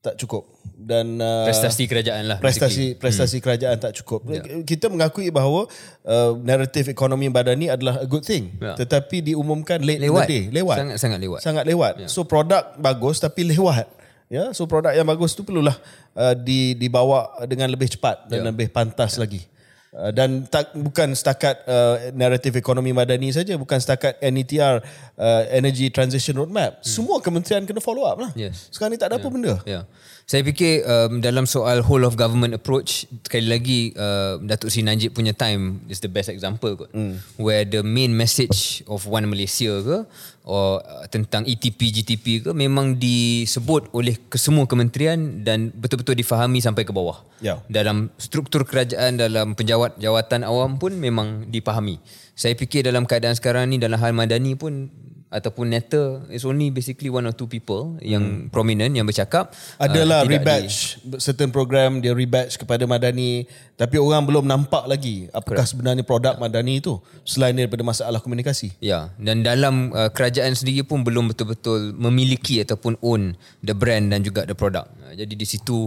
tak 0.00 0.16
cukup 0.16 0.48
dan 0.80 1.20
uh, 1.20 1.44
prestasi 1.44 1.84
kerajaan 1.84 2.24
lah 2.24 2.38
prestasi 2.40 2.96
basically. 2.96 3.00
prestasi 3.04 3.36
hmm. 3.36 3.44
kerajaan 3.44 3.76
tak 3.76 3.92
cukup 4.00 4.24
yeah. 4.32 4.64
kita 4.64 4.88
mengakui 4.88 5.28
bahawa 5.28 5.68
uh, 6.08 6.32
naratif 6.40 6.88
ekonomi 6.88 7.28
badani 7.28 7.68
adalah 7.68 8.00
a 8.00 8.08
good 8.08 8.24
thing 8.24 8.48
yeah. 8.56 8.72
tetapi 8.80 9.20
diumumkan 9.20 9.76
late 9.84 10.00
lewat. 10.00 10.24
in 10.24 10.28
the 10.28 10.32
day 10.32 10.44
lewat 10.56 10.76
sangat 10.80 10.96
sangat 10.96 11.18
lewat 11.20 11.40
sangat 11.44 11.64
lewat 11.68 11.92
yeah. 12.00 12.08
so 12.08 12.24
produk 12.24 12.64
bagus 12.80 13.20
tapi 13.20 13.44
lewat 13.52 13.99
ya 14.30 14.54
so 14.54 14.64
produk 14.70 14.94
yang 14.94 15.04
bagus 15.04 15.34
tu 15.34 15.42
perlulah 15.42 15.74
uh, 16.14 16.38
di 16.38 16.78
dibawa 16.78 17.34
dengan 17.50 17.66
lebih 17.66 17.90
cepat 17.90 18.30
dan 18.30 18.46
yeah. 18.46 18.48
lebih 18.54 18.70
pantas 18.70 19.18
yeah. 19.18 19.26
lagi 19.26 19.42
Uh, 19.90 20.14
dan 20.14 20.46
tak 20.46 20.70
bukan 20.70 21.18
setakat 21.18 21.66
uh, 21.66 22.14
naratif 22.14 22.54
ekonomi 22.54 22.94
madani 22.94 23.26
saja 23.34 23.58
bukan 23.58 23.74
setakat 23.74 24.22
NETR 24.22 24.86
uh, 25.18 25.42
Energy 25.50 25.90
Transition 25.90 26.38
Roadmap 26.38 26.78
hmm. 26.78 26.86
semua 26.86 27.18
kementerian 27.18 27.66
kena 27.66 27.82
follow 27.82 28.06
up 28.06 28.22
lah 28.22 28.30
yes. 28.38 28.70
sekarang 28.70 28.94
ni 28.94 29.02
tak 29.02 29.10
ada 29.10 29.18
yeah. 29.18 29.26
apa 29.26 29.34
benda 29.34 29.54
yeah. 29.66 29.82
Saya 30.30 30.46
fikir 30.46 30.86
um, 30.86 31.18
dalam 31.18 31.42
soal 31.42 31.82
whole 31.82 32.06
of 32.06 32.14
government 32.14 32.54
approach 32.54 33.02
sekali 33.26 33.50
lagi 33.50 33.80
uh, 33.98 34.38
Datuk 34.38 34.70
Sri 34.70 34.86
Najib 34.86 35.10
punya 35.10 35.34
time 35.34 35.82
is 35.90 35.98
the 35.98 36.06
best 36.06 36.30
example 36.30 36.70
kot 36.78 36.86
hmm. 36.94 37.18
where 37.34 37.66
the 37.66 37.82
main 37.82 38.14
message 38.14 38.86
of 38.86 39.10
One 39.10 39.26
Malaysia 39.26 39.82
ke 39.82 40.06
or 40.46 40.78
uh, 40.86 41.02
tentang 41.10 41.50
ETP 41.50 41.90
GTP 41.90 42.46
ke 42.46 42.54
memang 42.54 42.94
disebut 43.02 43.90
oleh 43.90 44.14
kesemua 44.30 44.70
kementerian 44.70 45.42
dan 45.42 45.74
betul-betul 45.74 46.14
difahami 46.14 46.62
sampai 46.62 46.86
ke 46.86 46.94
bawah. 46.94 47.26
Yeah. 47.42 47.66
Dalam 47.66 48.14
struktur 48.14 48.62
kerajaan 48.62 49.18
dalam 49.18 49.58
penjawat 49.58 49.98
jawatan 49.98 50.46
awam 50.46 50.78
pun 50.78 50.94
memang 50.94 51.50
dipahami. 51.50 51.98
Saya 52.38 52.54
fikir 52.54 52.86
dalam 52.86 53.02
keadaan 53.02 53.34
sekarang 53.34 53.66
ni 53.66 53.82
dalam 53.82 53.98
hal 53.98 54.14
madani 54.14 54.54
pun 54.54 54.94
ataupun 55.30 55.70
neta 55.70 56.26
is 56.26 56.42
only 56.42 56.74
basically 56.74 57.06
one 57.06 57.22
or 57.22 57.30
two 57.30 57.46
people 57.46 57.94
yang 58.02 58.20
hmm. 58.20 58.46
prominent 58.50 58.90
yang 58.90 59.06
bercakap 59.06 59.54
adalah 59.78 60.26
uh, 60.26 60.28
rebatch 60.28 60.98
di... 61.06 61.22
certain 61.22 61.54
program 61.54 62.02
dia 62.02 62.10
rebatch 62.10 62.58
kepada 62.58 62.82
madani 62.82 63.46
tapi 63.78 63.94
orang 64.02 64.26
belum 64.26 64.42
nampak 64.42 64.90
lagi 64.90 65.30
apakah 65.30 65.62
Correct. 65.62 65.70
sebenarnya 65.70 66.02
produk 66.02 66.34
madani 66.34 66.82
itu 66.82 66.98
selain 67.22 67.54
daripada 67.54 67.86
masalah 67.86 68.18
komunikasi 68.18 68.74
ya 68.82 69.14
dan 69.22 69.46
dalam 69.46 69.94
uh, 69.94 70.10
kerajaan 70.10 70.50
sendiri 70.58 70.82
pun 70.82 71.06
belum 71.06 71.30
betul-betul 71.30 71.94
memiliki 71.94 72.58
ataupun 72.66 72.98
own 72.98 73.38
the 73.62 73.72
brand 73.72 74.10
dan 74.10 74.26
juga 74.26 74.42
the 74.42 74.58
product 74.58 74.90
uh, 75.06 75.14
jadi 75.14 75.30
di 75.30 75.46
situ 75.46 75.86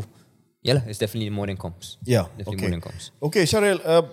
yalah 0.64 0.88
it's 0.88 1.04
definitely 1.04 1.28
more 1.28 1.52
than 1.52 1.60
comms 1.60 2.00
yeah 2.08 2.32
definitely 2.40 2.64
okay. 2.64 2.64
more 2.64 2.76
than 2.80 2.84
comms 2.84 3.12
okay 3.20 3.44
Syaril 3.44 3.84
uh, 3.84 4.08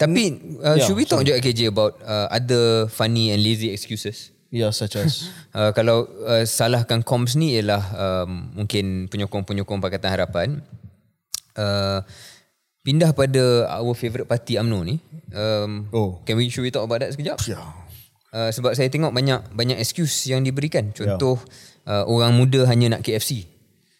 tapi 0.00 0.40
uh, 0.64 0.80
yeah, 0.80 0.84
should 0.84 0.96
we 0.96 1.04
talk 1.04 1.20
sorry. 1.20 1.36
juga 1.36 1.44
KJ 1.44 1.60
about 1.68 2.00
uh, 2.00 2.32
other 2.32 2.88
funny 2.88 3.36
and 3.36 3.44
lazy 3.44 3.68
excuses 3.68 4.35
Ya, 4.54 4.68
yeah, 4.68 4.72
such 4.72 4.94
as. 4.96 5.26
uh, 5.58 5.74
kalau 5.74 6.06
uh, 6.22 6.46
salahkan 6.46 7.02
comms 7.02 7.34
ni 7.34 7.58
ialah 7.58 7.82
um, 7.98 8.54
mungkin 8.62 9.10
penyokong-penyokong 9.10 9.82
Pakatan 9.82 10.10
Harapan. 10.14 10.48
Uh, 11.56 12.04
pindah 12.86 13.10
pada 13.10 13.66
our 13.66 13.96
favourite 13.98 14.30
party 14.30 14.54
UMNO 14.54 14.78
ni. 14.86 14.96
Um, 15.34 15.90
oh. 15.90 16.22
Can 16.22 16.38
we, 16.38 16.46
should 16.46 16.62
we 16.62 16.70
talk 16.70 16.86
about 16.86 17.02
that 17.02 17.10
sekejap? 17.18 17.42
Ya. 17.50 17.58
Yeah. 17.58 17.68
Uh, 18.36 18.50
sebab 18.52 18.76
saya 18.76 18.92
tengok 18.92 19.16
banyak 19.16 19.56
banyak 19.56 19.80
excuse 19.80 20.28
yang 20.30 20.44
diberikan. 20.44 20.92
Contoh, 20.92 21.40
yeah. 21.88 22.04
uh, 22.04 22.04
orang 22.06 22.36
muda 22.36 22.68
hanya 22.68 22.98
nak 22.98 23.02
KFC. 23.02 23.55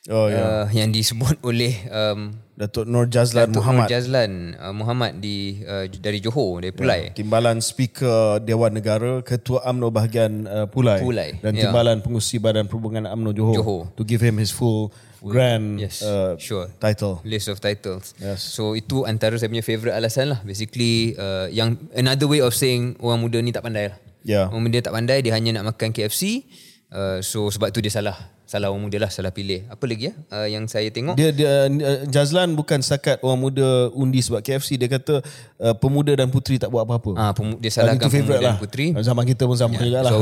Oh, 0.07 0.31
yeah. 0.31 0.63
uh, 0.63 0.67
yang 0.71 0.95
disebut 0.95 1.43
oleh 1.43 1.75
um, 1.91 2.31
Datuk 2.55 2.87
Nur 2.87 3.11
Jazlan 3.11 3.51
Datuk 3.51 3.59
Muhammad. 3.59 3.87
Nur 3.87 3.93
Jazlan 3.93 4.33
uh, 4.55 4.71
Muhammad 4.71 5.19
di 5.19 5.61
uh, 5.67 5.91
dari 5.91 6.23
Johor 6.23 6.63
dari 6.63 6.71
Pulai. 6.71 7.11
Ya, 7.11 7.19
timbalan 7.19 7.59
Speaker 7.59 8.39
Dewan 8.39 8.79
Negara, 8.79 9.19
Ketua 9.27 9.67
AMNO 9.67 9.91
bahagian 9.91 10.47
uh, 10.47 10.67
Pulai, 10.71 11.03
Pulai 11.03 11.31
dan 11.43 11.59
ya. 11.59 11.67
timbalan 11.67 12.07
pengurusi 12.07 12.39
Badan 12.39 12.71
Perhubungan 12.71 13.03
AMNO 13.03 13.35
Johor, 13.35 13.57
Johor. 13.59 13.83
to 13.99 14.03
give 14.07 14.23
him 14.23 14.39
his 14.39 14.55
full 14.55 14.95
grand 15.27 15.83
yes, 15.83 16.07
uh, 16.07 16.39
sure. 16.39 16.71
title. 16.79 17.19
List 17.27 17.51
of 17.51 17.59
titles. 17.59 18.15
Yes. 18.23 18.47
So 18.47 18.79
itu 18.79 19.03
antara 19.11 19.35
saya 19.43 19.51
punya 19.51 19.67
favorite 19.67 19.99
alasan 19.99 20.31
lah. 20.31 20.41
Basically 20.47 21.19
uh, 21.19 21.51
yang 21.51 21.75
another 21.99 22.31
way 22.31 22.39
of 22.39 22.55
saying 22.55 22.95
orang 23.03 23.27
muda 23.27 23.43
ni 23.43 23.51
tak 23.51 23.67
pandai 23.67 23.91
lah. 23.91 23.99
Yeah. 24.23 24.55
Orang 24.55 24.71
muda 24.71 24.79
tak 24.87 24.95
pandai 24.95 25.19
dia 25.19 25.35
hanya 25.35 25.59
nak 25.59 25.75
makan 25.75 25.91
KFC. 25.91 26.47
Uh, 26.95 27.19
so 27.27 27.51
sebab 27.51 27.75
tu 27.75 27.83
dia 27.83 27.91
salah 27.91 28.36
salah 28.47 28.71
orang 28.71 28.87
muda 28.87 29.03
lah 29.03 29.11
salah 29.11 29.35
pilih 29.35 29.67
apa 29.67 29.85
lagi 29.91 30.09
ya 30.09 30.13
uh, 30.31 30.47
yang 30.47 30.71
saya 30.71 30.87
tengok 30.95 31.19
dia 31.19 31.35
dia 31.35 31.67
uh, 31.67 32.07
Jazlan 32.07 32.55
bukan 32.55 32.79
setakat 32.79 33.19
orang 33.27 33.43
muda 33.43 33.91
undi 33.91 34.23
sebab 34.23 34.39
KFC 34.39 34.79
dia 34.79 34.87
kata 34.87 35.19
uh, 35.59 35.75
pemuda 35.75 36.15
dan 36.15 36.31
puteri 36.31 36.55
tak 36.55 36.71
buat 36.71 36.87
apa-apa 36.87 37.19
ah 37.19 37.35
pem- 37.35 37.59
dia 37.59 37.75
salahkan 37.75 38.07
pemuda 38.07 38.39
lah. 38.39 38.55
dan 38.55 38.63
puteri 38.63 38.95
zaman 39.03 39.27
kita 39.27 39.51
pun 39.51 39.59
sama 39.59 39.75
yeah, 39.75 39.83
juga 39.83 39.99
lah 40.07 40.13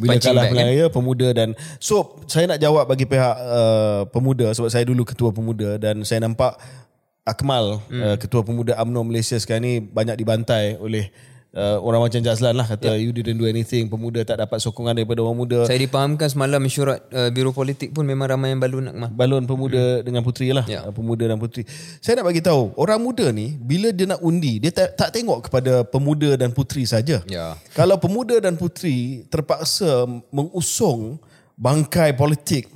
bila 0.00 0.16
kalah 0.16 0.44
pilihan 0.48 0.88
kan? 0.88 0.92
pemuda 0.96 1.28
dan 1.36 1.48
so 1.76 2.24
saya 2.24 2.48
nak 2.48 2.58
jawab 2.58 2.88
bagi 2.88 3.04
pihak 3.04 3.36
uh, 3.36 4.08
pemuda 4.08 4.48
sebab 4.56 4.72
saya 4.72 4.88
dulu 4.88 5.04
ketua 5.04 5.28
pemuda 5.28 5.76
dan 5.76 6.00
saya 6.08 6.24
nampak 6.24 6.56
Akmal 7.24 7.80
hmm. 7.88 8.00
uh, 8.00 8.16
ketua 8.20 8.44
pemuda 8.44 8.76
UMNO 8.80 9.00
Malaysia 9.12 9.36
sekarang 9.36 9.64
ni 9.64 9.74
banyak 9.80 10.16
dibantai 10.16 10.80
oleh 10.80 11.08
uh, 11.54 11.78
orang 11.80 12.04
macam 12.04 12.20
Jazlan 12.20 12.54
lah 12.58 12.66
kata 12.66 12.94
yeah. 12.94 13.00
you 13.00 13.14
didn't 13.14 13.38
do 13.38 13.46
anything 13.46 13.86
pemuda 13.86 14.26
tak 14.26 14.42
dapat 14.42 14.58
sokongan 14.60 14.98
daripada 14.98 15.22
orang 15.22 15.38
muda 15.38 15.58
saya 15.64 15.78
dipahamkan 15.78 16.26
semalam 16.26 16.58
mesyuarat 16.60 17.06
uh, 17.14 17.30
biro 17.30 17.54
politik 17.54 17.94
pun 17.94 18.04
memang 18.04 18.28
ramai 18.28 18.52
yang 18.52 18.60
balun 18.60 18.90
nak 18.90 19.10
balun 19.14 19.46
pemuda 19.46 20.02
hmm. 20.02 20.02
dengan 20.04 20.22
puteri 20.26 20.50
lah 20.50 20.66
yeah. 20.66 20.84
uh, 20.84 20.92
pemuda 20.92 21.30
dan 21.30 21.38
puteri 21.38 21.64
saya 22.02 22.20
nak 22.20 22.26
bagi 22.28 22.42
tahu 22.42 22.74
orang 22.76 23.00
muda 23.00 23.30
ni 23.30 23.54
bila 23.56 23.94
dia 23.94 24.10
nak 24.10 24.20
undi 24.20 24.58
dia 24.58 24.74
tak, 24.74 24.98
tak 24.98 25.08
tengok 25.14 25.48
kepada 25.48 25.86
pemuda 25.86 26.34
dan 26.34 26.50
puteri 26.50 26.84
saja 26.84 27.22
yeah. 27.30 27.54
kalau 27.72 27.96
pemuda 27.96 28.42
dan 28.42 28.58
puteri 28.58 29.24
terpaksa 29.30 30.04
mengusung 30.34 31.22
bangkai 31.54 32.12
politik 32.18 32.66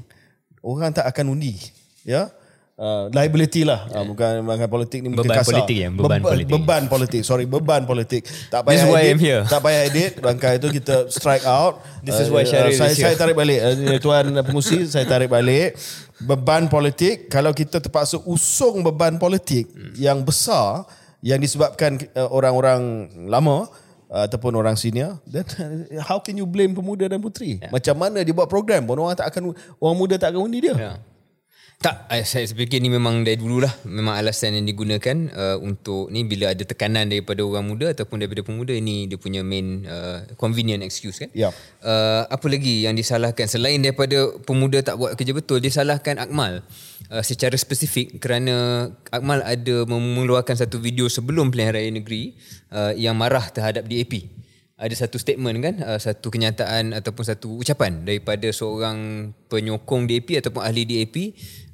orang 0.62 0.94
tak 0.94 1.06
akan 1.10 1.34
undi 1.34 1.58
ya 2.06 2.30
Uh, 2.78 3.10
liability 3.10 3.66
lah 3.66 3.90
yeah. 3.90 3.98
uh, 3.98 4.04
bukan 4.06 4.46
bukan 4.46 4.70
politik 4.70 5.02
ni 5.02 5.10
beban 5.10 5.42
kasar. 5.42 5.50
politik 5.50 5.76
ya 5.82 5.90
beban 5.90 6.22
Be- 6.22 6.30
politik 6.30 6.46
beban 6.46 6.82
politik 6.86 7.22
sorry 7.26 7.42
beban 7.42 7.82
politik 7.90 8.22
tak 8.54 8.62
payah 8.62 8.86
This 8.86 8.94
edit 8.94 9.18
here. 9.18 9.42
tak 9.50 9.60
payah 9.66 9.80
edit 9.90 10.12
bangkai 10.22 10.62
itu 10.62 10.68
kita 10.78 11.10
strike 11.10 11.42
out 11.42 11.82
This 12.06 12.14
uh, 12.14 12.22
is 12.22 12.28
why 12.30 12.46
uh, 12.46 12.70
saya, 12.70 12.94
saya 12.94 13.18
tarik 13.18 13.34
balik 13.34 13.58
uh, 13.66 13.98
tuan 13.98 14.30
pengusi 14.46 14.86
saya 14.86 15.10
tarik 15.10 15.26
balik 15.26 15.74
beban 16.22 16.70
politik 16.70 17.26
kalau 17.26 17.50
kita 17.50 17.82
terpaksa 17.82 18.22
usung 18.22 18.86
beban 18.86 19.18
politik 19.18 19.66
hmm. 19.74 19.98
yang 19.98 20.22
besar 20.22 20.86
yang 21.18 21.42
disebabkan 21.42 21.98
uh, 22.14 22.30
orang-orang 22.30 23.10
lama 23.26 23.66
uh, 24.06 24.22
ataupun 24.30 24.54
orang 24.54 24.78
senior 24.78 25.18
then 25.26 25.42
how 26.06 26.22
can 26.22 26.38
you 26.38 26.46
blame 26.46 26.78
pemuda 26.78 27.10
dan 27.10 27.18
puteri 27.18 27.58
yeah. 27.58 27.74
macam 27.74 27.98
mana 27.98 28.22
dia 28.22 28.30
buat 28.30 28.46
program 28.46 28.86
pun 28.86 29.02
orang 29.02 29.18
tak 29.18 29.34
akan 29.34 29.50
orang 29.82 29.96
muda 29.98 30.14
tak 30.14 30.30
akan 30.30 30.46
undi 30.46 30.62
dia 30.62 30.74
yeah. 30.78 30.96
Tak, 31.78 32.10
eh, 32.10 32.26
saya 32.26 32.42
fikir 32.42 32.82
ni 32.82 32.90
memang 32.90 33.22
dari 33.22 33.38
dulu 33.38 33.62
lah. 33.62 33.70
Memang 33.86 34.18
alasan 34.18 34.50
yang 34.58 34.66
digunakan 34.66 35.30
uh, 35.30 35.62
untuk 35.62 36.10
ni 36.10 36.26
bila 36.26 36.50
ada 36.50 36.66
tekanan 36.66 37.06
daripada 37.06 37.46
orang 37.46 37.70
muda 37.70 37.94
ataupun 37.94 38.18
daripada 38.18 38.42
pemuda 38.42 38.74
ini 38.74 39.06
dia 39.06 39.14
punya 39.14 39.46
main 39.46 39.86
uh, 39.86 40.26
convenient 40.34 40.82
excuse 40.82 41.22
kan. 41.22 41.30
Ya. 41.30 41.54
Uh, 41.78 42.26
apa 42.26 42.42
lagi 42.50 42.82
yang 42.82 42.98
disalahkan 42.98 43.46
selain 43.46 43.78
daripada 43.78 44.26
pemuda 44.42 44.82
tak 44.82 44.98
buat 44.98 45.14
kerja 45.14 45.30
betul, 45.30 45.62
disalahkan 45.62 46.18
Akmal 46.18 46.66
uh, 47.14 47.22
secara 47.22 47.54
spesifik 47.54 48.18
kerana 48.18 48.90
Akmal 49.14 49.46
ada 49.46 49.86
mengeluarkan 49.86 50.58
satu 50.58 50.82
video 50.82 51.06
sebelum 51.06 51.54
pilihan 51.54 51.78
raya 51.78 51.94
negeri 51.94 52.34
uh, 52.74 52.90
yang 52.98 53.14
marah 53.14 53.54
terhadap 53.54 53.86
DAP 53.86 54.26
ada 54.78 54.94
satu 54.94 55.18
statement 55.18 55.58
kan 55.58 55.74
uh, 55.82 55.98
satu 55.98 56.30
kenyataan 56.30 56.94
ataupun 56.94 57.26
satu 57.26 57.58
ucapan 57.58 58.06
daripada 58.06 58.46
seorang 58.54 59.30
penyokong 59.48 60.04
DAP 60.04 60.38
ataupun 60.38 60.60
ahli 60.60 60.84
DAP 60.84 61.16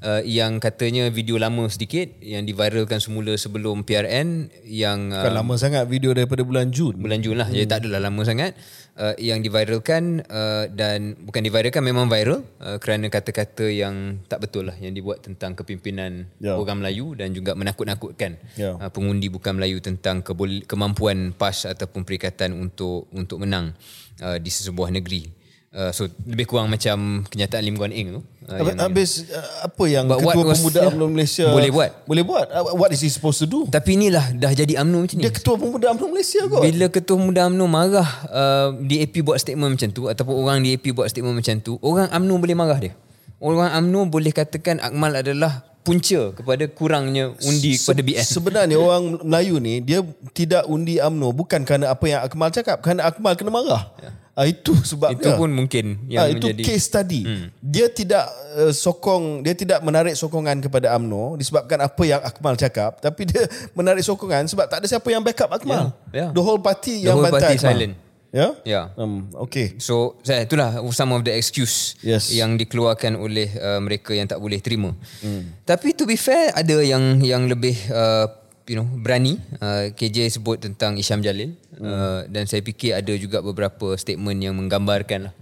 uh, 0.00 0.22
yang 0.22 0.56
katanya 0.56 1.10
video 1.10 1.36
lama 1.36 1.66
sedikit 1.66 2.06
yang 2.18 2.42
diviralkan 2.42 2.98
semula 2.98 3.34
sebelum 3.34 3.82
PRN 3.82 4.48
yang 4.64 5.10
uh, 5.10 5.26
lama 5.28 5.54
sangat 5.54 5.84
video 5.84 6.14
daripada 6.14 6.40
bulan 6.40 6.70
Jun. 6.70 6.94
bulan 6.96 7.18
Jun 7.18 7.34
lah 7.34 7.46
jadi 7.46 7.66
tak 7.66 7.82
adalah 7.82 8.06
lama 8.06 8.22
sangat 8.22 8.54
uh, 8.94 9.18
yang 9.18 9.42
diviralkan 9.42 10.22
uh, 10.24 10.70
dan 10.70 11.18
bukan 11.18 11.42
diviralkan 11.42 11.82
memang 11.82 12.06
viral 12.06 12.46
uh, 12.58 12.78
kerana 12.78 13.10
kata-kata 13.10 13.66
yang 13.66 14.22
tak 14.24 14.38
betul 14.40 14.70
lah 14.70 14.76
yang 14.78 14.94
dibuat 14.94 15.20
tentang 15.20 15.52
kepimpinan 15.52 16.30
Ya. 16.38 16.54
orang 16.54 16.78
Melayu 16.78 17.18
dan 17.18 17.34
juga 17.34 17.58
menakut-nakutkan 17.58 18.38
Ya. 18.54 18.78
uh, 18.78 18.90
pengundi 18.90 19.26
bukan 19.26 19.58
Melayu 19.58 19.82
tentang 19.82 20.22
kebol- 20.22 20.62
kemampuan 20.64 21.34
PAS 21.34 21.66
ataupun 21.66 22.06
perikatan 22.06 22.54
untuk 22.54 23.10
untuk 23.10 23.42
menang 23.42 23.74
uh, 24.22 24.38
di 24.38 24.46
sesebuah 24.46 24.94
negeri. 24.94 25.42
Uh, 25.74 25.90
so 25.90 26.06
lebih 26.22 26.46
kurang 26.46 26.70
macam 26.70 27.26
kenyataan 27.26 27.66
Lim 27.66 27.74
Guan 27.74 27.90
Eng 27.90 28.08
tu. 28.14 28.20
Uh, 28.46 28.62
Habis, 28.62 28.74
habis 28.78 29.10
uh, 29.26 29.66
apa 29.66 29.84
yang 29.90 30.06
But 30.06 30.22
Ketua 30.22 30.46
was- 30.46 30.62
Pemuda. 30.62 30.80
UMNO 30.86 31.06
Malaysia 31.10 31.50
Boleh 31.50 31.70
buat. 31.74 31.90
Boleh 32.06 32.22
buat. 32.22 32.46
Uh, 32.46 32.78
What 32.78 32.94
is 32.94 33.02
he 33.02 33.10
supposed 33.10 33.42
to 33.42 33.50
do? 33.50 33.66
tapi 33.66 33.98
inilah 33.98 34.22
dah 34.38 34.54
jadi 34.54 34.78
UMNO 34.78 35.02
macam 35.02 35.16
ni. 35.18 35.26
Dia 35.26 35.34
Ketua 35.34 35.58
Pemuda 35.58 35.90
UMNO 35.90 36.06
Malaysia 36.08 36.46
kot. 36.46 36.62
Bila 36.62 36.86
Ketua 36.86 37.18
Muda 37.18 37.50
UMNO 37.50 37.66
marah 37.66 38.06
uh, 38.30 38.68
DAP 38.78 39.18
buat 39.20 39.34
statement 39.34 39.74
macam 39.74 39.90
tu 39.90 40.06
ataupun 40.06 40.34
orang 40.38 40.62
DAP 40.62 40.94
buat 40.94 41.10
statement 41.10 41.34
macam 41.34 41.58
tu, 41.58 41.74
orang 41.82 42.06
UMNO 42.06 42.34
boleh 42.38 42.54
marah 42.54 42.78
dia. 42.78 42.94
Orang 43.42 43.66
UMNO 43.66 44.06
boleh 44.06 44.30
katakan 44.30 44.78
Akmal 44.78 45.18
adalah 45.18 45.66
punca 45.84 46.32
kepada 46.32 46.64
kurangnya 46.66 47.36
undi 47.38 47.76
Se- 47.76 47.84
kepada 47.84 48.00
BN. 48.00 48.24
Sebenarnya 48.24 48.76
orang 48.82 49.20
Melayu 49.20 49.60
ni 49.60 49.78
dia 49.78 50.00
tidak 50.32 50.64
undi 50.64 50.96
AMNO 50.96 51.30
bukan 51.30 51.60
kerana 51.62 51.92
apa 51.92 52.04
yang 52.04 52.20
Akmal 52.24 52.48
cakap, 52.48 52.80
kerana 52.80 53.04
Akmal 53.04 53.36
kena 53.36 53.52
marah. 53.52 53.92
Ah, 54.34 54.50
itu 54.50 54.74
sebabnya. 54.82 55.14
Itu 55.14 55.30
pun 55.38 55.46
mungkin 55.46 56.10
Ah, 56.10 56.26
yang 56.26 56.34
itu 56.34 56.50
menjadi 56.50 56.62
case 56.66 56.90
study. 56.90 57.22
Hmm. 57.22 57.46
Dia 57.60 57.86
tidak 57.86 58.26
uh, 58.58 58.74
sokong, 58.74 59.46
dia 59.46 59.54
tidak 59.54 59.78
menarik 59.78 60.18
sokongan 60.18 60.58
kepada 60.58 60.90
AMNO 60.90 61.38
disebabkan 61.38 61.78
apa 61.78 62.02
yang 62.02 62.18
Akmal 62.18 62.58
cakap, 62.58 62.98
tapi 62.98 63.30
dia 63.30 63.46
menarik 63.78 64.02
sokongan 64.02 64.50
sebab 64.50 64.66
tak 64.66 64.82
ada 64.82 64.90
siapa 64.90 65.06
yang 65.06 65.22
backup 65.22 65.52
Akmal. 65.52 65.94
Ya, 66.10 66.18
ya. 66.18 66.26
The 66.32 66.42
whole 66.42 66.58
party 66.58 66.98
The 66.98 67.06
yang 67.06 67.14
whole 67.14 67.30
bantai 67.30 67.38
party 67.44 67.54
Akmal. 67.54 67.70
silent. 67.70 67.94
Ya? 68.34 68.58
Ya. 68.66 68.82
Um, 68.98 69.30
okay. 69.38 69.78
So 69.78 70.18
saya 70.26 70.42
itulah 70.42 70.74
some 70.90 71.14
of 71.14 71.22
the 71.22 71.30
excuse 71.30 71.94
Yes. 72.02 72.34
yang 72.34 72.58
dikeluarkan 72.58 73.14
oleh 73.14 73.46
uh, 73.54 73.78
mereka 73.78 74.10
yang 74.10 74.26
tak 74.26 74.42
boleh 74.42 74.58
terima. 74.58 74.90
Hmm. 75.22 75.54
Tapi 75.62 75.94
to 75.94 76.02
be 76.02 76.18
fair 76.18 76.50
ada 76.50 76.82
yang 76.82 77.22
yang 77.22 77.46
lebih 77.46 77.78
uh, 77.94 78.26
you 78.66 78.74
know 78.74 78.90
berani 78.90 79.38
uh, 79.62 79.94
KJ 79.94 80.34
sebut 80.34 80.58
tentang 80.58 80.98
Isyam 80.98 81.22
Jalil 81.22 81.54
hmm. 81.78 81.86
uh, 81.86 82.20
dan 82.26 82.50
saya 82.50 82.58
fikir 82.66 82.98
ada 82.98 83.14
juga 83.14 83.38
beberapa 83.38 83.94
statement 83.94 84.42
yang 84.42 84.58
menggambarkan 84.58 85.30
lah 85.30 85.34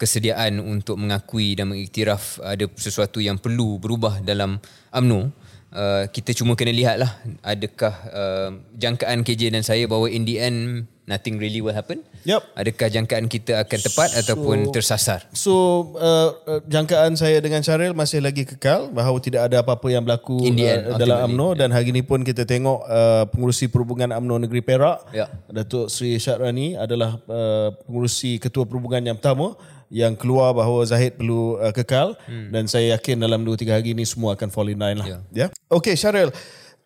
kesediaan 0.00 0.62
untuk 0.62 0.96
mengakui 0.96 1.52
dan 1.52 1.68
mengiktiraf 1.68 2.40
ada 2.40 2.64
sesuatu 2.80 3.20
yang 3.20 3.36
perlu 3.36 3.76
berubah 3.82 4.22
dalam 4.24 4.62
AMNO. 4.94 5.34
Uh, 5.68 6.08
kita 6.08 6.32
cuma 6.32 6.56
kena 6.56 6.72
lihatlah 6.72 7.12
adakah 7.44 7.92
uh, 8.08 8.50
jangkaan 8.72 9.20
KJ 9.20 9.52
dan 9.52 9.60
saya 9.60 9.84
bahawa 9.84 10.08
in 10.08 10.24
the 10.24 10.40
end 10.40 10.88
nothing 11.08 11.40
really 11.40 11.64
will 11.64 11.72
happen. 11.72 12.04
Yup. 12.28 12.44
Adakah 12.52 12.92
jangkaan 12.92 13.26
kita 13.32 13.64
akan 13.64 13.78
tepat 13.80 14.08
so, 14.12 14.18
ataupun 14.20 14.68
tersasar? 14.68 15.24
So 15.32 15.52
uh, 15.96 16.36
uh, 16.44 16.60
jangkaan 16.68 17.16
saya 17.16 17.40
dengan 17.40 17.64
Syaril 17.64 17.96
masih 17.96 18.20
lagi 18.20 18.44
kekal 18.44 18.92
bahawa 18.92 19.16
tidak 19.24 19.48
ada 19.48 19.64
apa-apa 19.64 19.88
yang 19.88 20.04
berlaku 20.04 20.44
In 20.44 20.54
the 20.54 20.68
end, 20.68 20.84
uh, 20.84 21.00
dalam 21.00 21.24
ultimately. 21.24 21.40
AMNO 21.40 21.48
dan 21.56 21.68
hari 21.72 21.88
ini 21.90 22.04
pun 22.04 22.20
kita 22.20 22.44
tengok 22.44 22.84
uh, 22.84 23.24
pengurusi 23.32 23.72
perhubungan 23.72 24.12
AMNO 24.12 24.44
Negeri 24.44 24.60
Perak 24.60 25.00
Ya. 25.16 25.32
Datuk 25.48 25.88
Sri 25.88 26.20
Syahrani 26.20 26.76
adalah 26.76 27.16
uh, 27.24 27.72
pengurusi 27.88 28.36
ketua 28.36 28.68
perhubungan 28.68 29.00
yang 29.00 29.16
pertama 29.16 29.56
yang 29.88 30.12
keluar 30.12 30.52
bahawa 30.52 30.84
Zahid 30.84 31.16
perlu 31.16 31.56
uh, 31.56 31.72
kekal 31.72 32.12
hmm. 32.28 32.52
dan 32.52 32.68
saya 32.68 32.96
yakin 32.96 33.24
dalam 33.24 33.40
2-3 33.40 33.72
hari 33.72 33.96
ini 33.96 34.04
semua 34.04 34.36
akan 34.36 34.52
fall 34.52 34.68
in 34.68 34.76
line 34.76 35.00
lah. 35.00 35.06
Ya. 35.08 35.18
Ya. 35.32 35.46
Okay 35.72 35.96
Syaril, 35.96 36.28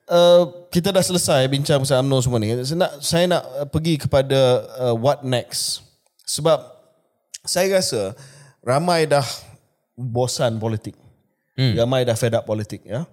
uh, 0.09 0.67
kita 0.73 0.91
dah 0.91 1.05
selesai 1.05 1.47
bincang 1.47 1.83
pasal 1.83 2.03
UMNO 2.03 2.19
semua 2.25 2.39
ni. 2.43 2.55
Saya 2.65 2.79
nak, 2.79 2.93
saya 3.03 3.25
nak 3.29 3.43
uh, 3.59 3.69
pergi 3.69 3.95
kepada 4.01 4.41
uh, 4.79 4.95
what 4.97 5.23
next. 5.23 5.85
Sebab 6.27 6.59
saya 7.43 7.79
rasa 7.79 8.17
ramai 8.63 9.07
dah 9.07 9.25
bosan 9.99 10.57
politik. 10.57 10.97
Hmm. 11.59 11.77
Ramai 11.77 12.09
dah 12.09 12.17
fed 12.17 12.33
up 12.33 12.49
politik 12.49 12.83
ya. 12.87 13.05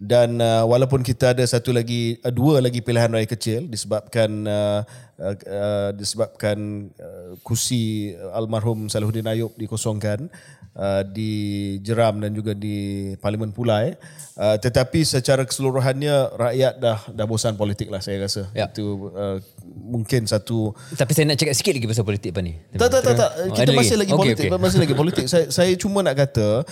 Dan 0.00 0.40
uh, 0.40 0.64
walaupun 0.64 1.04
kita 1.04 1.36
ada 1.36 1.44
satu 1.44 1.76
lagi 1.76 2.16
uh, 2.24 2.32
dua 2.32 2.64
lagi 2.64 2.80
pilihan 2.80 3.12
raya 3.12 3.28
kecil 3.28 3.68
disebabkan 3.68 4.48
uh, 4.48 4.80
uh, 5.20 5.34
uh, 5.44 5.90
disebabkan 5.92 6.88
uh, 6.96 7.36
kursi 7.44 8.16
uh, 8.16 8.32
almarhum 8.32 8.88
Salahuddin 8.88 9.28
Ayub 9.28 9.52
dikosongkan 9.60 10.32
uh, 10.72 11.04
di 11.04 11.76
Jeram 11.84 12.16
dan 12.16 12.32
juga 12.32 12.56
di 12.56 13.12
Parlimen 13.20 13.52
Pulai 13.52 13.92
uh, 14.40 14.56
tetapi 14.56 15.04
secara 15.04 15.44
keseluruhannya 15.44 16.32
rakyat 16.32 16.80
dah 16.80 16.98
dah 17.12 17.26
bosan 17.28 17.60
politik 17.60 17.92
lah 17.92 18.00
saya 18.00 18.24
rasa. 18.24 18.48
Ya. 18.56 18.72
Itu 18.72 19.12
uh, 19.12 19.36
mungkin 19.68 20.24
satu 20.24 20.72
Tapi 20.96 21.12
saya 21.12 21.28
nak 21.28 21.36
cakap 21.36 21.52
sikit 21.52 21.76
lagi 21.76 21.84
pasal 21.92 22.08
politik 22.08 22.32
Pak 22.32 22.40
ni. 22.40 22.56
tak 22.72 22.88
tak 22.88 23.04
tak 23.04 23.14
tak 23.20 23.30
Oh, 23.36 23.52
kita 23.52 23.72
masih 23.76 23.96
lagi, 24.00 24.12
Okey, 24.16 24.20
politik 24.32 24.48
okey. 24.48 24.64
masih 24.64 24.78
lagi 24.80 24.94
politik 24.96 25.24
saya 25.28 25.44
saya 25.52 25.76
cuma 25.76 26.00
nak 26.00 26.16
kata 26.16 26.64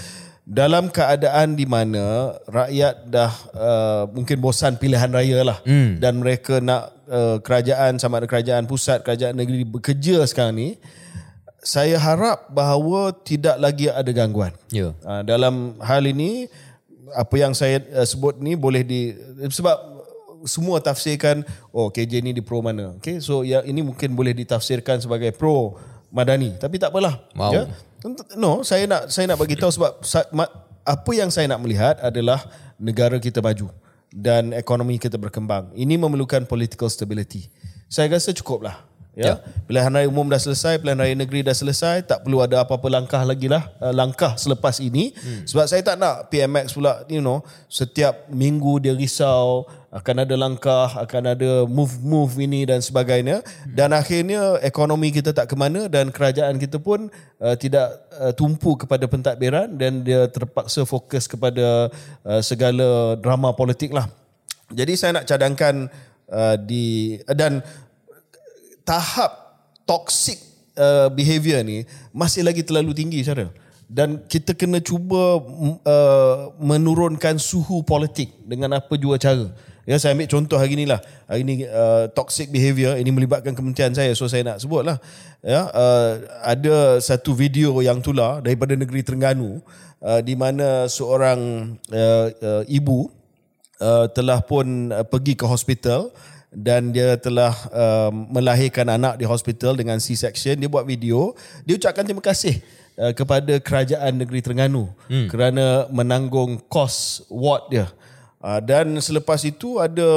dalam 0.49 0.89
keadaan 0.89 1.61
di 1.61 1.69
mana 1.69 2.33
rakyat 2.49 3.05
dah 3.05 3.33
uh, 3.53 4.03
mungkin 4.09 4.41
bosan 4.41 4.81
pilihan 4.81 5.13
raya 5.13 5.45
lah 5.45 5.61
hmm. 5.61 6.01
dan 6.01 6.17
mereka 6.25 6.57
nak 6.57 6.89
uh, 7.05 7.37
kerajaan 7.45 8.01
sama 8.01 8.25
ada 8.25 8.25
kerajaan 8.25 8.65
pusat 8.65 9.05
kerajaan 9.05 9.37
negeri 9.37 9.69
bekerja 9.69 10.25
sekarang 10.25 10.57
ni 10.57 10.69
saya 11.61 12.01
harap 12.01 12.49
bahawa 12.49 13.13
tidak 13.13 13.61
lagi 13.61 13.93
ada 13.93 14.09
gangguan 14.09 14.57
Ya. 14.73 14.97
Uh, 15.05 15.21
dalam 15.21 15.77
hal 15.85 16.09
ini 16.09 16.49
apa 17.13 17.37
yang 17.37 17.53
saya 17.53 17.85
uh, 17.93 18.09
sebut 18.09 18.41
ni 18.41 18.57
boleh 18.57 18.81
di 18.81 19.13
sebab 19.53 19.77
semua 20.49 20.81
tafsirkan 20.81 21.45
oh 21.77 21.93
KJ 21.93 22.25
ni 22.25 22.33
di 22.33 22.41
pro 22.41 22.65
mana. 22.65 22.97
Okay 22.97 23.21
so 23.21 23.45
ya 23.45 23.61
ini 23.69 23.85
mungkin 23.85 24.17
boleh 24.17 24.33
ditafsirkan 24.33 24.97
sebagai 25.05 25.29
pro 25.37 25.77
madani 26.09 26.57
tapi 26.57 26.81
tak 26.81 26.89
apalah. 26.89 27.21
Wow. 27.37 27.53
Ya. 27.53 27.63
No, 28.39 28.63
saya 28.63 28.87
nak 28.87 29.11
saya 29.11 29.27
nak 29.27 29.39
bagi 29.43 29.59
tahu 29.59 29.75
sebab 29.75 30.01
apa 30.87 31.11
yang 31.13 31.29
saya 31.29 31.51
nak 31.51 31.61
melihat 31.61 32.01
adalah 32.01 32.41
negara 32.81 33.21
kita 33.21 33.45
maju 33.45 33.69
dan 34.09 34.57
ekonomi 34.57 34.97
kita 34.97 35.21
berkembang. 35.21 35.69
Ini 35.77 36.01
memerlukan 36.01 36.49
political 36.49 36.89
stability. 36.89 37.53
Saya 37.93 38.09
rasa 38.09 38.33
cukuplah. 38.33 38.88
Ya. 39.19 39.43
Pilihan 39.67 39.91
raya 39.91 40.07
umum 40.07 40.31
dah 40.31 40.39
selesai, 40.39 40.79
pilihan 40.79 40.95
raya 40.95 41.15
negeri 41.19 41.43
dah 41.43 41.51
selesai, 41.51 42.07
tak 42.07 42.23
perlu 42.23 42.39
ada 42.39 42.63
apa-apa 42.63 42.87
langkah 42.87 43.19
lagi 43.27 43.51
lah, 43.51 43.67
uh, 43.83 43.91
langkah 43.91 44.39
selepas 44.39 44.79
ini. 44.79 45.11
Hmm. 45.11 45.43
Sebab 45.43 45.67
saya 45.67 45.83
tak 45.83 45.99
nak 45.99 46.31
PMX 46.31 46.71
pula, 46.71 47.03
you 47.11 47.19
know, 47.19 47.43
setiap 47.67 48.31
minggu 48.31 48.79
dia 48.79 48.95
risau, 48.95 49.67
akan 49.91 50.23
ada 50.23 50.35
langkah, 50.39 50.87
akan 51.03 51.35
ada 51.35 51.51
move-move 51.67 52.39
ini 52.39 52.63
dan 52.63 52.79
sebagainya. 52.79 53.43
Hmm. 53.43 53.75
Dan 53.75 53.91
akhirnya 53.91 54.63
ekonomi 54.63 55.11
kita 55.11 55.35
tak 55.35 55.51
ke 55.51 55.59
mana 55.59 55.91
dan 55.91 56.15
kerajaan 56.15 56.55
kita 56.63 56.79
pun 56.79 57.11
uh, 57.43 57.57
tidak 57.59 57.91
uh, 58.23 58.31
tumpu 58.31 58.79
kepada 58.79 59.11
pentadbiran 59.11 59.67
dan 59.75 60.07
dia 60.07 60.31
terpaksa 60.31 60.87
fokus 60.87 61.27
kepada 61.27 61.91
uh, 62.23 62.41
segala 62.41 63.19
drama 63.19 63.51
politik 63.51 63.91
lah. 63.91 64.07
Jadi 64.71 64.95
saya 64.95 65.19
nak 65.19 65.27
cadangkan 65.27 65.91
uh, 66.29 66.57
di 66.61 67.17
dan 67.27 67.65
tahap 68.89 69.61
toxic 69.85 70.41
uh, 70.81 71.13
behavior 71.13 71.61
ni 71.61 71.85
masih 72.09 72.41
lagi 72.41 72.65
terlalu 72.65 72.97
tinggi 72.97 73.21
Syaril. 73.21 73.53
Dan 73.89 74.21
kita 74.29 74.53
kena 74.53 74.81
cuba 74.85 75.41
mm, 75.41 75.81
uh, 75.85 76.37
menurunkan 76.61 77.37
suhu 77.37 77.85
politik 77.85 78.33
dengan 78.45 78.81
apa 78.81 78.97
jua 78.97 79.21
cara. 79.21 79.53
Ya 79.89 79.97
saya 79.97 80.13
ambil 80.13 80.29
contoh 80.29 80.61
hari 80.61 80.77
ni 80.77 80.85
lah. 80.85 81.01
Hari 81.25 81.41
ni 81.45 81.65
uh, 81.65 82.13
toxic 82.13 82.53
behavior 82.53 83.01
ini 83.01 83.09
melibatkan 83.09 83.57
kementerian 83.57 83.97
saya 83.97 84.13
so 84.13 84.29
saya 84.29 84.45
nak 84.45 84.61
sebut 84.61 84.85
lah. 84.85 85.01
Ya 85.41 85.69
uh, 85.73 86.21
ada 86.45 87.01
satu 87.01 87.33
video 87.33 87.73
yang 87.81 88.05
tular 88.05 88.45
daripada 88.45 88.77
negeri 88.77 89.01
Terengganu 89.01 89.65
uh, 90.05 90.21
di 90.21 90.37
mana 90.37 90.85
seorang 90.93 91.73
uh, 91.89 92.27
uh, 92.29 92.63
ibu 92.69 93.09
uh, 93.81 94.05
telah 94.13 94.45
pun 94.45 94.93
uh, 94.93 95.05
pergi 95.09 95.33
ke 95.33 95.49
hospital 95.49 96.13
dan 96.49 96.91
dia 96.97 97.21
telah 97.21 97.53
uh, 97.71 98.11
melahirkan 98.11 98.89
anak 98.89 99.21
di 99.21 99.29
hospital 99.29 99.77
dengan 99.77 100.01
C-section 100.01 100.57
dia 100.57 100.71
buat 100.71 100.89
video 100.89 101.37
dia 101.69 101.77
ucapkan 101.77 102.09
terima 102.09 102.25
kasih 102.25 102.57
uh, 102.99 103.13
kepada 103.15 103.63
kerajaan 103.63 104.19
negeri 104.19 104.43
Terengganu 104.43 104.91
hmm. 105.07 105.29
kerana 105.31 105.87
menanggung 105.89 106.59
kos 106.67 107.25
ward 107.31 107.71
dia. 107.71 107.87
Uh, 108.39 108.63
dan 108.63 108.99
selepas 109.03 109.43
itu 109.47 109.83
ada 109.83 110.11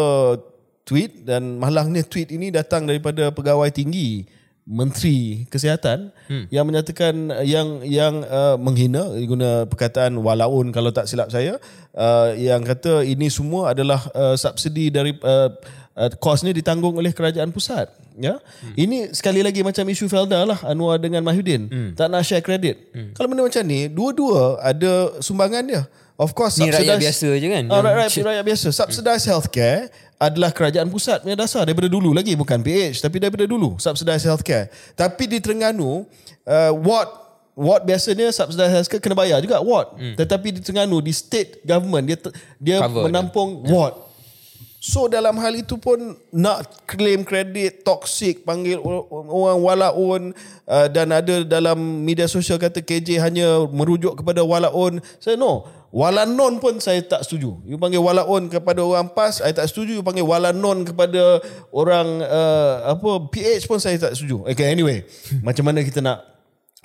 tweet 0.85 1.25
dan 1.25 1.61
malangnya 1.61 2.05
tweet 2.05 2.33
ini 2.33 2.49
datang 2.49 2.89
daripada 2.89 3.29
pegawai 3.29 3.69
tinggi 3.69 4.25
Menteri 4.61 5.49
Kesihatan 5.49 6.13
hmm. 6.29 6.45
yang 6.53 6.69
menyatakan 6.69 7.13
yang 7.41 7.81
yang 7.81 8.21
uh, 8.29 8.61
menghina 8.61 9.09
guna 9.25 9.65
perkataan 9.65 10.13
walaun 10.21 10.69
kalau 10.69 10.93
tak 10.93 11.09
silap 11.09 11.33
saya 11.33 11.57
uh, 11.97 12.37
yang 12.37 12.61
kata 12.61 13.01
ini 13.01 13.25
semua 13.33 13.73
adalah 13.73 14.05
uh, 14.13 14.37
subsidi 14.37 14.93
dari 14.93 15.17
uh, 15.25 15.49
uh, 15.95 16.09
kos 16.19 16.43
ni 16.45 16.51
ditanggung 16.55 16.95
oleh 16.95 17.11
kerajaan 17.11 17.51
pusat 17.51 17.91
ya 18.19 18.39
hmm. 18.39 18.75
ini 18.75 18.97
sekali 19.15 19.39
lagi 19.39 19.63
macam 19.63 19.83
isu 19.87 20.11
Felda 20.11 20.43
lah 20.43 20.59
Anwar 20.67 20.99
dengan 20.99 21.23
Mahyudin 21.23 21.67
hmm. 21.67 21.89
tak 21.95 22.11
nak 22.11 22.23
share 22.27 22.43
kredit 22.43 22.91
hmm. 22.91 23.15
kalau 23.15 23.31
benda 23.31 23.43
macam 23.47 23.63
ni 23.63 23.87
dua-dua 23.87 24.59
ada 24.59 25.21
sumbangan 25.23 25.63
dia 25.63 25.81
of 26.19 26.35
course 26.35 26.59
ni 26.59 26.69
rakyat 26.69 26.99
biasa 26.99 27.27
je 27.39 27.47
kan 27.47 27.63
uh, 27.71 27.81
rakyat, 27.81 28.11
rakyat 28.19 28.45
biasa 28.45 28.67
subsidized 28.75 29.27
healthcare 29.27 29.89
adalah 30.21 30.53
kerajaan 30.53 30.85
pusat 30.91 31.25
punya 31.25 31.33
dasar 31.33 31.65
daripada 31.65 31.89
dulu 31.89 32.13
lagi 32.13 32.37
bukan 32.37 32.61
PH 32.61 33.01
tapi 33.01 33.17
daripada 33.17 33.47
dulu 33.47 33.79
subsidized 33.81 34.27
healthcare 34.27 34.69
tapi 34.93 35.25
di 35.25 35.41
Terengganu 35.41 36.05
uh, 36.45 36.71
ward 36.77 37.09
ward 37.57 37.81
biasanya 37.87 38.29
subsidized 38.29 38.75
healthcare 38.75 39.01
kena 39.01 39.17
bayar 39.17 39.41
juga 39.41 39.63
ward 39.63 39.97
hmm. 39.97 40.15
tetapi 40.19 40.47
di 40.53 40.59
Terengganu 40.61 41.01
di 41.01 41.09
state 41.15 41.65
government 41.65 42.05
dia 42.05 42.17
dia 42.61 42.77
Cover 42.85 43.09
menampung 43.09 43.65
dia. 43.65 43.71
ward 43.73 44.10
So 44.81 45.05
dalam 45.05 45.37
hal 45.37 45.53
itu 45.61 45.77
pun 45.77 46.17
nak 46.33 46.89
claim 46.89 47.21
kredit 47.21 47.85
toxic 47.85 48.41
panggil 48.41 48.81
orang 48.81 49.61
walaun 49.61 50.33
uh, 50.65 50.89
dan 50.89 51.13
ada 51.13 51.45
dalam 51.45 51.77
media 52.01 52.25
sosial 52.25 52.57
kata 52.57 52.81
KJ 52.81 53.21
hanya 53.21 53.61
merujuk 53.69 54.17
kepada 54.17 54.41
walaun. 54.41 54.97
Saya 55.21 55.37
no, 55.37 55.69
walanon 55.93 56.57
pun 56.57 56.81
saya 56.81 56.97
tak 57.05 57.21
setuju. 57.21 57.61
You 57.61 57.77
panggil 57.77 58.01
walaun 58.01 58.49
kepada 58.49 58.81
orang 58.81 59.13
PAS, 59.13 59.45
saya 59.45 59.53
tak 59.53 59.69
setuju. 59.69 60.01
You 60.01 60.05
panggil 60.07 60.25
walanon 60.25 60.81
kepada 60.81 61.45
orang 61.69 62.25
uh, 62.25 62.97
apa 62.97 63.29
PH 63.29 63.69
pun 63.69 63.77
saya 63.77 64.01
tak 64.01 64.17
setuju. 64.17 64.49
Okay 64.49 64.65
anyway, 64.65 65.05
macam 65.45 65.69
mana 65.69 65.85
kita 65.85 66.01
nak 66.01 66.25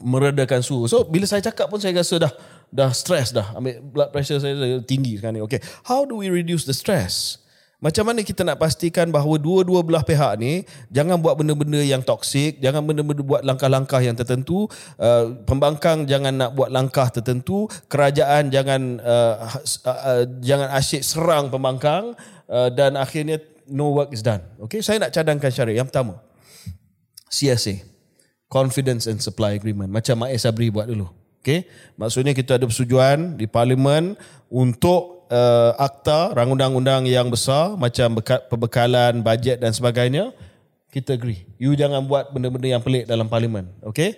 meredakan 0.05 0.61
suhu. 0.61 0.85
So 0.85 1.09
bila 1.09 1.25
saya 1.25 1.41
cakap 1.41 1.73
pun 1.73 1.81
saya 1.81 1.97
rasa 1.97 2.29
dah 2.29 2.33
dah 2.69 2.93
stress 2.93 3.33
dah. 3.33 3.57
Ambil 3.57 3.81
blood 3.81 4.13
pressure 4.13 4.37
saya 4.37 4.85
tinggi 4.85 5.17
sekarang 5.17 5.41
ni. 5.41 5.43
Okay, 5.49 5.65
how 5.89 6.05
do 6.05 6.21
we 6.21 6.29
reduce 6.29 6.69
the 6.69 6.77
stress? 6.77 7.46
Macam 7.77 8.09
mana 8.09 8.25
kita 8.25 8.41
nak 8.41 8.57
pastikan 8.57 9.13
bahawa 9.13 9.37
dua-dua 9.37 9.85
belah 9.85 10.01
pihak 10.01 10.41
ni 10.41 10.65
jangan 10.89 11.21
buat 11.21 11.37
benda-benda 11.37 11.85
yang 11.85 12.01
toksik, 12.01 12.57
jangan 12.57 12.81
benda-benda 12.81 13.21
buat 13.21 13.45
langkah-langkah 13.45 14.01
yang 14.01 14.17
tertentu, 14.17 14.65
uh, 14.97 15.37
pembangkang 15.45 16.09
jangan 16.09 16.33
nak 16.33 16.51
buat 16.57 16.73
langkah 16.73 17.13
tertentu, 17.13 17.69
kerajaan 17.93 18.49
jangan 18.49 18.97
uh, 19.05 19.61
uh, 19.85 19.91
uh, 19.93 20.23
jangan 20.41 20.73
asyik 20.73 21.05
serang 21.05 21.53
pembangkang 21.53 22.17
uh, 22.49 22.73
dan 22.73 22.97
akhirnya 22.97 23.45
no 23.69 23.93
work 23.93 24.09
is 24.09 24.25
done. 24.25 24.41
Okay, 24.65 24.81
saya 24.81 24.97
nak 24.97 25.13
cadangkan 25.13 25.53
syarat 25.53 25.77
yang 25.77 25.85
pertama. 25.85 26.17
CSA, 27.29 27.85
Confidence 28.49 29.05
and 29.05 29.21
Supply 29.21 29.59
Agreement. 29.59 29.93
Macam 29.93 30.25
Mak 30.25 30.33
Sabri 30.41 30.73
buat 30.73 30.89
dulu. 30.89 31.13
Okay, 31.45 31.69
maksudnya 31.95 32.35
kita 32.35 32.59
ada 32.59 32.67
persetujuan 32.67 33.39
di 33.39 33.47
parlimen 33.47 34.19
untuk 34.51 35.16
uh, 35.31 35.73
akta 35.79 36.35
rangunan 36.35 36.71
undang 36.73 37.03
yang 37.07 37.27
besar 37.31 37.75
macam 37.75 38.19
bekat, 38.19 38.47
pembekalan 38.51 39.23
bajet 39.23 39.59
dan 39.59 39.75
sebagainya 39.75 40.31
kita 40.91 41.19
agree. 41.19 41.45
You 41.61 41.77
jangan 41.77 42.07
buat 42.09 42.33
benda-benda 42.33 42.69
yang 42.73 42.83
pelik 42.83 43.05
dalam 43.05 43.29
parlimen 43.29 43.69
okay? 43.85 44.17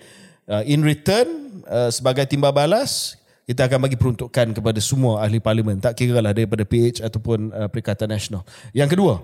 Uh, 0.48 0.64
in 0.64 0.80
return 0.80 1.60
uh, 1.68 1.92
sebagai 1.92 2.24
timbal 2.24 2.52
balas 2.52 3.20
kita 3.48 3.64
akan 3.64 3.88
bagi 3.88 3.96
peruntukan 3.96 4.52
kepada 4.52 4.76
semua 4.76 5.24
ahli 5.24 5.40
parlimen. 5.40 5.80
Tak 5.80 5.96
kira 5.96 6.20
lah 6.20 6.36
daripada 6.36 6.68
PH 6.68 7.00
ataupun 7.00 7.48
uh, 7.52 7.68
Perikatan 7.72 8.12
Nasional. 8.12 8.44
Yang 8.76 8.96
kedua 8.96 9.14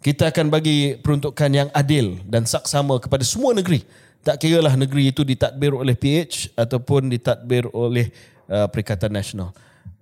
kita 0.00 0.28
akan 0.32 0.52
bagi 0.52 1.00
peruntukan 1.00 1.48
yang 1.52 1.68
adil 1.72 2.20
dan 2.28 2.44
saksama 2.44 3.00
kepada 3.00 3.24
semua 3.24 3.52
negeri. 3.56 3.84
Tak 4.24 4.40
kira 4.40 4.64
lah 4.64 4.72
negeri 4.72 5.12
itu 5.12 5.20
ditadbir 5.20 5.76
oleh 5.76 5.92
PH 5.92 6.56
ataupun 6.56 7.12
ditadbir 7.12 7.68
oleh 7.76 8.08
uh, 8.48 8.64
Perikatan 8.72 9.12
Nasional 9.12 9.52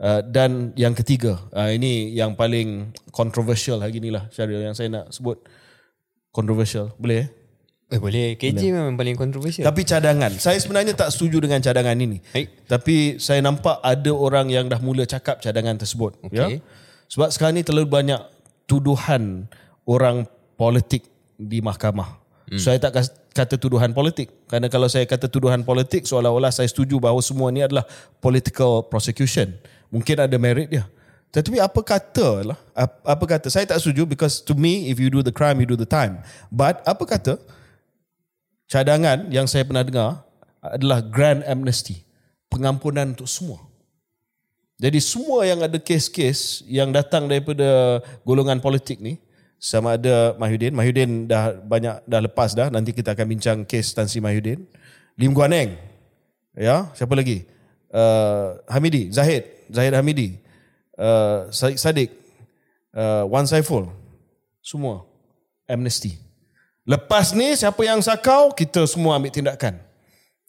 Uh, 0.03 0.18
dan 0.26 0.74
yang 0.74 0.98
ketiga, 0.98 1.38
uh, 1.55 1.70
ini 1.70 2.11
yang 2.11 2.34
paling 2.34 2.90
controversial 3.14 3.78
hari 3.78 4.03
ni 4.03 4.11
lah 4.11 4.26
Syaril 4.34 4.59
yang 4.59 4.74
saya 4.74 4.90
nak 4.90 5.14
sebut. 5.14 5.38
Controversial. 6.34 6.90
Boleh 6.98 7.16
eh? 7.22 7.28
Eh 7.92 8.00
boleh. 8.03 8.34
KJ 8.34 8.59
boleh. 8.59 8.72
memang 8.82 8.94
paling 8.98 9.14
controversial. 9.14 9.62
Tapi 9.62 9.86
cadangan. 9.86 10.34
Saya 10.42 10.59
sebenarnya 10.59 10.98
tak 10.98 11.14
setuju 11.14 11.38
dengan 11.38 11.62
cadangan 11.62 11.94
ini. 11.94 12.18
Hai. 12.34 12.50
Tapi 12.66 13.22
saya 13.22 13.38
nampak 13.46 13.78
ada 13.78 14.11
orang 14.11 14.50
yang 14.50 14.66
dah 14.66 14.82
mula 14.82 15.07
cakap 15.07 15.38
cadangan 15.38 15.78
tersebut. 15.78 16.18
Okay. 16.26 16.34
Ya? 16.34 16.46
Sebab 17.07 17.30
sekarang 17.30 17.61
ni 17.61 17.62
terlalu 17.62 17.86
banyak 17.86 18.18
tuduhan 18.66 19.46
orang 19.86 20.26
politik 20.59 21.07
di 21.38 21.62
mahkamah. 21.62 22.18
Hmm. 22.50 22.59
Saya 22.59 22.82
tak 22.82 23.07
kata 23.30 23.55
tuduhan 23.55 23.94
politik. 23.94 24.34
Kerana 24.50 24.66
kalau 24.66 24.90
saya 24.90 25.07
kata 25.07 25.30
tuduhan 25.30 25.62
politik, 25.62 26.11
seolah-olah 26.11 26.50
saya 26.50 26.66
setuju 26.66 26.98
bahawa 26.98 27.22
semua 27.22 27.55
ini 27.55 27.62
adalah 27.62 27.86
political 28.18 28.88
prosecution 28.88 29.53
mungkin 29.93 30.16
ada 30.16 30.36
merit 30.40 30.72
dia. 30.72 30.88
Tetapi 31.32 31.61
apa 31.61 31.80
kata 31.80 32.53
lah, 32.53 32.59
apa 33.05 33.24
kata, 33.24 33.49
saya 33.49 33.64
tak 33.64 33.80
setuju 33.80 34.05
because 34.09 34.40
to 34.40 34.53
me, 34.53 34.88
if 34.93 35.01
you 35.01 35.09
do 35.09 35.20
the 35.20 35.32
crime, 35.32 35.61
you 35.61 35.68
do 35.68 35.76
the 35.76 35.88
time. 35.88 36.20
But 36.53 36.84
apa 36.84 37.05
kata, 37.05 37.40
cadangan 38.68 39.28
yang 39.32 39.49
saya 39.49 39.64
pernah 39.64 39.84
dengar 39.84 40.24
adalah 40.61 41.01
grand 41.01 41.40
amnesty. 41.49 42.05
Pengampunan 42.53 43.16
untuk 43.16 43.28
semua. 43.28 43.64
Jadi 44.76 45.01
semua 45.01 45.49
yang 45.49 45.64
ada 45.64 45.80
kes-kes 45.80 46.68
yang 46.68 46.93
datang 46.93 47.24
daripada 47.24 48.01
golongan 48.28 48.61
politik 48.61 49.01
ni, 49.01 49.16
sama 49.57 49.95
ada 49.95 50.34
Mahyudin, 50.36 50.74
Mahyudin 50.74 51.11
dah 51.30 51.55
banyak 51.55 52.03
dah 52.03 52.20
lepas 52.20 52.51
dah, 52.53 52.66
nanti 52.68 52.90
kita 52.90 53.14
akan 53.14 53.26
bincang 53.30 53.59
kes 53.62 53.95
Tan 53.95 54.11
Sri 54.11 54.18
Mahyudin. 54.18 54.68
Lim 55.14 55.32
Guan 55.32 55.55
Eng, 55.55 55.78
ya, 56.53 56.90
siapa 56.99 57.14
lagi? 57.14 57.47
Uh, 57.95 58.59
Hamidi, 58.66 59.09
Zahid, 59.14 59.45
Zahid 59.73 59.97
Hamidi, 59.97 60.37
uh, 61.01 61.49
Sadiq, 61.53 62.12
uh, 62.93 63.25
Wan 63.27 63.49
Saiful, 63.49 63.89
semua 64.61 65.09
amnesty. 65.64 66.20
Lepas 66.85 67.33
ni 67.33 67.57
siapa 67.57 67.81
yang 67.83 68.05
sakau, 68.05 68.53
kita 68.53 68.85
semua 68.85 69.16
ambil 69.16 69.33
tindakan. 69.33 69.81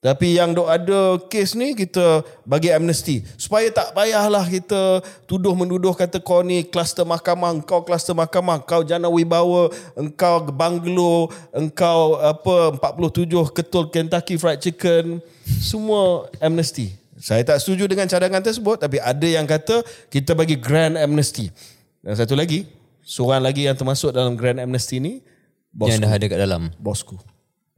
Tapi 0.04 0.36
yang 0.36 0.52
dok 0.52 0.68
ada 0.68 1.16
kes 1.32 1.56
ni 1.56 1.72
kita 1.72 2.28
bagi 2.44 2.68
amnesty 2.68 3.24
supaya 3.40 3.72
tak 3.72 3.96
payahlah 3.96 4.44
kita 4.52 5.00
tuduh 5.24 5.56
menduduh 5.56 5.96
kata 5.96 6.20
kau 6.20 6.44
ni 6.44 6.60
kluster 6.68 7.08
mahkamah, 7.08 7.56
engkau 7.56 7.80
kluster 7.88 8.12
mahkamah, 8.12 8.60
kau 8.68 8.84
jana 8.84 9.08
wibawa, 9.08 9.72
engkau 9.96 10.44
banglo, 10.52 11.32
engkau 11.56 12.20
apa 12.20 12.76
47 12.84 13.56
ketul 13.56 13.88
Kentucky 13.88 14.36
Fried 14.36 14.60
Chicken, 14.60 15.24
semua 15.64 16.28
amnesty. 16.44 17.03
Saya 17.22 17.46
tak 17.46 17.62
setuju 17.62 17.86
dengan 17.86 18.10
cadangan 18.10 18.42
tersebut 18.42 18.82
tapi 18.82 18.98
ada 18.98 19.28
yang 19.28 19.46
kata 19.46 19.86
kita 20.10 20.34
bagi 20.34 20.58
grand 20.58 20.98
amnesty. 20.98 21.54
Dan 22.02 22.18
satu 22.18 22.34
lagi, 22.34 22.66
seorang 23.06 23.44
lagi 23.44 23.70
yang 23.70 23.78
termasuk 23.78 24.12
dalam 24.12 24.34
grand 24.34 24.58
amnesty 24.58 24.98
ni 24.98 25.22
bosku. 25.70 25.94
Yang 25.94 26.00
dah 26.04 26.12
ada 26.12 26.26
kat 26.26 26.40
dalam. 26.42 26.64
Bosku. 26.82 27.16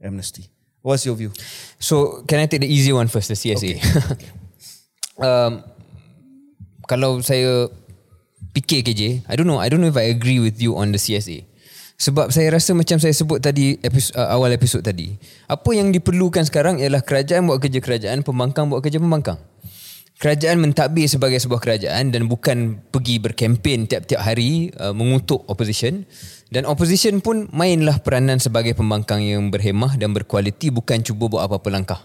Amnesty. 0.00 0.48
What's 0.86 1.02
your 1.02 1.18
view? 1.18 1.34
So, 1.82 2.22
can 2.30 2.38
I 2.38 2.46
take 2.46 2.62
the 2.62 2.70
easy 2.70 2.94
one 2.94 3.10
first, 3.10 3.26
the 3.26 3.34
CSA? 3.34 3.58
Okay. 3.58 3.82
um, 5.26 5.66
kalau 6.86 7.18
saya 7.26 7.66
fikir 8.54 8.86
KJ, 8.86 9.26
I 9.26 9.34
don't 9.34 9.50
know, 9.50 9.58
I 9.58 9.66
don't 9.66 9.82
know 9.82 9.90
if 9.90 9.98
I 9.98 10.14
agree 10.14 10.38
with 10.38 10.62
you 10.62 10.78
on 10.78 10.94
the 10.94 11.00
CSA. 11.02 11.42
Sebab 11.96 12.28
saya 12.28 12.52
rasa 12.52 12.76
macam 12.76 13.00
saya 13.00 13.16
sebut 13.16 13.40
tadi 13.40 13.80
episode, 13.80 14.20
uh, 14.20 14.28
awal 14.36 14.52
episod 14.52 14.84
tadi. 14.84 15.16
Apa 15.48 15.72
yang 15.72 15.88
diperlukan 15.88 16.44
sekarang 16.44 16.76
ialah 16.76 17.00
kerajaan 17.00 17.48
buat 17.48 17.56
kerja 17.56 17.80
kerajaan, 17.80 18.20
pembangkang 18.20 18.68
buat 18.68 18.84
kerja 18.84 19.00
pembangkang. 19.00 19.40
Kerajaan 20.16 20.60
mentadbir 20.60 21.08
sebagai 21.08 21.36
sebuah 21.40 21.60
kerajaan 21.60 22.08
dan 22.12 22.24
bukan 22.28 22.80
pergi 22.88 23.20
berkempen 23.20 23.88
tiap-tiap 23.88 24.20
hari 24.20 24.72
uh, 24.76 24.92
mengutuk 24.92 25.44
opposition. 25.48 26.04
Dan 26.52 26.68
opposition 26.68 27.24
pun 27.24 27.48
mainlah 27.52 28.00
peranan 28.00 28.40
sebagai 28.40 28.76
pembangkang 28.76 29.24
yang 29.24 29.48
berhemah 29.48 29.96
dan 29.96 30.12
berkualiti 30.12 30.68
bukan 30.68 31.00
cuba 31.00 31.32
buat 31.32 31.42
apa-apa 31.48 31.68
langkah. 31.72 32.00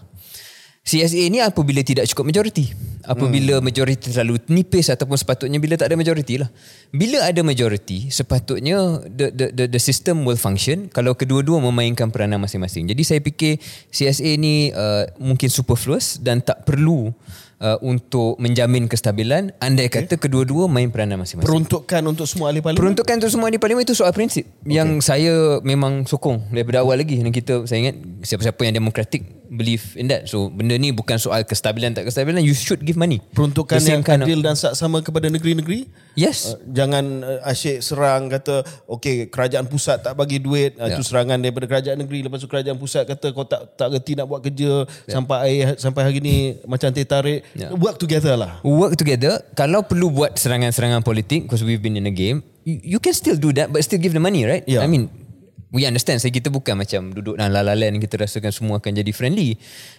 CSA 0.82 1.30
ni 1.30 1.38
apabila 1.38 1.78
tidak 1.86 2.10
cukup 2.10 2.34
majoriti. 2.34 2.74
Apabila 3.06 3.58
hmm. 3.58 3.66
majoriti 3.66 4.10
terlalu 4.10 4.38
nipis 4.50 4.90
ataupun 4.90 5.14
sepatutnya 5.14 5.58
bila 5.62 5.78
tak 5.78 5.90
ada 5.90 5.98
majoriti 5.98 6.42
lah. 6.42 6.50
Bila 6.90 7.22
ada 7.22 7.38
majoriti, 7.42 8.10
sepatutnya 8.10 8.98
the, 9.06 9.30
the 9.30 9.46
the 9.54 9.64
the 9.70 9.80
system 9.82 10.26
will 10.26 10.38
function 10.38 10.90
kalau 10.90 11.14
kedua-dua 11.14 11.62
memainkan 11.62 12.10
peranan 12.10 12.42
masing-masing. 12.42 12.90
Jadi 12.90 13.02
saya 13.02 13.20
fikir 13.22 13.62
CSA 13.94 14.38
ni 14.38 14.74
uh, 14.74 15.06
mungkin 15.22 15.50
superfluous 15.50 16.18
dan 16.18 16.42
tak 16.42 16.66
perlu 16.66 17.10
uh, 17.62 17.78
untuk 17.82 18.38
menjamin 18.42 18.90
kestabilan 18.90 19.54
andai 19.62 19.86
okay. 19.86 20.02
kata 20.02 20.18
kedua-dua 20.18 20.66
main 20.66 20.90
peranan 20.90 21.22
masing-masing. 21.22 21.46
Peruntukan 21.46 22.02
untuk 22.06 22.26
semua 22.26 22.50
ahli 22.50 22.58
parlimen. 22.58 22.82
Peruntukan 22.82 23.14
untuk 23.22 23.30
semua 23.30 23.46
ahli 23.50 23.58
parlimen 23.62 23.82
itu 23.86 23.94
soal 23.94 24.10
prinsip 24.10 24.46
okay. 24.46 24.78
yang 24.78 24.98
saya 24.98 25.62
memang 25.62 26.06
sokong 26.06 26.50
daripada 26.50 26.82
awal 26.82 26.98
lagi 26.98 27.22
dan 27.22 27.30
kita 27.30 27.66
saya 27.70 27.90
ingat 27.90 27.96
siapa-siapa 28.26 28.62
yang 28.66 28.78
demokratik 28.82 29.41
believe 29.52 29.92
in 29.94 30.08
that. 30.08 30.24
So 30.26 30.48
benda 30.48 30.74
ni 30.74 30.90
bukan 30.90 31.20
soal 31.20 31.44
kestabilan 31.44 31.92
tak 31.92 32.08
kestabilan. 32.08 32.40
You 32.40 32.56
should 32.56 32.80
give 32.80 32.96
money. 32.96 33.20
Peruntukan 33.36 33.76
yang 33.78 34.00
kind 34.00 34.24
of- 34.24 34.26
adil 34.26 34.40
dan 34.40 34.56
sama 34.56 35.04
kepada 35.04 35.28
negeri-negeri. 35.28 35.92
Yes. 36.12 36.52
Uh, 36.52 36.60
jangan 36.72 37.04
uh, 37.20 37.40
asyik 37.44 37.80
serang 37.80 38.28
kata 38.28 38.60
okey 38.84 39.28
kerajaan 39.28 39.64
pusat 39.64 40.00
tak 40.00 40.12
bagi 40.12 40.40
duit 40.40 40.76
uh, 40.76 40.88
Ya. 40.88 40.96
itu 40.96 41.04
serangan 41.04 41.40
daripada 41.40 41.64
kerajaan 41.64 41.96
negeri 41.96 42.20
lepas 42.20 42.36
tu 42.36 42.48
kerajaan 42.48 42.76
pusat 42.76 43.08
kata 43.08 43.32
kau 43.32 43.48
tak 43.48 43.76
tak 43.76 43.88
reti 43.88 44.12
nak 44.12 44.28
buat 44.28 44.44
kerja 44.44 44.84
sampai 45.08 45.38
air, 45.48 45.76
sampai 45.80 46.00
hari 46.04 46.20
ni 46.20 46.36
macam 46.64 46.92
teh 46.92 47.04
tarik 47.04 47.40
Ya. 47.56 47.72
work 47.72 47.96
together 47.96 48.36
lah 48.36 48.60
work 48.60 48.96
together 48.96 49.40
kalau 49.56 49.80
perlu 49.80 50.12
buat 50.12 50.36
serangan-serangan 50.36 51.00
politik 51.00 51.48
because 51.48 51.64
we've 51.64 51.80
been 51.80 51.96
in 51.96 52.04
a 52.04 52.12
game 52.12 52.44
you, 52.68 52.96
you 52.96 52.98
can 53.00 53.16
still 53.16 53.36
do 53.36 53.48
that 53.50 53.72
but 53.72 53.80
still 53.80 53.96
give 53.96 54.12
the 54.12 54.20
money 54.20 54.44
right 54.44 54.68
Yeah. 54.68 54.84
I 54.84 54.88
mean 54.88 55.08
we 55.72 55.88
understand 55.88 56.20
saya 56.20 56.30
kita 56.30 56.52
bukan 56.52 56.76
macam 56.76 57.10
duduk 57.10 57.40
dalam 57.40 57.50
la 57.50 57.64
la 57.64 57.74
land 57.74 57.98
kita 57.98 58.20
rasakan 58.20 58.52
semua 58.52 58.78
akan 58.78 58.92
jadi 58.92 59.10
friendly 59.10 59.56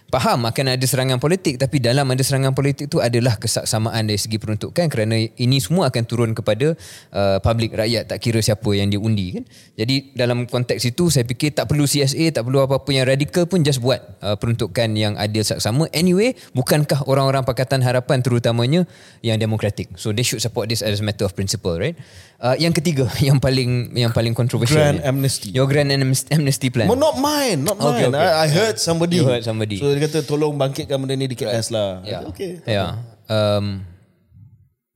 faham 0.08 0.46
akan 0.46 0.78
ada 0.78 0.84
serangan 0.86 1.18
politik 1.18 1.58
tapi 1.58 1.82
dalam 1.82 2.06
ada 2.06 2.22
serangan 2.22 2.54
politik 2.54 2.86
tu 2.86 3.02
adalah 3.02 3.34
kesaksamaan 3.34 4.06
dari 4.06 4.14
segi 4.14 4.38
peruntukan 4.38 4.86
kerana 4.86 5.18
ini 5.18 5.58
semua 5.58 5.90
akan 5.90 6.02
turun 6.06 6.30
kepada 6.32 6.78
uh, 7.10 7.38
public 7.42 7.74
rakyat 7.74 8.06
tak 8.06 8.22
kira 8.22 8.38
siapa 8.38 8.66
yang 8.72 8.86
dia 8.88 9.02
undi 9.02 9.40
kan 9.40 9.44
jadi 9.74 10.14
dalam 10.14 10.46
konteks 10.46 10.86
itu 10.86 11.10
saya 11.10 11.26
fikir 11.26 11.56
tak 11.56 11.66
perlu 11.66 11.82
CSA 11.82 12.30
tak 12.30 12.46
perlu 12.46 12.62
apa-apa 12.62 12.86
yang 12.94 13.08
radikal 13.08 13.48
pun 13.48 13.66
just 13.66 13.82
buat 13.82 13.98
uh, 14.22 14.38
peruntukan 14.38 14.92
yang 14.94 15.18
adil 15.18 15.42
saksama 15.42 15.90
anyway 15.90 16.36
bukankah 16.54 17.02
orang-orang 17.10 17.42
Pakatan 17.42 17.82
Harapan 17.82 18.22
terutamanya 18.22 18.86
yang 19.18 19.34
demokratik 19.36 19.90
so 19.98 20.14
they 20.14 20.22
should 20.22 20.38
support 20.38 20.70
this 20.70 20.78
as 20.78 21.00
a 21.00 21.04
matter 21.04 21.26
of 21.26 21.34
principle 21.34 21.74
right 21.74 21.98
uh, 22.38 22.54
yang 22.54 22.70
ketiga 22.70 23.10
yang 23.26 23.42
paling 23.42 23.90
yang 23.96 24.14
paling 24.14 24.30
controversial 24.30 24.78
Grand 24.78 25.02
ni. 25.02 25.08
amnesty. 25.08 25.48
your 25.50 25.66
grand 25.66 25.90
amnesty, 25.90 26.70
plan 26.70 26.86
Well, 26.86 27.00
not 27.00 27.18
mine, 27.18 27.64
not 27.64 27.80
Okay, 27.80 28.06
mine. 28.06 28.14
okay. 28.14 28.30
I, 28.30 28.46
I 28.46 28.48
heard 28.48 28.76
somebody. 28.78 29.18
You 29.18 29.26
heard 29.26 29.42
somebody. 29.42 29.80
So 29.80 29.93
dia 29.94 30.02
kata 30.10 30.26
tolong 30.26 30.58
bangkitkan 30.58 30.98
benda 30.98 31.14
ni 31.14 31.30
di 31.30 31.38
KS 31.38 31.70
lah. 31.70 32.02
Ya. 32.02 32.26
Okay. 32.26 32.60
Ya. 32.66 32.98
Um, 33.30 33.86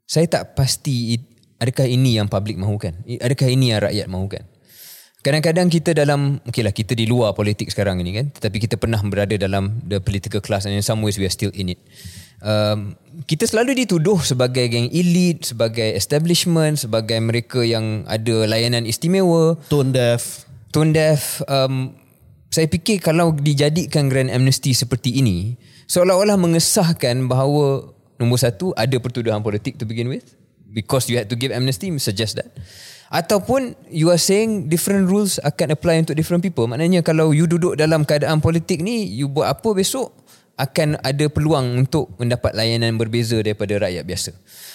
saya 0.08 0.26
tak 0.26 0.58
pasti 0.58 1.20
adakah 1.62 1.86
ini 1.86 2.18
yang 2.18 2.26
public 2.26 2.58
mahukan. 2.58 2.96
Adakah 3.06 3.48
ini 3.48 3.70
yang 3.70 3.80
rakyat 3.84 4.06
mahukan. 4.10 4.42
Kadang-kadang 5.18 5.66
kita 5.66 5.92
dalam 5.98 6.38
okay 6.46 6.62
lah 6.62 6.70
kita 6.70 6.94
di 6.94 7.04
luar 7.04 7.34
politik 7.34 7.74
sekarang 7.74 7.98
ini 7.98 8.22
kan 8.22 8.26
tetapi 8.30 8.62
kita 8.62 8.78
pernah 8.78 9.02
berada 9.02 9.34
dalam 9.34 9.82
the 9.82 9.98
political 9.98 10.38
class 10.38 10.62
and 10.62 10.78
in 10.78 10.80
some 10.80 11.02
ways 11.02 11.18
we 11.18 11.26
are 11.26 11.34
still 11.34 11.50
in 11.58 11.74
it. 11.74 11.80
Um, 12.38 12.94
kita 13.26 13.50
selalu 13.50 13.82
dituduh 13.82 14.22
sebagai 14.22 14.70
geng 14.70 14.86
elit, 14.94 15.42
sebagai 15.42 15.90
establishment, 15.90 16.78
sebagai 16.78 17.18
mereka 17.18 17.66
yang 17.66 18.06
ada 18.06 18.46
layanan 18.46 18.86
istimewa, 18.86 19.58
Tone 19.66 19.90
deaf. 19.90 20.46
Tone 20.70 20.94
deaf 20.94 21.42
um, 21.50 21.98
saya 22.48 22.66
fikir 22.68 23.04
kalau 23.04 23.36
dijadikan 23.36 24.08
grand 24.08 24.32
amnesty 24.32 24.72
seperti 24.72 25.20
ini 25.20 25.56
seolah-olah 25.88 26.40
mengesahkan 26.40 27.28
bahawa 27.28 27.92
nombor 28.16 28.40
satu 28.40 28.72
ada 28.76 28.96
pertuduhan 28.96 29.44
politik 29.44 29.76
to 29.76 29.84
begin 29.84 30.08
with 30.08 30.36
because 30.72 31.08
you 31.08 31.16
had 31.16 31.28
to 31.28 31.36
give 31.36 31.52
amnesty 31.52 31.88
suggest 32.00 32.36
that. 32.36 32.52
Ataupun 33.08 33.72
you 33.88 34.12
are 34.12 34.20
saying 34.20 34.68
different 34.68 35.08
rules 35.08 35.40
akan 35.40 35.72
apply 35.72 36.04
untuk 36.04 36.12
different 36.12 36.44
people. 36.44 36.68
Maknanya 36.68 37.00
kalau 37.00 37.32
you 37.32 37.48
duduk 37.48 37.80
dalam 37.80 38.04
keadaan 38.04 38.44
politik 38.44 38.84
ni 38.84 39.08
you 39.08 39.32
buat 39.32 39.48
apa 39.48 39.72
besok 39.72 40.12
akan 40.60 41.00
ada 41.00 41.24
peluang 41.32 41.86
untuk 41.86 42.12
mendapat 42.20 42.52
layanan 42.52 43.00
berbeza 43.00 43.40
daripada 43.40 43.80
rakyat 43.80 44.04
biasa. 44.04 44.30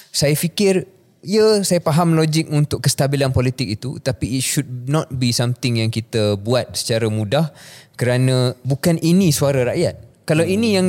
Saya 0.09 0.33
fikir 0.33 0.89
Ya, 1.23 1.63
saya 1.63 1.79
faham 1.79 2.19
logik 2.19 2.51
untuk 2.51 2.83
kestabilan 2.83 3.31
politik 3.31 3.79
itu 3.79 3.95
tapi 4.03 4.35
it 4.35 4.43
should 4.43 4.67
not 4.91 5.07
be 5.07 5.31
something 5.31 5.79
yang 5.79 5.87
kita 5.87 6.35
buat 6.35 6.75
secara 6.75 7.07
mudah 7.07 7.55
kerana 7.95 8.51
bukan 8.67 8.99
ini 8.99 9.31
suara 9.31 9.63
rakyat. 9.71 10.27
Kalau 10.27 10.43
hmm. 10.43 10.55
ini 10.59 10.67
yang 10.75 10.87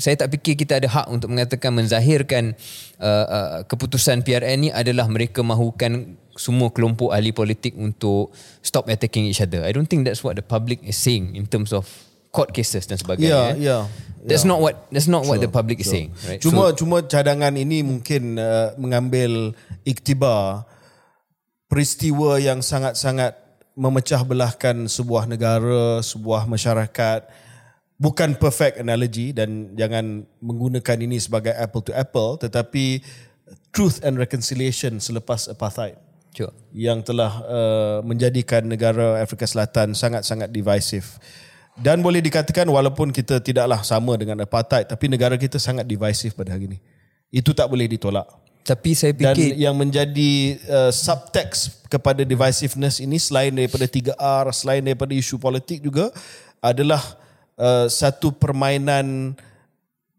saya 0.00 0.16
tak 0.16 0.32
fikir 0.32 0.56
kita 0.56 0.80
ada 0.80 0.88
hak 0.88 1.06
untuk 1.12 1.28
mengatakan 1.30 1.76
menzahirkan 1.76 2.56
uh, 2.96 3.26
uh, 3.28 3.50
keputusan 3.68 4.24
PRN 4.24 4.58
ni 4.66 4.70
adalah 4.72 5.04
mereka 5.04 5.44
mahukan 5.44 6.16
semua 6.34 6.72
kelompok 6.72 7.14
ahli 7.14 7.30
politik 7.30 7.76
untuk 7.78 8.34
stop 8.64 8.90
attacking 8.90 9.28
each 9.28 9.44
other. 9.44 9.62
I 9.62 9.70
don't 9.70 9.86
think 9.86 10.08
that's 10.08 10.24
what 10.24 10.34
the 10.34 10.46
public 10.46 10.82
is 10.82 10.98
saying 10.98 11.36
in 11.36 11.46
terms 11.46 11.70
of 11.70 11.86
court 12.34 12.50
cases 12.50 12.90
dan 12.90 12.98
sebagainya. 12.98 13.54
Ya, 13.54 13.62
ya. 13.62 13.78
That's 14.24 14.42
not 14.42 14.58
what 14.58 14.88
that's 14.90 15.06
not 15.06 15.28
what 15.28 15.38
the 15.38 15.52
public 15.52 15.84
is 15.84 15.92
saying, 15.92 16.10
right? 16.26 16.40
Cuma 16.40 16.72
cuma 16.72 17.04
cadangan 17.04 17.52
ini 17.54 17.84
mungkin 17.84 18.40
uh, 18.40 18.72
mengambil 18.80 19.52
iktibar 19.84 20.64
peristiwa 21.68 22.40
yang 22.40 22.64
sangat-sangat 22.64 23.36
memecah 23.76 24.24
belahkan 24.24 24.88
sebuah 24.88 25.28
negara, 25.28 26.00
sebuah 26.00 26.48
masyarakat. 26.48 27.28
Bukan 27.94 28.40
perfect 28.40 28.82
analogy 28.82 29.30
dan 29.30 29.76
jangan 29.78 30.26
menggunakan 30.42 30.98
ini 31.04 31.20
sebagai 31.22 31.54
apple 31.54 31.84
to 31.84 31.92
apple 31.94 32.34
tetapi 32.40 32.98
truth 33.70 34.02
and 34.02 34.18
reconciliation 34.18 34.98
selepas 34.98 35.46
apartheid 35.46 35.94
Sure. 36.34 36.50
yang 36.74 37.06
telah 37.06 37.30
uh, 37.46 37.98
menjadikan 38.02 38.66
negara 38.66 39.22
Afrika 39.22 39.46
Selatan 39.46 39.94
sangat-sangat 39.94 40.50
divisive. 40.50 41.06
Dan 41.74 42.06
boleh 42.06 42.22
dikatakan 42.22 42.70
walaupun 42.70 43.10
kita 43.10 43.42
tidaklah 43.42 43.82
sama 43.82 44.14
dengan 44.14 44.38
apartheid 44.46 44.86
tapi 44.86 45.10
negara 45.10 45.34
kita 45.34 45.58
sangat 45.58 45.82
divisive 45.82 46.30
pada 46.34 46.54
hari 46.54 46.70
ini. 46.70 46.78
Itu 47.34 47.50
tak 47.50 47.66
boleh 47.66 47.90
ditolak. 47.90 48.30
Tapi 48.64 48.96
saya 48.96 49.12
Dan 49.12 49.36
fikir 49.36 49.60
yang 49.60 49.76
menjadi 49.76 50.56
uh, 50.70 50.92
subtext 50.94 51.84
kepada 51.90 52.24
divisiveness 52.24 53.02
ini 53.02 53.20
selain 53.20 53.52
daripada 53.52 53.84
3R, 53.84 54.44
selain 54.56 54.80
daripada 54.80 55.12
isu 55.12 55.36
politik 55.36 55.84
juga 55.84 56.08
adalah 56.64 57.02
uh, 57.60 57.90
satu 57.90 58.32
permainan 58.32 59.36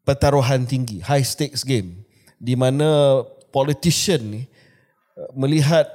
pertaruhan 0.05 0.61
tinggi, 0.69 1.01
high 1.01 1.25
stakes 1.25 1.65
game 1.65 2.05
di 2.37 2.53
mana 2.53 3.23
politician 3.49 4.21
ni 4.21 4.41
uh, 5.17 5.31
melihat 5.33 5.89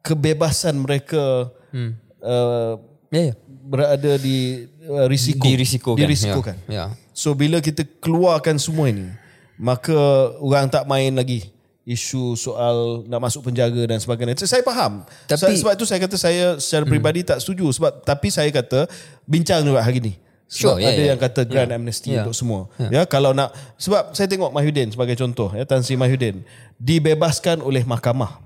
kebebasan 0.00 0.80
mereka 0.80 1.52
hmm. 1.76 1.92
uh, 2.24 2.80
ya, 3.12 3.22
ya. 3.30 3.34
Berada 3.62 4.18
di 4.18 4.66
uh, 4.84 5.06
risiko 5.06 5.46
Dirisikokan. 5.46 5.98
dirisikokan. 5.98 6.56
Ya. 6.66 6.74
Ya. 6.74 6.84
So 7.14 7.32
bila 7.32 7.58
kita 7.58 7.86
keluarkan 7.98 8.58
semua 8.58 8.90
ini, 8.90 9.06
maka 9.54 9.94
orang 10.38 10.66
tak 10.66 10.82
main 10.84 11.14
lagi 11.14 11.48
isu 11.82 12.34
soal 12.34 13.02
nak 13.06 13.18
masuk 13.20 13.42
penjara 13.42 13.82
dan 13.86 13.98
sebagainya. 13.98 14.38
Saya 14.38 14.62
faham. 14.62 15.02
Tapi- 15.26 15.38
Tapi, 15.40 15.54
sebab 15.58 15.72
itu 15.74 15.84
saya 15.84 15.98
kata 15.98 16.16
saya 16.16 16.44
secara 16.58 16.82
peribadi 16.84 17.22
tak 17.22 17.38
setuju 17.38 17.70
sebab 17.70 18.02
tapi 18.02 18.30
saya 18.30 18.50
kata 18.50 18.86
bincang 19.22 19.62
juga 19.62 19.78
hari 19.78 19.98
ni. 19.98 20.14
Sebab 20.46 20.76
Sure, 20.76 20.84
ada 20.84 21.00
ya. 21.00 21.10
yang 21.10 21.18
kata 21.18 21.40
grand 21.42 21.72
amnesty 21.72 22.12
Ya. 22.12 22.22
untuk 22.22 22.36
semua. 22.36 22.68
Ya, 22.92 23.08
kalau 23.08 23.32
nak 23.32 23.50
sebab 23.80 24.12
saya 24.12 24.28
tengok 24.28 24.52
Mahyudin 24.52 24.92
sebagai 24.92 25.16
contoh 25.16 25.48
ya 25.48 25.64
Tan 25.64 25.80
Sri 25.80 25.96
Mahyudin 25.96 26.44
dibebaskan 26.76 27.64
oleh 27.64 27.82
mahkamah 27.82 28.36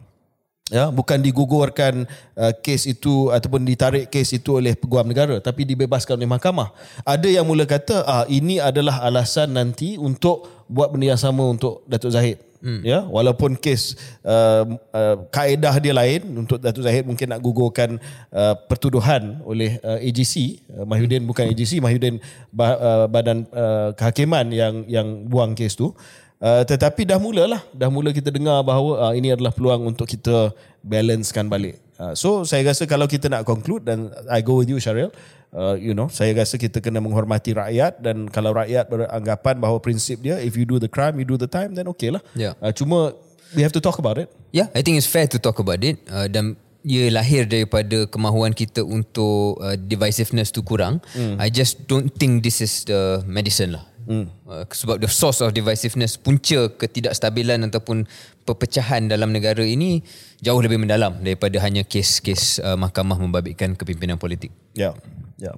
ya 0.67 0.91
bukan 0.91 1.23
digugurkan 1.23 2.11
uh, 2.35 2.53
kes 2.59 2.91
itu 2.91 3.31
ataupun 3.31 3.63
ditarik 3.63 4.11
kes 4.11 4.35
itu 4.35 4.59
oleh 4.59 4.75
peguam 4.75 5.07
negara 5.07 5.39
tapi 5.39 5.63
dibebaskan 5.63 6.19
oleh 6.19 6.31
mahkamah. 6.31 6.75
Ada 7.07 7.31
yang 7.31 7.47
mula 7.47 7.67
kata 7.67 8.03
ah 8.03 8.25
ini 8.27 8.59
adalah 8.59 9.03
alasan 9.07 9.55
nanti 9.55 9.95
untuk 9.95 10.67
buat 10.67 10.91
benda 10.91 11.15
yang 11.15 11.21
sama 11.21 11.47
untuk 11.47 11.87
Datuk 11.87 12.11
Zahid. 12.11 12.43
Hmm. 12.57 12.81
ya 12.81 13.05
walaupun 13.05 13.53
kes 13.55 13.95
uh, 14.25 14.65
uh, 14.91 15.17
kaedah 15.29 15.77
dia 15.77 15.93
lain 15.93 16.25
untuk 16.41 16.57
Datuk 16.57 16.83
Zahid 16.83 17.05
mungkin 17.05 17.29
nak 17.31 17.45
gugurkan 17.45 18.01
uh, 18.33 18.59
pertuduhan 18.67 19.45
oleh 19.45 19.77
uh, 19.85 20.01
AGC 20.01 20.65
uh, 20.73 20.83
Mahyudin 20.89 21.29
bukan 21.29 21.53
AGC 21.53 21.85
Mahyudin 21.85 22.17
ba, 22.49 22.75
uh, 22.75 23.07
badan 23.07 23.45
uh, 23.53 23.93
kehakiman 23.93 24.49
yang 24.51 24.89
yang 24.89 25.29
buang 25.29 25.53
kes 25.53 25.77
tu 25.77 25.93
Uh, 26.37 26.61
tetapi 26.69 27.09
dah 27.09 27.17
mulalah 27.17 27.65
dah 27.73 27.89
mula 27.89 28.13
kita 28.13 28.29
dengar 28.29 28.61
bahawa 28.61 29.09
uh, 29.09 29.13
ini 29.17 29.33
adalah 29.33 29.49
peluang 29.57 29.89
untuk 29.89 30.05
kita 30.05 30.53
balancekan 30.85 31.49
balik. 31.49 31.81
Uh, 31.97 32.13
so 32.13 32.45
saya 32.45 32.61
rasa 32.61 32.85
kalau 32.85 33.09
kita 33.09 33.33
nak 33.33 33.49
conclude 33.49 33.89
dan 33.89 34.13
I 34.29 34.45
go 34.45 34.61
with 34.61 34.69
you 34.69 34.77
Syaril, 34.77 35.09
uh, 35.57 35.81
you 35.81 35.97
know, 35.97 36.13
saya 36.13 36.37
rasa 36.37 36.61
kita 36.61 36.85
kena 36.85 37.01
menghormati 37.01 37.57
rakyat 37.57 38.05
dan 38.05 38.29
kalau 38.29 38.53
rakyat 38.53 38.85
beranggapan 38.85 39.57
bahawa 39.57 39.81
prinsip 39.81 40.21
dia 40.21 40.37
if 40.37 40.61
you 40.61 40.69
do 40.69 40.77
the 40.77 40.93
crime 40.93 41.17
you 41.17 41.25
do 41.25 41.41
the 41.41 41.49
time 41.49 41.73
then 41.73 41.89
okay 41.89 42.13
lah. 42.13 42.21
Ya. 42.37 42.53
Uh, 42.61 42.69
cuma 42.69 43.17
we 43.57 43.65
have 43.65 43.73
to 43.73 43.81
talk 43.81 43.97
about 43.97 44.21
it. 44.21 44.29
Yeah, 44.53 44.69
I 44.77 44.85
think 44.85 45.01
it's 45.01 45.09
fair 45.09 45.25
to 45.33 45.41
talk 45.41 45.57
about 45.57 45.81
it 45.81 46.05
uh, 46.13 46.29
dan 46.29 46.61
ia 46.85 47.11
lahir 47.11 47.49
daripada 47.49 48.05
kemahuan 48.07 48.53
kita 48.53 48.85
untuk 48.85 49.59
uh, 49.59 49.75
divisiveness 49.75 50.53
tu 50.53 50.61
kurang. 50.63 51.01
Mm. 51.17 51.41
I 51.41 51.49
just 51.49 51.89
don't 51.89 52.13
think 52.13 52.45
this 52.45 52.61
is 52.61 52.85
the 52.85 53.25
medicine 53.25 53.75
lah. 53.75 53.89
Mm. 54.07 54.31
Uh, 54.47 54.63
sebab 54.71 55.03
the 55.03 55.11
source 55.11 55.43
of 55.43 55.51
divisiveness, 55.51 56.15
punca 56.15 56.71
ketidakstabilan 56.79 57.67
ataupun 57.67 58.07
perpecahan 58.47 59.11
dalam 59.11 59.35
negara 59.35 59.67
ini 59.67 60.07
jauh 60.39 60.63
lebih 60.63 60.79
mendalam 60.79 61.19
daripada 61.19 61.59
hanya 61.59 61.83
kes-kes 61.83 62.63
uh, 62.63 62.79
mahkamah 62.79 63.19
membabitkan 63.19 63.75
kepimpinan 63.75 64.15
politik. 64.15 64.55
Ya. 64.79 64.95
Yeah. 64.95 64.95
Yeah. 65.37 65.57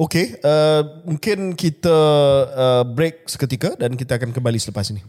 Okay, 0.00 0.40
uh, 0.40 1.04
mungkin 1.04 1.52
kita 1.52 1.98
uh, 2.48 2.82
break 2.88 3.28
seketika 3.28 3.76
dan 3.76 3.94
kita 3.94 4.16
akan 4.16 4.32
kembali 4.32 4.56
selepas 4.56 4.88
ini. 4.88 5.04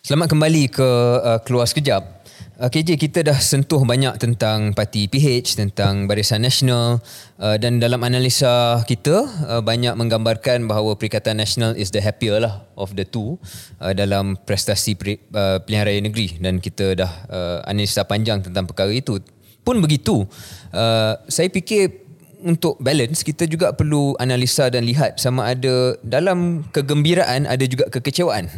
Selamat 0.00 0.32
kembali 0.32 0.72
ke 0.72 0.88
uh, 1.22 1.38
keluar 1.46 1.68
sekejap. 1.70 2.19
Uh, 2.60 2.68
KJ 2.68 3.00
kita 3.00 3.24
dah 3.24 3.40
sentuh 3.40 3.80
banyak 3.88 4.20
tentang 4.20 4.76
parti 4.76 5.08
PH, 5.08 5.56
tentang 5.56 6.04
Barisan 6.04 6.44
Nasional 6.44 7.00
uh, 7.40 7.56
dan 7.56 7.80
dalam 7.80 8.04
analisa 8.04 8.84
kita 8.84 9.24
uh, 9.48 9.64
banyak 9.64 9.96
menggambarkan 9.96 10.68
bahawa 10.68 10.92
Perikatan 10.92 11.40
Nasional 11.40 11.72
is 11.72 11.88
the 11.88 12.04
happier 12.04 12.36
lah 12.36 12.68
of 12.76 12.92
the 13.00 13.08
two 13.08 13.40
uh, 13.80 13.96
dalam 13.96 14.36
prestasi 14.44 14.92
peri, 14.92 15.16
uh, 15.32 15.64
pilihan 15.64 15.88
raya 15.88 16.00
negeri 16.04 16.36
dan 16.36 16.60
kita 16.60 17.00
dah 17.00 17.12
uh, 17.32 17.58
analisa 17.64 18.04
panjang 18.04 18.44
tentang 18.44 18.68
perkara 18.68 18.92
itu. 18.92 19.16
Pun 19.64 19.80
begitu, 19.80 20.28
uh, 20.76 21.16
saya 21.32 21.48
fikir 21.48 22.12
untuk 22.44 22.76
balance 22.76 23.24
kita 23.24 23.48
juga 23.48 23.72
perlu 23.72 24.20
analisa 24.20 24.68
dan 24.68 24.84
lihat 24.84 25.16
sama 25.16 25.48
ada 25.48 25.96
dalam 26.04 26.64
kegembiraan 26.76 27.48
ada 27.48 27.64
juga 27.64 27.88
kekecewaan. 27.88 28.52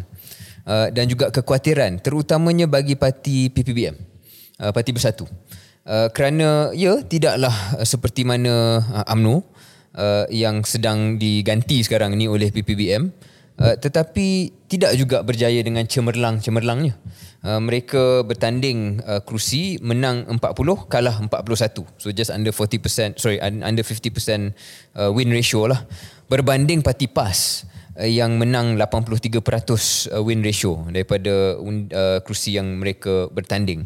Uh, 0.63 0.95
dan 0.95 1.11
juga 1.11 1.27
kekhawatiran 1.35 1.99
terutamanya 1.99 2.71
bagi 2.71 2.95
parti 2.95 3.51
PPBM 3.51 3.99
uh, 4.63 4.71
parti 4.71 4.95
bersatu. 4.95 5.27
Uh, 5.83 6.07
kerana 6.15 6.71
ya 6.71 7.03
tidaklah 7.03 7.51
uh, 7.51 7.83
seperti 7.83 8.23
mana 8.23 8.79
uh, 8.79 9.11
AMNO 9.11 9.43
uh, 9.99 10.31
yang 10.31 10.63
sedang 10.63 11.19
diganti 11.19 11.83
sekarang 11.83 12.15
ni 12.15 12.31
oleh 12.31 12.55
PPBM 12.55 13.11
uh, 13.59 13.75
tetapi 13.75 14.55
tidak 14.71 14.95
juga 14.95 15.27
berjaya 15.27 15.59
dengan 15.67 15.83
cemerlang-cemerlangnya. 15.83 16.95
Uh, 17.43 17.59
mereka 17.59 18.23
bertanding 18.23 19.03
uh, 19.03 19.19
kerusi 19.19 19.83
menang 19.83 20.31
40 20.31 20.39
kalah 20.87 21.19
41 21.27 21.99
so 21.99 22.15
just 22.15 22.31
under 22.31 22.55
40% 22.55 23.19
sorry 23.19 23.43
under 23.43 23.83
50% 23.83 24.55
uh, 24.95 25.11
win 25.11 25.35
ratio 25.35 25.67
lah. 25.67 25.83
Berbanding 26.31 26.87
parti 26.87 27.11
PAS 27.11 27.67
Eh, 27.82 27.82
yang 28.01 28.41
menang 28.41 28.81
83% 28.81 29.37
eh, 29.37 30.23
win 30.25 30.41
ratio 30.41 30.89
daripada 30.89 31.61
uh, 31.61 32.19
kerusi 32.25 32.57
yang 32.57 32.81
mereka 32.81 33.29
bertanding. 33.29 33.85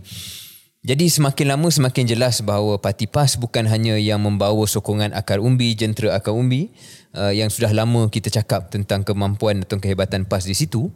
Jadi 0.87 1.11
semakin 1.11 1.51
lama 1.51 1.67
semakin 1.67 2.07
jelas 2.07 2.39
bahawa 2.47 2.79
Parti 2.79 3.11
PAS 3.11 3.35
bukan 3.35 3.67
hanya 3.67 3.99
yang 3.99 4.23
membawa 4.23 4.63
sokongan 4.71 5.11
akar 5.19 5.43
umbi, 5.43 5.75
jentera 5.75 6.15
akar 6.15 6.31
umbi 6.31 6.71
uh, 7.11 7.35
yang 7.35 7.51
sudah 7.51 7.75
lama 7.75 8.07
kita 8.07 8.31
cakap 8.31 8.71
tentang 8.71 9.03
kemampuan 9.03 9.67
atau 9.67 9.83
kehebatan 9.83 10.31
PAS 10.31 10.47
di 10.47 10.55
situ. 10.55 10.87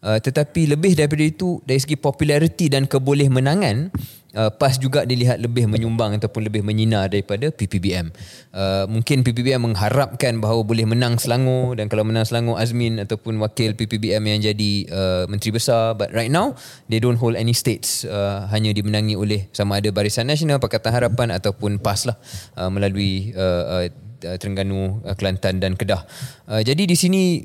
Uh, 0.00 0.16
tetapi 0.16 0.64
lebih 0.64 0.96
daripada 0.96 1.20
itu 1.20 1.60
dari 1.68 1.76
segi 1.76 2.00
populariti 2.00 2.72
dan 2.72 2.88
keboleh 2.88 3.28
menangan 3.28 3.92
uh, 4.34 4.50
PAS 4.50 4.78
juga 4.80 5.04
dilihat 5.04 5.42
lebih 5.42 5.66
menyumbang 5.66 6.16
ataupun 6.18 6.46
lebih 6.46 6.62
menyinar 6.64 7.10
daripada 7.10 7.50
PPBM. 7.50 8.08
Uh, 8.50 8.88
mungkin 8.88 9.20
PPBM 9.20 9.60
mengharapkan 9.60 10.38
bahawa 10.38 10.62
boleh 10.62 10.86
menang 10.86 11.18
Selangor 11.20 11.76
dan 11.78 11.92
kalau 11.92 12.06
menang 12.06 12.26
Selangor 12.26 12.56
Azmin 12.58 12.96
ataupun 13.02 13.38
wakil 13.42 13.74
PPBM 13.74 14.22
yang 14.24 14.40
jadi 14.40 14.72
uh, 14.90 15.22
menteri 15.28 15.50
besar 15.54 15.96
but 15.96 16.10
right 16.16 16.32
now 16.32 16.54
they 16.88 16.96
don't 16.96 17.18
hold 17.18 17.36
any 17.36 17.52
states 17.52 18.04
uh, 18.06 18.46
hanya 18.50 18.72
dimenangi 18.72 19.14
oleh 19.14 19.52
sama 19.52 19.78
ada 19.78 19.92
Barisan 19.92 20.28
Nasional 20.28 20.62
Pakatan 20.62 20.94
Harapan 20.94 21.34
ataupun 21.34 21.76
PAS 21.76 22.08
lah 22.08 22.16
uh, 22.56 22.70
melalui 22.72 23.36
uh, 23.36 23.84
uh, 23.84 23.86
Terengganu, 24.20 25.00
uh, 25.00 25.16
Kelantan 25.16 25.64
dan 25.64 25.76
Kedah. 25.80 26.04
Uh, 26.44 26.60
jadi 26.60 26.84
di 26.84 26.96
sini 26.96 27.40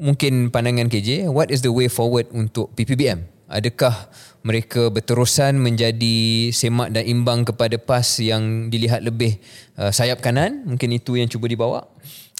mungkin 0.00 0.50
pandangan 0.50 0.90
KJ, 0.90 1.30
what 1.30 1.50
is 1.50 1.62
the 1.62 1.70
way 1.70 1.86
forward 1.86 2.26
untuk 2.34 2.72
PPBM? 2.74 3.26
Adakah 3.44 4.08
mereka 4.42 4.88
berterusan 4.88 5.60
menjadi 5.60 6.50
semak 6.50 6.90
dan 6.90 7.04
imbang 7.06 7.44
kepada 7.46 7.76
PAS 7.78 8.18
yang 8.18 8.72
dilihat 8.72 9.04
lebih 9.04 9.38
uh, 9.78 9.92
sayap 9.92 10.24
kanan? 10.24 10.64
Mungkin 10.66 10.96
itu 10.96 11.20
yang 11.20 11.30
cuba 11.30 11.46
dibawa. 11.46 11.86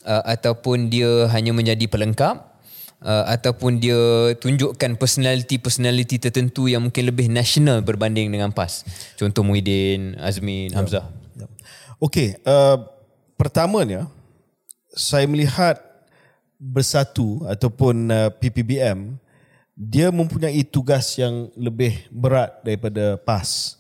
Uh, 0.04 0.24
ataupun 0.26 0.92
dia 0.92 1.28
hanya 1.30 1.54
menjadi 1.54 1.86
pelengkap? 1.86 2.56
Uh, 3.04 3.28
ataupun 3.28 3.84
dia 3.84 4.32
tunjukkan 4.40 4.96
personality-personality 4.96 6.16
tertentu 6.16 6.72
yang 6.72 6.88
mungkin 6.88 7.04
lebih 7.04 7.28
national 7.28 7.84
berbanding 7.84 8.32
dengan 8.32 8.50
PAS? 8.50 8.82
Contoh 9.20 9.44
Muhyiddin, 9.44 10.16
Azmin. 10.16 10.72
Hamzah. 10.72 11.04
Ya. 11.36 11.46
Okey, 12.00 12.40
uh, 12.48 12.80
pertamanya 13.36 14.08
saya 14.96 15.28
melihat 15.28 15.93
bersatu 16.58 17.42
ataupun 17.46 18.08
uh, 18.10 18.30
PPBM 18.40 19.18
dia 19.74 20.14
mempunyai 20.14 20.62
tugas 20.62 21.18
yang 21.18 21.50
lebih 21.58 22.06
berat 22.14 22.62
daripada 22.62 23.18
PAS. 23.18 23.78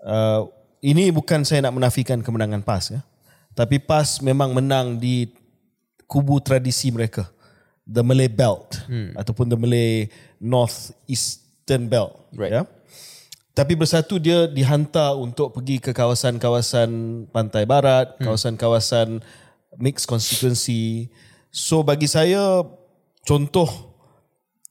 Uh, 0.00 0.48
ini 0.80 1.12
bukan 1.12 1.44
saya 1.44 1.64
nak 1.64 1.76
menafikan 1.76 2.24
kemenangan 2.24 2.64
PAS 2.64 2.96
ya. 2.96 3.00
Tapi 3.52 3.78
PAS 3.78 4.24
memang 4.24 4.56
menang 4.56 4.96
di 4.96 5.28
kubu 6.08 6.40
tradisi 6.40 6.88
mereka. 6.88 7.28
The 7.84 8.00
Malay 8.00 8.32
Belt 8.32 8.80
hmm. 8.88 9.12
ataupun 9.12 9.44
the 9.44 9.60
Malay 9.60 10.08
North 10.40 10.96
Eastern 11.04 11.84
Belt 11.84 12.16
right. 12.32 12.48
ya. 12.48 12.62
Tapi 13.54 13.76
bersatu 13.76 14.18
dia 14.18 14.48
dihantar 14.50 15.14
untuk 15.14 15.54
pergi 15.54 15.78
ke 15.78 15.94
kawasan-kawasan 15.94 16.90
pantai 17.30 17.68
barat, 17.68 18.16
hmm. 18.16 18.24
kawasan-kawasan 18.24 19.20
mixed 19.78 20.08
constituency, 20.08 21.12
So 21.54 21.86
bagi 21.86 22.10
saya 22.10 22.66
contoh 23.22 23.70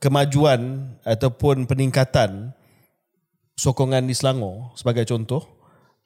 kemajuan 0.04 0.92
ataupun 1.08 1.64
peningkatan 1.64 2.52
sokongan 3.56 4.04
di 4.04 4.12
Selangor 4.12 4.76
sebagai 4.76 5.08
contoh 5.08 5.48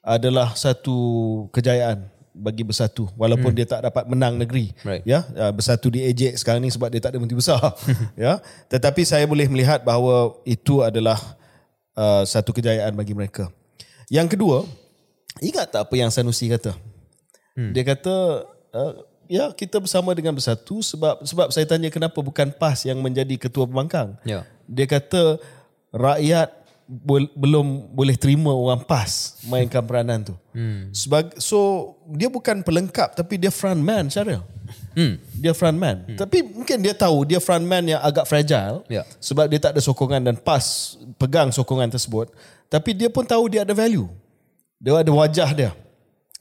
adalah 0.05 0.53
satu 0.53 1.49
kejayaan 1.49 2.05
bagi 2.37 2.61
bersatu 2.61 3.09
walaupun 3.17 3.49
hmm. 3.49 3.57
dia 3.57 3.65
tak 3.65 3.89
dapat 3.89 4.05
menang 4.05 4.37
negeri 4.37 4.69
right. 4.85 5.01
ya 5.01 5.25
uh, 5.33 5.49
bersatu 5.49 5.89
di 5.89 6.05
ejek 6.05 6.37
sekarang 6.37 6.61
ni 6.61 6.69
sebab 6.69 6.93
dia 6.93 7.01
tak 7.01 7.17
ada 7.17 7.25
menteri 7.25 7.41
besar 7.41 7.57
ya 8.13 8.37
tetapi 8.69 9.01
saya 9.01 9.25
boleh 9.25 9.49
melihat 9.49 9.81
bahawa 9.81 10.37
itu 10.45 10.85
adalah 10.85 11.17
uh, 11.97 12.21
satu 12.21 12.53
kejayaan 12.53 12.93
bagi 12.93 13.17
mereka 13.17 13.49
yang 14.13 14.29
kedua 14.29 14.61
ingat 15.41 15.73
tak 15.73 15.89
apa 15.89 15.93
yang 15.97 16.13
Sanusi 16.13 16.45
kata 16.45 16.77
hmm. 17.57 17.73
dia 17.73 17.81
kata 17.81 18.45
uh, 18.77 18.93
ya 19.27 19.51
kita 19.53 19.77
bersama 19.77 20.15
dengan 20.15 20.33
bersatu 20.33 20.79
sebab 20.81 21.23
sebab 21.23 21.47
saya 21.51 21.67
tanya 21.67 21.91
kenapa 21.91 22.17
bukan 22.19 22.51
PAS 22.51 22.87
yang 22.87 22.99
menjadi 22.99 23.35
ketua 23.37 23.67
pembangkang. 23.67 24.15
Ya. 24.23 24.47
Dia 24.67 24.87
kata 24.87 25.39
rakyat 25.91 26.49
bo- 26.87 27.31
belum 27.35 27.91
boleh 27.91 28.15
terima 28.15 28.55
orang 28.55 28.81
PAS 28.87 29.43
mainkan 29.45 29.83
peranan 29.83 30.23
tu. 30.23 30.35
Hmm. 30.55 30.89
Sebab 30.95 31.35
so 31.37 31.93
dia 32.09 32.31
bukan 32.31 32.63
pelengkap 32.63 33.13
tapi 33.13 33.35
dia 33.35 33.51
front 33.51 33.79
man 33.79 34.07
cara. 34.07 34.41
Hmm. 34.97 35.21
Dia 35.37 35.53
front 35.53 35.77
man. 35.77 36.03
Hmm. 36.07 36.17
Tapi 36.17 36.43
mungkin 36.43 36.81
dia 36.81 36.95
tahu 36.95 37.27
dia 37.27 37.39
front 37.43 37.63
man 37.63 37.83
yang 37.85 38.01
agak 38.01 38.25
fragile 38.25 38.81
ya. 38.89 39.03
sebab 39.21 39.45
dia 39.47 39.59
tak 39.61 39.77
ada 39.77 39.81
sokongan 39.83 40.23
dan 40.23 40.35
PAS 40.39 40.97
pegang 41.19 41.51
sokongan 41.51 41.91
tersebut. 41.91 42.31
Tapi 42.67 42.91
dia 42.95 43.07
pun 43.07 43.23
tahu 43.23 43.47
dia 43.47 43.63
ada 43.63 43.71
value. 43.71 44.07
Dia 44.79 44.99
ada 44.99 45.11
wajah 45.11 45.49
dia. 45.55 45.71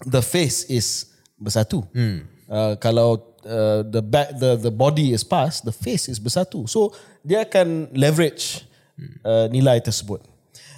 The 0.05 0.21
face 0.21 0.67
is 0.69 1.09
bersatu. 1.39 1.85
Hmm. 1.93 2.36
Uh, 2.47 2.79
kalau 2.79 3.19
uh, 3.43 3.83
the 3.83 3.99
back 3.99 4.35
the 4.39 4.55
the 4.59 4.73
body 4.73 5.11
is 5.11 5.27
passed, 5.27 5.67
the 5.67 5.75
face 5.75 6.07
is 6.07 6.23
bersatu. 6.23 6.67
So 6.71 6.95
dia 7.27 7.43
akan 7.43 7.91
leverage 7.95 8.67
uh, 9.27 9.51
nilai 9.51 9.83
tersebut. 9.83 10.23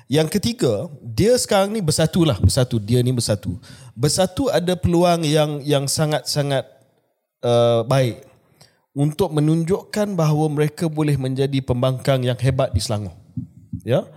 Yang 0.08 0.40
ketiga, 0.40 0.88
dia 1.04 1.36
sekarang 1.36 1.68
ni 1.68 1.84
bersatu 1.84 2.24
lah, 2.24 2.40
bersatu. 2.40 2.80
Dia 2.80 3.04
ni 3.04 3.12
bersatu. 3.12 3.60
Bersatu 3.92 4.48
ada 4.48 4.72
peluang 4.72 5.20
yang 5.20 5.60
yang 5.60 5.84
sangat-sangat 5.84 6.64
uh, 7.44 7.84
baik 7.84 8.24
untuk 8.96 9.28
menunjukkan 9.36 10.16
bahawa 10.16 10.48
mereka 10.48 10.88
boleh 10.88 11.20
menjadi 11.20 11.60
pembangkang 11.60 12.24
yang 12.24 12.40
hebat 12.40 12.72
di 12.72 12.80
Selangor. 12.80 13.14
Ya. 13.84 14.08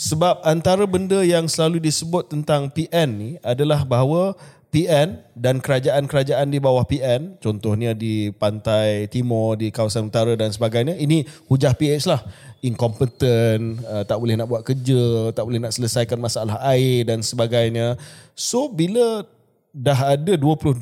Sebab 0.00 0.40
antara 0.48 0.88
benda 0.88 1.20
yang 1.20 1.44
selalu 1.44 1.76
disebut 1.76 2.32
tentang 2.32 2.72
PN 2.72 3.10
ni 3.10 3.30
adalah 3.44 3.84
bahawa 3.84 4.32
PN 4.70 5.18
dan 5.34 5.58
kerajaan-kerajaan 5.58 6.46
di 6.46 6.62
bawah 6.62 6.86
PN, 6.86 7.42
contohnya 7.42 7.90
di 7.90 8.30
pantai 8.30 9.10
timur, 9.10 9.58
di 9.58 9.74
kawasan 9.74 10.14
utara 10.14 10.38
dan 10.38 10.54
sebagainya, 10.54 10.94
ini 10.94 11.26
hujah 11.50 11.74
PH 11.74 12.06
lah. 12.06 12.22
Incompetent, 12.62 13.82
uh, 13.82 14.06
tak 14.06 14.22
boleh 14.22 14.38
nak 14.38 14.46
buat 14.46 14.62
kerja, 14.62 15.34
tak 15.34 15.42
boleh 15.42 15.58
nak 15.58 15.74
selesaikan 15.74 16.22
masalah 16.22 16.62
air 16.70 17.02
dan 17.02 17.18
sebagainya. 17.18 17.98
So, 18.38 18.70
bila 18.70 19.26
dah 19.74 20.14
ada 20.14 20.38
22 20.38 20.78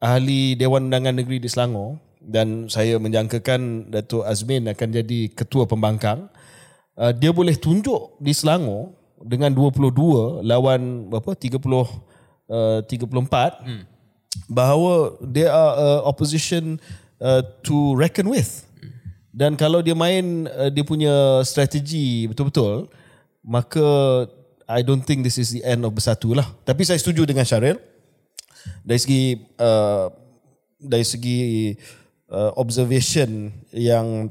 ahli 0.00 0.56
Dewan 0.56 0.88
Undangan 0.88 1.20
Negeri 1.20 1.36
di 1.36 1.52
Selangor 1.52 2.00
dan 2.24 2.72
saya 2.72 2.96
menjangkakan 2.96 3.92
Datuk 3.92 4.24
Azmin 4.24 4.72
akan 4.72 4.88
jadi 4.88 5.28
ketua 5.36 5.68
pembangkang, 5.68 6.32
uh, 6.96 7.12
dia 7.12 7.28
boleh 7.28 7.60
tunjuk 7.60 8.16
di 8.16 8.32
Selangor 8.32 8.96
dengan 9.20 9.52
22 9.52 10.40
lawan 10.48 11.12
berapa 11.12 11.36
30 11.36 12.08
uh, 12.50 12.82
34 12.84 13.62
hmm. 13.62 13.82
bahawa 14.50 15.14
they 15.22 15.46
are 15.46 15.72
uh, 15.78 16.00
opposition 16.04 16.82
uh, 17.22 17.40
to 17.62 17.94
reckon 17.94 18.26
with. 18.26 18.66
Dan 19.30 19.54
kalau 19.54 19.78
dia 19.78 19.94
main 19.94 20.50
uh, 20.50 20.68
dia 20.68 20.82
punya 20.82 21.40
strategi 21.46 22.26
betul-betul, 22.26 22.90
maka 23.46 23.86
I 24.66 24.82
don't 24.82 25.02
think 25.02 25.22
this 25.22 25.38
is 25.38 25.54
the 25.54 25.62
end 25.62 25.86
of 25.86 25.94
Bersatu 25.94 26.34
lah. 26.34 26.50
Tapi 26.66 26.82
saya 26.82 26.98
setuju 26.98 27.22
dengan 27.26 27.46
Syaril. 27.46 27.78
Dari 28.84 29.00
segi 29.00 29.22
uh, 29.56 30.10
dari 30.76 31.06
segi 31.06 31.38
uh, 32.28 32.52
observation 32.58 33.54
yang 33.72 34.28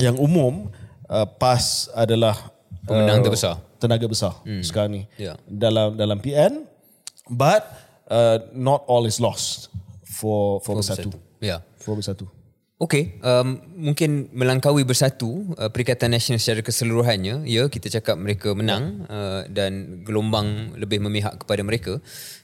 yang 0.00 0.16
umum 0.16 0.68
uh, 1.08 1.26
PAS 1.26 1.88
adalah 1.92 2.36
pemenang 2.84 3.20
uh, 3.20 3.24
terbesar 3.24 3.54
tenaga 3.76 4.06
besar 4.08 4.32
hmm. 4.44 4.62
sekarang 4.64 4.90
ni 4.92 5.02
Ya. 5.20 5.36
dalam 5.44 5.96
dalam 5.96 6.18
PN 6.20 6.64
but 7.30 7.66
uh, 8.10 8.38
not 8.54 8.82
all 8.86 9.06
is 9.06 9.18
lost 9.20 9.70
for 10.04 10.62
for 10.62 10.78
bersatu. 10.78 11.12
Ya. 11.42 11.62
For 11.78 11.94
bersatu. 11.98 12.26
Okey, 12.76 13.24
um, 13.24 13.56
mungkin 13.72 14.28
melangkaui 14.36 14.84
bersatu 14.84 15.48
uh, 15.56 15.72
Perikatan 15.72 16.12
Nasional 16.12 16.36
secara 16.36 16.60
keseluruhannya, 16.60 17.48
ya 17.48 17.72
kita 17.72 17.88
cakap 17.88 18.20
mereka 18.20 18.52
menang 18.52 19.08
uh, 19.08 19.48
dan 19.48 20.04
gelombang 20.04 20.76
lebih 20.76 21.00
memihak 21.00 21.40
kepada 21.40 21.64
mereka 21.64 21.96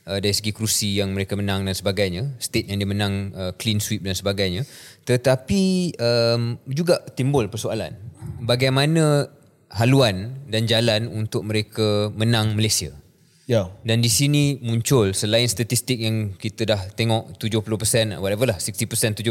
uh, 0.08 0.18
dari 0.24 0.32
segi 0.32 0.56
kerusi 0.56 0.96
yang 0.96 1.12
mereka 1.12 1.36
menang 1.36 1.68
dan 1.68 1.76
sebagainya, 1.76 2.32
state 2.40 2.64
yang 2.72 2.80
dia 2.80 2.88
menang 2.88 3.36
uh, 3.36 3.52
clean 3.60 3.76
sweep 3.76 4.08
dan 4.08 4.16
sebagainya. 4.16 4.64
Tetapi 5.04 6.00
um, 6.00 6.56
juga 6.64 7.04
timbul 7.12 7.52
persoalan, 7.52 7.92
bagaimana 8.40 9.28
haluan 9.68 10.48
dan 10.48 10.64
jalan 10.64 11.12
untuk 11.12 11.44
mereka 11.44 12.08
menang 12.16 12.56
Malaysia? 12.56 13.01
Ya. 13.50 13.66
Dan 13.82 13.98
di 13.98 14.06
sini 14.06 14.62
muncul 14.62 15.10
selain 15.10 15.50
statistik 15.50 15.98
yang 15.98 16.38
kita 16.38 16.62
dah 16.62 16.80
tengok 16.94 17.34
70% 17.42 18.22
whatever 18.22 18.46
lah 18.46 18.58
60% 18.62 19.18
70% 19.18 19.26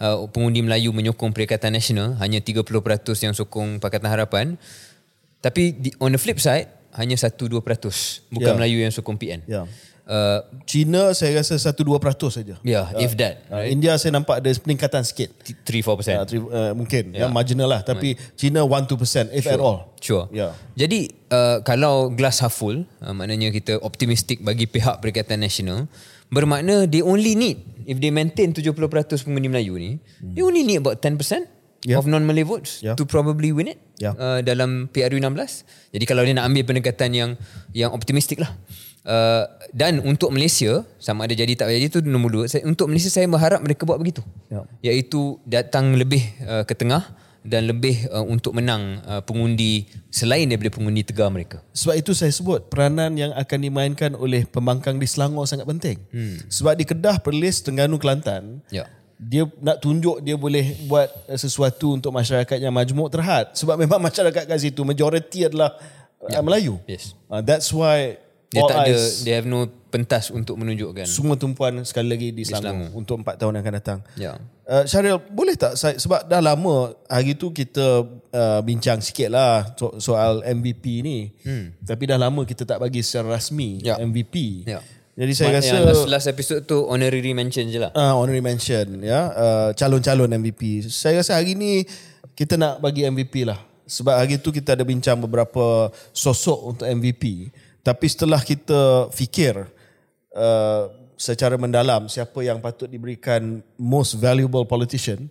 uh, 0.00 0.24
pengundi 0.32 0.64
Melayu 0.64 0.88
menyokong 0.96 1.36
Perikatan 1.36 1.76
Nasional 1.76 2.16
hanya 2.16 2.40
30% 2.40 2.64
yang 3.20 3.36
sokong 3.36 3.76
Pakatan 3.76 4.08
Harapan 4.08 4.56
tapi 5.44 5.76
di, 5.76 5.92
on 6.00 6.16
the 6.16 6.20
flip 6.20 6.40
side 6.40 6.72
hanya 6.96 7.14
1-2% 7.14 7.60
bukan 8.34 8.50
Ya. 8.50 8.56
Melayu 8.56 8.82
yang 8.82 8.90
sokong 8.90 9.14
PN. 9.14 9.40
Ya. 9.46 9.62
Uh, 10.06 10.42
China 10.66 11.14
saya 11.14 11.38
rasa 11.38 11.54
1-2% 11.58 11.96
saja. 12.30 12.54
yeah, 12.66 12.90
if 12.98 13.14
that 13.14 13.42
Uh, 13.50 13.66
India 13.66 13.94
saya 13.98 14.14
nampak 14.14 14.42
ada 14.42 14.50
peningkatan 14.58 15.02
sikit. 15.02 15.30
3-4%. 15.66 16.30
Uh, 16.34 16.50
uh, 16.50 16.72
mungkin 16.74 17.14
ya. 17.14 17.26
marginal 17.30 17.70
lah 17.70 17.82
tapi 17.82 18.14
China 18.34 18.62
1-2% 18.66 19.30
if 19.34 19.46
at 19.46 19.58
all. 19.58 19.90
Sure. 19.98 20.26
Ya. 20.30 20.54
Jadi 20.74 21.10
uh, 21.30 21.62
kalau 21.62 22.10
glass 22.14 22.42
half 22.42 22.54
full, 22.56 22.86
uh, 23.02 23.14
maknanya 23.14 23.50
kita 23.50 23.78
optimistik 23.82 24.42
bagi 24.42 24.66
pihak 24.66 24.98
Perikatan 25.02 25.42
Nasional, 25.42 25.86
bermakna 26.30 26.86
they 26.86 27.02
only 27.02 27.34
need 27.34 27.62
if 27.86 27.98
they 27.98 28.14
maintain 28.14 28.54
70% 28.54 28.76
pengundi 29.26 29.50
Melayu 29.50 29.74
ni, 29.78 29.98
hmm. 29.98 30.34
they 30.34 30.42
only 30.46 30.62
need 30.62 30.78
about 30.78 31.02
10% 31.02 31.18
Yeah. 31.80 31.96
of 31.96 32.04
non-Malay 32.04 32.44
votes 32.44 32.84
Yeah. 32.84 32.92
to 32.92 33.08
probably 33.08 33.56
win 33.56 33.72
it 33.72 33.80
Yeah. 33.96 34.12
uh, 34.12 34.44
dalam 34.44 34.92
PRU 34.92 35.16
16. 35.16 35.64
Jadi 35.96 36.04
kalau 36.04 36.20
dia 36.28 36.36
nak 36.36 36.52
ambil 36.52 36.68
pendekatan 36.68 37.08
yang 37.16 37.30
yang 37.72 37.96
optimistik 37.96 38.36
lah. 38.36 38.52
Uh, 39.00 39.48
dan 39.72 39.96
untuk 40.04 40.28
Malaysia 40.28 40.84
sama 41.00 41.24
ada 41.24 41.32
jadi 41.32 41.56
tak 41.56 41.72
jadi 41.72 41.88
itu 41.88 42.04
nombor 42.04 42.30
dua. 42.36 42.44
Saya, 42.52 42.68
untuk 42.68 42.92
Malaysia 42.92 43.08
saya 43.08 43.24
berharap 43.24 43.64
mereka 43.64 43.88
buat 43.88 43.96
begitu. 43.96 44.20
Ya. 44.52 44.64
Iaitu 44.84 45.40
datang 45.48 45.96
lebih 45.96 46.20
uh, 46.44 46.68
ke 46.68 46.76
tengah 46.76 47.08
dan 47.40 47.64
lebih 47.64 48.04
uh, 48.12 48.20
untuk 48.20 48.52
menang 48.52 49.00
uh, 49.08 49.24
pengundi 49.24 49.88
selain 50.12 50.44
daripada 50.44 50.76
pengundi 50.76 51.00
tegar 51.00 51.32
mereka. 51.32 51.64
Sebab 51.72 51.96
itu 51.96 52.12
saya 52.12 52.28
sebut 52.28 52.68
peranan 52.68 53.16
yang 53.16 53.32
akan 53.32 53.58
dimainkan 53.64 54.12
oleh 54.12 54.44
pembangkang 54.44 55.00
di 55.00 55.08
Selangor 55.08 55.48
sangat 55.48 55.64
penting. 55.64 55.96
Hmm. 56.12 56.36
Sebab 56.52 56.76
di 56.76 56.84
Kedah, 56.84 57.16
Perlis, 57.24 57.64
Terengganu, 57.64 57.96
Kelantan, 57.96 58.60
Ya. 58.68 58.84
dia 59.16 59.48
nak 59.60 59.80
tunjuk 59.80 60.20
dia 60.20 60.36
boleh 60.36 60.84
buat 60.84 61.08
eh, 61.28 61.40
sesuatu 61.40 61.96
untuk 61.96 62.12
masyarakat 62.12 62.60
yang 62.60 62.76
majmuk 62.76 63.08
terhad. 63.08 63.56
Sebab 63.56 63.80
memang 63.80 64.00
masyarakat 64.08 64.44
kat 64.44 64.58
situ 64.60 64.84
majoriti 64.84 65.48
adalah 65.48 65.72
ya. 66.28 66.44
Melayu. 66.44 66.76
Yes. 66.84 67.16
Uh, 67.32 67.40
that's 67.40 67.72
why 67.72 68.20
Dia 68.50 68.60
all 68.60 68.68
tak 68.68 68.78
ada 68.82 68.96
they 69.22 69.30
have 69.30 69.46
no 69.46 69.70
pentas 69.90 70.30
untuk 70.30 70.58
menunjukkan. 70.58 71.06
semua 71.06 71.34
tumpuan 71.34 71.82
sekali 71.82 72.10
lagi 72.10 72.28
di 72.30 72.42
Selangor, 72.42 72.66
Selangor. 72.66 72.90
untuk 72.94 73.14
empat 73.22 73.34
tahun 73.38 73.52
yang 73.54 73.62
akan 73.62 73.74
datang. 73.78 73.98
Ya. 74.14 74.32
Uh, 74.66 74.86
Syaril, 74.86 75.18
boleh 75.18 75.54
tak 75.54 75.74
saya, 75.74 75.98
sebab 75.98 76.26
dah 76.26 76.38
lama 76.38 76.94
hari 77.06 77.34
tu 77.34 77.50
kita 77.50 78.06
uh, 78.30 78.60
bincang 78.62 78.98
sikit 78.98 79.30
lah 79.30 79.70
so, 79.74 79.98
soal 79.98 80.42
MVP 80.42 81.02
ni. 81.02 81.30
Hmm. 81.42 81.74
Tapi 81.78 82.06
dah 82.06 82.18
lama 82.18 82.42
kita 82.42 82.62
tak 82.62 82.78
bagi 82.78 83.02
secara 83.02 83.34
rasmi 83.34 83.82
Ya. 83.82 83.98
MVP. 83.98 84.66
Ya. 84.66 84.78
Jadi 85.14 85.32
saya 85.34 85.58
rasa 85.58 85.74
yang 85.74 85.86
last, 85.90 86.06
last 86.06 86.28
episode 86.30 86.62
tu 86.64 86.86
honorary 86.86 87.34
mention 87.34 87.66
je 87.66 87.78
lah. 87.78 87.90
uh, 87.92 88.14
honorary 88.14 88.40
mention 88.40 89.02
ya 89.02 89.30
uh, 89.30 89.68
calon-calon 89.74 90.30
MVP. 90.32 90.86
Saya 90.86 91.18
rasa 91.20 91.38
hari 91.38 91.54
ni 91.54 91.82
kita 92.32 92.54
nak 92.54 92.78
bagi 92.78 93.04
MVP 93.04 93.42
lah. 93.42 93.58
Sebab 93.84 94.14
hari 94.16 94.38
tu 94.38 94.48
kita 94.48 94.78
ada 94.78 94.86
bincang 94.86 95.18
beberapa 95.18 95.90
sosok 96.10 96.58
untuk 96.62 96.86
MVP. 96.86 97.50
Tapi 97.80 98.06
setelah 98.08 98.40
kita 98.44 99.08
fikir 99.12 99.64
uh, 100.36 100.82
secara 101.20 101.56
mendalam 101.60 102.08
siapa 102.08 102.40
yang 102.40 102.60
patut 102.60 102.88
diberikan 102.88 103.60
most 103.76 104.16
valuable 104.16 104.64
politician 104.64 105.28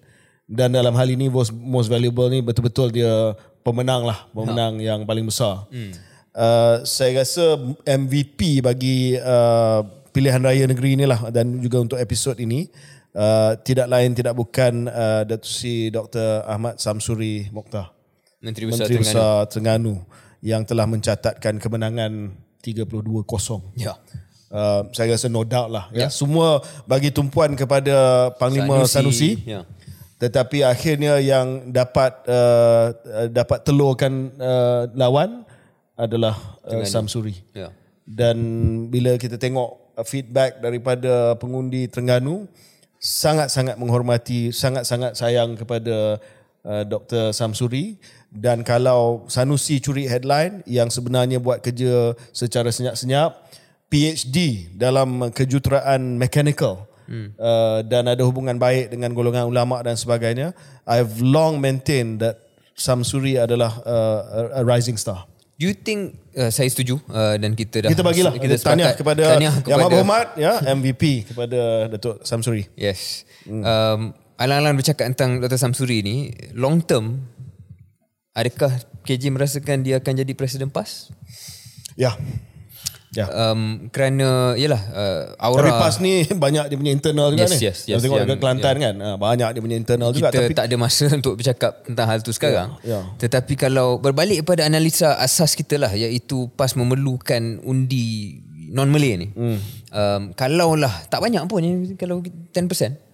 dan 0.50 0.74
dalam 0.74 0.93
hal 0.97 1.06
ini 1.10 1.30
most, 1.30 1.54
most 1.54 1.89
valuable 1.89 2.26
ni 2.26 2.41
betul-betul 2.41 2.89
dia 2.89 3.38
pemenang 3.62 4.02
lah, 4.06 4.26
pemenang 4.34 4.82
yang 4.82 5.06
paling 5.06 5.26
besar. 5.30 5.70
Hmm. 5.70 5.93
Uh, 6.34 6.82
saya 6.86 7.22
rasa 7.22 7.58
MVP 7.86 8.66
bagi 8.66 9.18
uh, 9.18 9.82
pilihan 10.10 10.41
raya 10.41 10.66
negeri 10.66 10.97
inilah 10.97 11.30
dan 11.30 11.58
juga 11.62 11.82
untuk 11.86 11.97
episod 12.02 12.38
ini 12.38 12.70
uh, 13.14 13.58
tidak 13.62 13.89
lain 13.89 14.14
tidak 14.14 14.34
bukan 14.38 14.89
uh, 14.89 15.22
Datuk 15.26 15.50
Seri 15.50 15.89
Dr. 15.93 16.45
Ahmad 16.50 16.82
Samsuri 16.82 17.50
Mokhtar. 17.54 17.93
Menteri 18.41 18.70
Besar 18.70 18.88
Menteri 18.88 19.04
Terengganu. 19.04 19.14
Besar 19.14 19.34
Terengganu 19.52 19.95
yang 20.39 20.63
telah 20.63 20.87
mencatatkan 20.87 21.59
kemenangan 21.59 22.35
32-0. 22.63 23.75
Ya. 23.75 23.95
Uh, 24.49 24.89
saya 24.97 25.13
rasa 25.13 25.29
no 25.29 25.45
doubt 25.45 25.69
lah. 25.69 25.85
Ya. 25.93 26.09
Semua 26.09 26.63
bagi 26.89 27.13
tumpuan 27.13 27.53
kepada 27.53 28.29
Panglima 28.41 28.81
Sanusi. 28.89 29.37
Sanusi 29.37 29.45
Ya. 29.45 29.61
tetapi 30.19 30.67
akhirnya 30.67 31.15
yang 31.23 31.71
dapat 31.71 32.11
uh, 32.27 32.91
uh, 32.91 33.27
dapat 33.31 33.63
telurkan 33.63 34.33
uh, 34.35 34.89
lawan 34.97 35.47
adalah 35.95 36.35
uh, 36.67 36.83
Samsuri. 36.83 37.35
Ya. 37.55 37.71
Dan 38.03 38.37
bila 38.89 39.15
kita 39.19 39.37
tengok 39.39 39.95
uh, 39.95 40.03
feedback 40.07 40.59
daripada 40.63 41.35
pengundi 41.37 41.85
Terengganu 41.91 42.47
sangat-sangat 42.99 43.79
menghormati, 43.79 44.51
sangat-sangat 44.51 45.15
sayang 45.15 45.55
kepada 45.55 46.19
uh, 46.67 46.83
Dr. 46.83 47.31
Samsuri 47.31 47.95
dan 48.30 48.61
kalau 48.61 49.25
Sanusi 49.25 49.82
curi 49.82 50.05
headline 50.05 50.61
yang 50.69 50.93
sebenarnya 50.93 51.41
buat 51.41 51.65
kerja 51.65 52.13
secara 52.30 52.69
senyap-senyap 52.69 53.49
PhD 53.89 54.69
dalam 54.77 55.34
kejuruteraan 55.34 56.21
mechanical 56.21 56.86
hmm. 57.09 57.34
uh, 57.41 57.82
dan 57.89 58.05
ada 58.05 58.21
hubungan 58.21 58.61
baik 58.61 58.93
dengan 58.93 59.17
golongan 59.17 59.49
ulama 59.49 59.82
dan 59.82 59.97
sebagainya 59.97 60.53
I've 60.86 61.17
long 61.17 61.57
maintained 61.57 62.21
that 62.21 62.45
Samsuri 62.80 63.36
adalah 63.36 63.75
uh, 63.84 64.55
a, 64.55 64.63
rising 64.63 64.95
star. 64.95 65.27
Do 65.59 65.67
you 65.67 65.75
think 65.75 66.15
uh, 66.39 66.47
saya 66.47 66.71
setuju 66.71 67.03
uh, 67.11 67.36
dan 67.36 67.51
kita 67.51 67.84
dah 67.84 67.89
Kita 67.91 67.99
bagilah 67.99 68.32
kita 68.39 68.55
kita 68.55 68.63
tahniah 68.63 68.95
sepakat. 68.95 68.99
kepada 69.03 69.23
Yang 69.67 69.80
Berhormat 69.91 70.27
ya 70.39 70.53
MVP 70.63 71.27
kepada 71.27 71.59
Datuk 71.91 72.23
Samsuri. 72.23 72.71
Yes. 72.80 73.27
Hmm. 73.43 73.59
Um, 73.67 73.99
alang-alang 74.39 74.80
bercakap 74.80 75.11
tentang 75.11 75.43
Dr. 75.43 75.59
Samsuri 75.59 75.99
ni, 75.99 76.32
long 76.55 76.80
term, 76.80 77.27
adakah 78.34 78.71
KJ 79.03 79.34
merasakan 79.34 79.82
dia 79.82 79.97
akan 79.97 80.13
jadi 80.15 80.34
presiden 80.34 80.69
PAS? 80.69 81.09
Ya. 81.95 82.13
Ya. 83.09 83.25
Um, 83.25 83.89
kerana, 83.89 84.53
yalah, 84.53 84.77
uh, 84.93 85.21
Tapi 85.34 85.65
aura 85.65 85.82
PAS 85.82 85.97
ni 85.97 86.30
banyak 86.45 86.69
dia 86.69 86.77
punya 86.77 86.93
internal 86.93 87.34
juga 87.34 87.49
Yes, 87.49 87.57
ni. 87.57 87.65
yes, 87.65 87.77
yes. 87.89 87.99
Tengok 88.05 88.21
Yang- 88.21 88.30
dekat 88.30 88.39
Kelantan 88.39 88.75
kan, 88.77 88.93
ha, 89.01 89.07
banyak 89.17 89.49
dia 89.49 89.61
punya 89.65 89.77
internal 89.82 90.13
juga. 90.13 90.30
kita 90.30 90.45
Tapi 90.45 90.53
tak 90.53 90.65
ada 90.69 90.75
masa 90.77 91.05
untuk 91.17 91.34
bercakap 91.34 91.82
tentang 91.84 92.05
hal 92.05 92.21
tu 92.21 92.30
sekarang. 92.30 92.77
Ya, 92.86 93.01
ya. 93.01 93.09
Tetapi 93.17 93.57
kalau 93.57 93.97
berbalik 93.97 94.45
kepada 94.45 94.69
analisa 94.69 95.17
asas 95.17 95.57
kita 95.57 95.82
lah 95.82 95.89
iaitu 95.89 96.53
PAS 96.53 96.77
memerlukan 96.77 97.65
undi 97.65 98.38
non-Malay 98.69 99.13
ni. 99.17 99.27
Hmm. 99.34 99.57
Um, 99.89 100.21
kalau 100.38 100.77
lah 100.77 100.93
tak 101.09 101.25
banyak 101.25 101.41
pun 101.49 101.65
kalau 101.97 102.21
10%. 102.21 103.09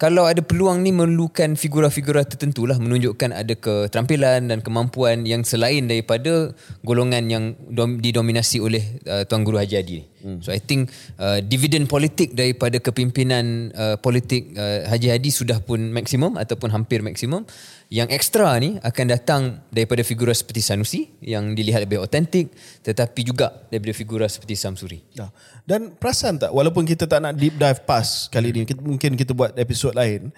Kalau 0.00 0.24
ada 0.24 0.40
peluang 0.40 0.80
ni 0.80 0.96
memerlukan 0.96 1.60
figura-figura 1.60 2.24
tertentu 2.24 2.64
lah 2.64 2.80
menunjukkan 2.80 3.36
ada 3.36 3.52
keterampilan 3.52 4.48
dan 4.48 4.64
kemampuan 4.64 5.28
yang 5.28 5.44
selain 5.44 5.84
daripada 5.84 6.56
golongan 6.80 7.28
yang 7.28 7.44
dom, 7.68 8.00
didominasi 8.00 8.64
oleh 8.64 8.80
uh, 9.04 9.28
Tuan 9.28 9.44
Guru 9.44 9.60
Haji 9.60 9.76
Hadi. 9.76 10.00
Hmm. 10.24 10.40
So 10.40 10.56
I 10.56 10.60
think 10.64 10.88
uh, 11.20 11.44
dividen 11.44 11.84
politik 11.84 12.32
daripada 12.32 12.80
kepimpinan 12.80 13.76
uh, 13.76 14.00
politik 14.00 14.56
uh, 14.56 14.88
Haji 14.88 15.12
Hadi 15.12 15.28
sudah 15.28 15.60
pun 15.60 15.92
maksimum 15.92 16.40
ataupun 16.40 16.72
hampir 16.72 17.04
maksimum. 17.04 17.44
Yang 17.90 18.08
ekstra 18.14 18.54
ni 18.62 18.78
akan 18.78 19.06
datang 19.10 19.42
daripada 19.66 20.06
figura 20.06 20.30
seperti 20.30 20.62
Sanusi 20.62 21.10
yang 21.26 21.58
dilihat 21.58 21.82
lebih 21.82 21.98
otentik 21.98 22.54
tetapi 22.86 23.26
juga 23.26 23.66
daripada 23.66 23.90
figura 23.90 24.30
seperti 24.30 24.54
Samsuri. 24.54 25.02
Ya. 25.18 25.34
Dan 25.66 25.98
perasan 25.98 26.38
tak 26.38 26.54
walaupun 26.54 26.86
kita 26.86 27.10
tak 27.10 27.18
nak 27.18 27.34
deep 27.34 27.58
dive 27.58 27.82
PAS 27.82 28.30
kali 28.30 28.54
ni 28.54 28.62
kita, 28.62 28.78
mungkin 28.78 29.18
kita 29.18 29.34
buat 29.34 29.58
episod 29.58 29.90
lain 29.90 30.30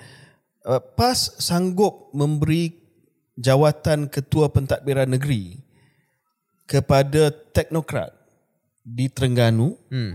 uh, 0.65 0.81
PAS 0.81 1.37
sanggup 1.45 2.09
memberi 2.17 2.73
jawatan 3.37 4.09
ketua 4.09 4.49
pentadbiran 4.49 5.13
negeri 5.13 5.61
kepada 6.65 7.29
teknokrat 7.53 8.17
di 8.81 9.13
Terengganu 9.13 9.77
hmm. 9.93 10.13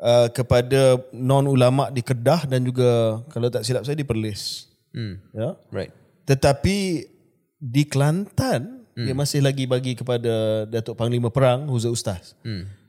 uh, 0.00 0.28
kepada 0.32 1.04
non 1.12 1.44
ulama 1.44 1.92
di 1.92 2.00
Kedah 2.00 2.48
dan 2.48 2.64
juga 2.64 3.20
kalau 3.28 3.52
tak 3.52 3.68
silap 3.68 3.84
saya 3.84 4.00
di 4.00 4.08
Perlis 4.08 4.64
Hmm. 4.88 5.20
ya 5.36 5.52
Right. 5.68 5.92
Tetapi 6.28 7.08
di 7.56 7.82
Kelantan 7.88 8.84
dia 8.98 9.14
masih 9.14 9.40
lagi 9.40 9.62
bagi 9.62 9.94
kepada 9.94 10.66
Datuk 10.66 10.98
Panglima 10.98 11.30
Perang 11.30 11.70
Huzur 11.70 11.94
Ustaz. 11.94 12.34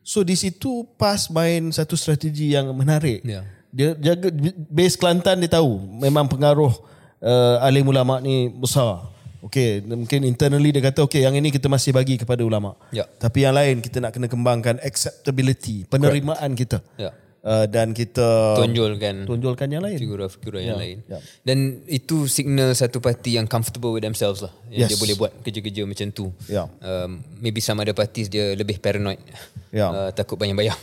So 0.02 0.26
di 0.26 0.34
situ 0.34 0.90
PAS 0.98 1.30
main 1.30 1.70
satu 1.70 1.94
strategi 1.94 2.58
yang 2.58 2.74
menarik. 2.74 3.22
Ya. 3.22 3.46
Dia 3.70 3.94
jaga 3.94 4.34
base 4.74 4.98
Kelantan 4.98 5.38
dia 5.38 5.54
tahu 5.54 5.78
memang 6.02 6.26
pengaruh 6.26 6.74
uh, 7.22 7.62
alim 7.62 7.86
ulama 7.86 8.18
ni 8.18 8.50
besar. 8.50 9.06
Okey, 9.40 9.86
mungkin 9.88 10.28
internally 10.28 10.74
dia 10.76 10.84
kata 10.84 11.08
okey 11.08 11.24
yang 11.24 11.32
ini 11.38 11.48
kita 11.48 11.72
masih 11.72 11.96
bagi 11.96 12.20
kepada 12.20 12.44
ulama. 12.44 12.76
Ya. 12.92 13.08
Tapi 13.08 13.48
yang 13.48 13.56
lain 13.56 13.80
kita 13.80 14.04
nak 14.04 14.12
kena 14.12 14.28
kembangkan 14.28 14.82
acceptability, 14.84 15.88
penerimaan 15.88 16.58
kita. 16.58 16.84
Ya. 17.00 17.16
Uh, 17.40 17.64
dan 17.72 17.96
kita 17.96 18.60
Tonjolkan 18.60 19.24
tonjolkan 19.24 19.72
yang 19.72 19.80
lain. 19.80 19.96
figura-figura 19.96 20.60
yang 20.60 20.76
lain. 20.76 21.00
ya. 21.08 21.24
Dan 21.40 21.88
itu 21.88 22.28
signal 22.28 22.76
satu 22.76 23.00
parti 23.00 23.40
yang 23.40 23.48
comfortable 23.48 23.96
with 23.96 24.04
themselves 24.04 24.44
lah. 24.44 24.52
Yang 24.68 24.76
Yes. 24.76 24.90
dia 24.92 25.00
boleh 25.00 25.16
buat 25.16 25.32
kerja-kerja 25.40 25.82
macam 25.88 26.08
tu. 26.12 26.26
Ya. 26.52 26.68
Um, 26.84 27.24
maybe 27.40 27.64
some 27.64 27.80
other 27.80 27.96
parties 27.96 28.28
dia 28.28 28.52
lebih 28.60 28.84
paranoid. 28.84 29.24
Ya. 29.72 29.88
Uh, 29.96 30.10
takut 30.12 30.36
bayang-bayang. 30.36 30.76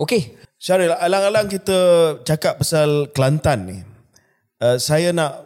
Okay. 0.00 0.32
Syaril, 0.56 0.96
alang-alang 0.96 1.44
kita 1.44 1.76
cakap 2.24 2.64
pasal 2.64 3.12
Kelantan 3.12 3.58
ni. 3.68 3.78
Uh, 4.56 4.80
saya 4.80 5.12
nak 5.12 5.44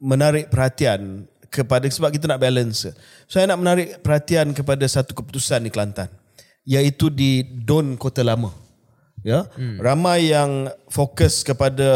menarik 0.00 0.48
perhatian 0.48 1.28
kepada 1.52 1.84
sebab 1.84 2.08
kita 2.08 2.24
nak 2.24 2.40
balance. 2.40 2.88
Saya 3.28 3.44
nak 3.44 3.60
menarik 3.60 4.00
perhatian 4.00 4.56
kepada 4.56 4.88
satu 4.88 5.12
keputusan 5.12 5.62
di 5.62 5.70
Kelantan 5.70 6.08
iaitu 6.64 7.12
di 7.12 7.44
Don 7.44 8.00
Kota 8.00 8.24
Lama. 8.24 8.63
Ya. 9.24 9.48
Hmm. 9.56 9.80
Ramai 9.80 10.30
yang 10.30 10.68
fokus 10.92 11.40
kepada 11.40 11.88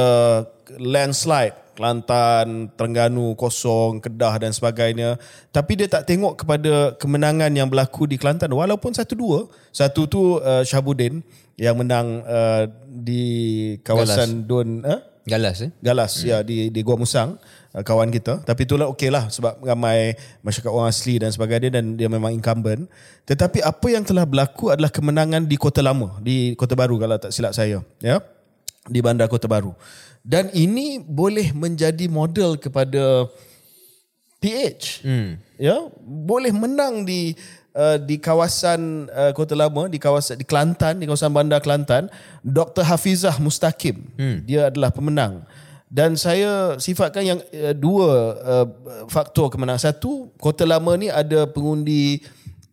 landslide 0.81 1.68
Kelantan, 1.79 2.74
Terengganu 2.74 3.39
kosong, 3.39 4.03
Kedah 4.03 4.35
dan 4.43 4.51
sebagainya. 4.51 5.14
Tapi 5.55 5.79
dia 5.79 5.87
tak 5.87 6.11
tengok 6.11 6.43
kepada 6.43 6.99
kemenangan 6.99 7.55
yang 7.55 7.70
berlaku 7.70 8.11
di 8.11 8.18
Kelantan 8.18 8.51
walaupun 8.51 8.91
satu 8.91 9.14
dua. 9.14 9.47
Satu 9.70 10.11
tu 10.11 10.43
uh, 10.43 10.66
Syabuddin 10.66 11.22
yang 11.55 11.79
menang 11.79 12.26
uh, 12.26 12.66
di 12.83 13.79
kawasan 13.87 14.43
Don 14.51 14.83
eh? 14.83 14.99
Galas 15.29 15.61
eh. 15.62 15.70
Galas 15.85 16.12
hmm. 16.18 16.26
ya 16.26 16.37
di 16.41 16.72
di 16.72 16.81
Gua 16.81 16.97
Musang 16.97 17.37
uh, 17.76 17.83
kawan 17.85 18.09
kita 18.09 18.41
tapi 18.43 18.64
itulah 18.64 18.89
okey 18.91 19.12
lah 19.12 19.29
sebab 19.29 19.61
ramai 19.61 20.16
masyarakat 20.41 20.72
orang 20.72 20.89
asli 20.89 21.20
dan 21.20 21.29
sebagainya 21.29 21.79
dan 21.79 21.95
dia 21.95 22.09
memang 22.09 22.33
incumbent 22.33 22.89
tetapi 23.29 23.61
apa 23.61 23.87
yang 23.93 24.03
telah 24.03 24.24
berlaku 24.24 24.72
adalah 24.72 24.89
kemenangan 24.89 25.45
di 25.45 25.57
Kota 25.61 25.85
Lama 25.85 26.16
di 26.24 26.57
Kota 26.57 26.72
Baru 26.72 26.97
kalau 26.97 27.20
tak 27.20 27.31
silap 27.31 27.53
saya 27.53 27.85
ya 28.01 28.18
di 28.89 28.99
Bandar 29.05 29.29
Kota 29.29 29.45
Baru 29.45 29.76
dan 30.24 30.49
ini 30.57 30.99
boleh 30.99 31.53
menjadi 31.53 32.09
model 32.09 32.57
kepada 32.57 33.29
PH 34.39 35.03
Hmm. 35.03 35.43
ya 35.59 35.91
boleh 36.03 36.55
menang 36.55 37.03
di 37.03 37.35
uh, 37.79 37.97
di 38.03 38.18
kawasan 38.18 39.07
uh, 39.14 39.31
Kota 39.31 39.55
Lama 39.55 39.87
di 39.87 40.03
kawasan 40.03 40.43
di 40.43 40.45
Kelantan 40.45 40.99
di 40.99 41.07
kawasan 41.07 41.31
Bandar 41.31 41.62
Kelantan 41.62 42.11
Dr 42.43 42.83
Hafizah 42.83 43.39
Mustaqim 43.39 44.03
hmm. 44.18 44.43
dia 44.43 44.66
adalah 44.66 44.91
pemenang 44.91 45.47
dan 45.89 46.18
saya 46.18 46.76
sifatkan 46.76 47.22
yang 47.22 47.39
uh, 47.41 47.72
dua 47.72 48.11
uh, 48.43 48.66
faktor 49.07 49.49
kemenangan 49.55 49.95
satu 49.95 50.35
Kota 50.37 50.66
Lama 50.66 50.99
ni 50.99 51.07
ada 51.07 51.47
pengundi 51.47 52.20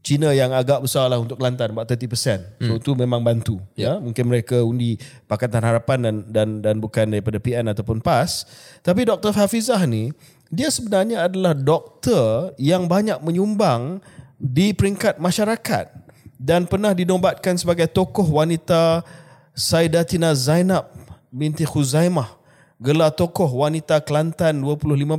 Cina 0.05 0.37
yang 0.37 0.53
agak 0.53 0.85
besar 0.85 1.09
lah 1.09 1.17
untuk 1.17 1.41
Kelantan 1.41 1.73
about 1.73 1.89
30%. 1.89 2.61
So 2.61 2.77
itu 2.77 2.93
memang 2.93 3.25
bantu 3.25 3.57
ya. 3.73 3.97
Mungkin 3.97 4.29
mereka 4.29 4.61
undi 4.61 5.01
Pakatan 5.25 5.65
Harapan 5.65 5.97
dan 5.97 6.15
dan 6.29 6.47
dan 6.61 6.75
bukan 6.77 7.09
daripada 7.09 7.41
PN 7.41 7.73
ataupun 7.73 8.05
PAS. 8.05 8.45
Tapi 8.85 9.01
Dr 9.09 9.33
Hafizah 9.33 9.81
ni 9.89 10.13
dia 10.53 10.69
sebenarnya 10.69 11.25
adalah 11.25 11.57
doktor 11.57 12.53
yang 12.61 12.85
banyak 12.85 13.17
menyumbang 13.25 13.97
di 14.35 14.75
peringkat 14.75 15.17
masyarakat 15.17 15.91
dan 16.35 16.67
pernah 16.67 16.91
dinombatkan 16.91 17.55
sebagai 17.55 17.87
tokoh 17.87 18.27
wanita 18.27 19.01
Saidatina 19.55 20.35
Zainab 20.35 20.91
binti 21.31 21.63
Khuzaimah 21.63 22.35
gelar 22.79 23.11
tokoh 23.15 23.47
wanita 23.47 24.03
Kelantan 24.03 24.59
2015 24.59 25.15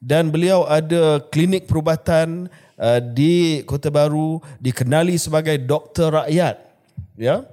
dan 0.00 0.32
beliau 0.32 0.64
ada 0.64 1.20
klinik 1.28 1.68
perubatan 1.68 2.48
uh, 2.80 3.00
di 3.00 3.64
Kota 3.68 3.92
Baru 3.92 4.40
dikenali 4.60 5.16
sebagai 5.20 5.56
doktor 5.60 6.24
rakyat 6.24 6.56
ya. 7.16 7.44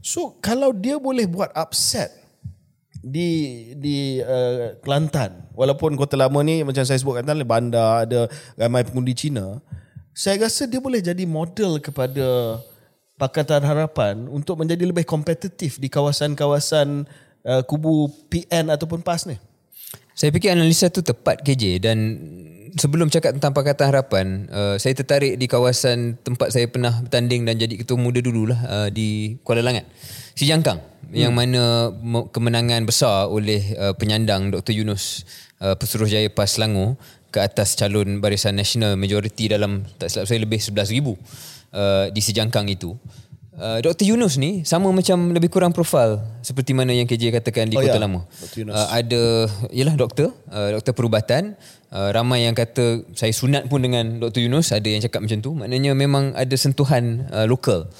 So 0.00 0.36
kalau 0.40 0.72
dia 0.72 0.96
boleh 0.96 1.28
buat 1.28 1.52
upset 1.52 2.20
di 3.00 3.72
di 3.80 4.20
uh, 4.20 4.76
Kelantan 4.84 5.48
walaupun 5.56 5.96
Kota 5.96 6.20
Lama 6.20 6.40
ni 6.44 6.60
macam 6.60 6.84
saya 6.84 7.00
sebutkan 7.00 7.24
tadi 7.24 7.44
bandar 7.44 8.04
ada 8.04 8.28
ramai 8.60 8.84
pengundi 8.84 9.16
Cina 9.16 9.60
saya 10.20 10.36
rasa 10.44 10.68
dia 10.68 10.84
boleh 10.84 11.00
jadi 11.00 11.24
model 11.24 11.80
kepada 11.80 12.60
Pakatan 13.16 13.64
Harapan 13.64 14.28
untuk 14.28 14.60
menjadi 14.60 14.84
lebih 14.84 15.08
kompetitif 15.08 15.80
di 15.80 15.88
kawasan-kawasan 15.88 17.08
uh, 17.48 17.62
kubu 17.64 18.12
PN 18.28 18.68
ataupun 18.68 19.00
PAS 19.00 19.24
ni 19.24 19.40
Saya 20.12 20.28
fikir 20.28 20.52
analisa 20.52 20.92
tu 20.92 21.00
tepat 21.00 21.40
KJ 21.40 21.80
dan 21.80 22.20
sebelum 22.76 23.08
cakap 23.08 23.32
tentang 23.32 23.56
Pakatan 23.56 23.86
Harapan, 23.88 24.26
uh, 24.52 24.76
saya 24.76 24.92
tertarik 24.92 25.40
di 25.40 25.48
kawasan 25.48 26.20
tempat 26.20 26.52
saya 26.52 26.68
pernah 26.68 27.00
bertanding 27.00 27.48
dan 27.48 27.56
jadi 27.56 27.80
ketua 27.80 27.96
muda 27.96 28.20
dululah 28.20 28.60
uh, 28.68 28.88
di 28.92 29.40
Kuala 29.40 29.64
Langat. 29.64 29.88
Si 30.36 30.44
Jangkang 30.44 30.84
hmm. 30.84 31.16
yang 31.16 31.32
mana 31.32 31.96
me- 31.96 32.28
kemenangan 32.28 32.84
besar 32.84 33.24
oleh 33.32 33.72
uh, 33.72 33.96
penyandang 33.96 34.52
Dr. 34.52 34.76
Yunus 34.76 35.24
uh, 35.64 35.72
Pesuruhjaya 35.80 36.28
PAS 36.28 36.60
Selangor 36.60 37.00
ke 37.30 37.38
atas 37.38 37.78
calon 37.78 38.18
Barisan 38.18 38.58
Nasional 38.58 38.98
majoriti 38.98 39.46
dalam 39.46 39.86
tak 39.96 40.10
silap 40.10 40.26
saya 40.26 40.42
lebih 40.42 40.58
11,000 40.58 40.98
uh, 41.00 41.16
di 42.10 42.20
si 42.20 42.34
Jangkang 42.34 42.66
itu. 42.66 42.98
Uh, 43.60 43.76
Dr. 43.84 44.08
Yunus 44.08 44.40
ni 44.40 44.64
sama 44.64 44.88
macam 44.88 45.36
lebih 45.36 45.52
kurang 45.52 45.76
profil 45.76 46.16
seperti 46.40 46.72
mana 46.72 46.96
yang 46.96 47.04
KJ 47.04 47.28
katakan 47.28 47.68
di 47.68 47.76
Oh, 47.76 47.84
Kota 47.84 47.98
ya. 47.98 48.00
Lama. 48.00 48.24
Dr. 48.24 48.58
Yunus. 48.64 48.72
Uh, 48.72 48.88
ada 48.88 49.22
ialah 49.68 49.94
doktor, 50.00 50.28
uh, 50.48 50.70
doktor 50.80 50.92
perubatan. 50.96 51.60
Uh, 51.90 52.08
ramai 52.14 52.46
yang 52.46 52.54
kata 52.56 53.04
saya 53.12 53.34
sunat 53.34 53.68
pun 53.68 53.82
dengan 53.84 54.16
Dr. 54.16 54.48
Yunus, 54.48 54.72
ada 54.72 54.88
yang 54.88 55.02
cakap 55.04 55.20
macam 55.20 55.38
tu. 55.44 55.52
Maknanya 55.52 55.92
memang 55.92 56.32
ada 56.32 56.56
sentuhan 56.56 57.28
uh, 57.34 57.44
lokal. 57.44 57.90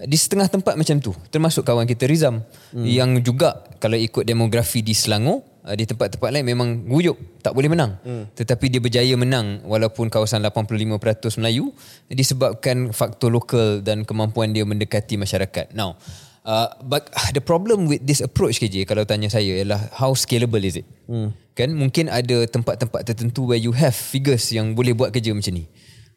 Di 0.00 0.16
setengah 0.16 0.48
tempat 0.48 0.80
macam 0.80 0.96
tu, 1.04 1.12
termasuk 1.28 1.68
kawan 1.68 1.84
kita 1.84 2.08
Rizam 2.08 2.40
hmm. 2.72 2.88
yang 2.88 3.20
juga 3.20 3.60
kalau 3.76 4.00
ikut 4.00 4.24
demografi 4.24 4.80
di 4.80 4.96
Selangor, 4.96 5.44
uh, 5.64 5.74
di 5.76 5.84
tempat-tempat 5.84 6.30
lain 6.32 6.46
memang 6.46 6.68
guyup, 6.88 7.16
tak 7.44 7.52
boleh 7.52 7.68
menang. 7.68 8.00
Hmm. 8.04 8.24
Tetapi 8.32 8.66
dia 8.72 8.80
berjaya 8.80 9.14
menang 9.16 9.64
walaupun 9.64 10.08
kawasan 10.08 10.44
85% 10.44 11.40
Melayu 11.40 11.72
disebabkan 12.08 12.92
faktor 12.96 13.32
lokal 13.32 13.84
dan 13.84 14.04
kemampuan 14.04 14.52
dia 14.52 14.64
mendekati 14.64 15.20
masyarakat. 15.20 15.72
Now, 15.76 15.96
Uh, 16.40 16.72
but 16.88 17.12
the 17.36 17.44
problem 17.44 17.84
with 17.84 18.00
this 18.00 18.24
approach 18.24 18.64
KJ 18.64 18.88
kalau 18.88 19.04
tanya 19.04 19.28
saya 19.28 19.60
ialah 19.60 19.92
how 19.92 20.16
scalable 20.16 20.64
is 20.64 20.80
it? 20.80 20.88
Hmm. 21.04 21.36
Kan 21.52 21.76
mungkin 21.76 22.08
ada 22.08 22.48
tempat-tempat 22.48 23.04
tertentu 23.04 23.44
where 23.44 23.60
you 23.60 23.76
have 23.76 23.92
figures 23.92 24.48
yang 24.48 24.72
boleh 24.72 24.96
buat 24.96 25.12
kerja 25.12 25.36
macam 25.36 25.52
ni. 25.52 25.68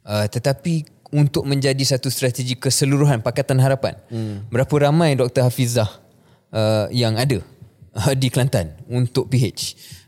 Uh, 0.08 0.24
tetapi 0.32 0.88
untuk 1.12 1.44
menjadi 1.44 1.84
satu 1.84 2.08
strategi 2.08 2.56
keseluruhan 2.56 3.20
Pakatan 3.20 3.60
Harapan, 3.60 4.00
hmm. 4.08 4.48
berapa 4.48 4.88
ramai 4.88 5.20
Dr. 5.20 5.44
Hafizah 5.44 5.92
uh, 6.56 6.88
yang 6.88 7.20
ada 7.20 7.44
uh, 7.98 8.14
di 8.22 8.28
Kelantan 8.30 8.74
untuk 8.90 9.30
PH? 9.30 9.62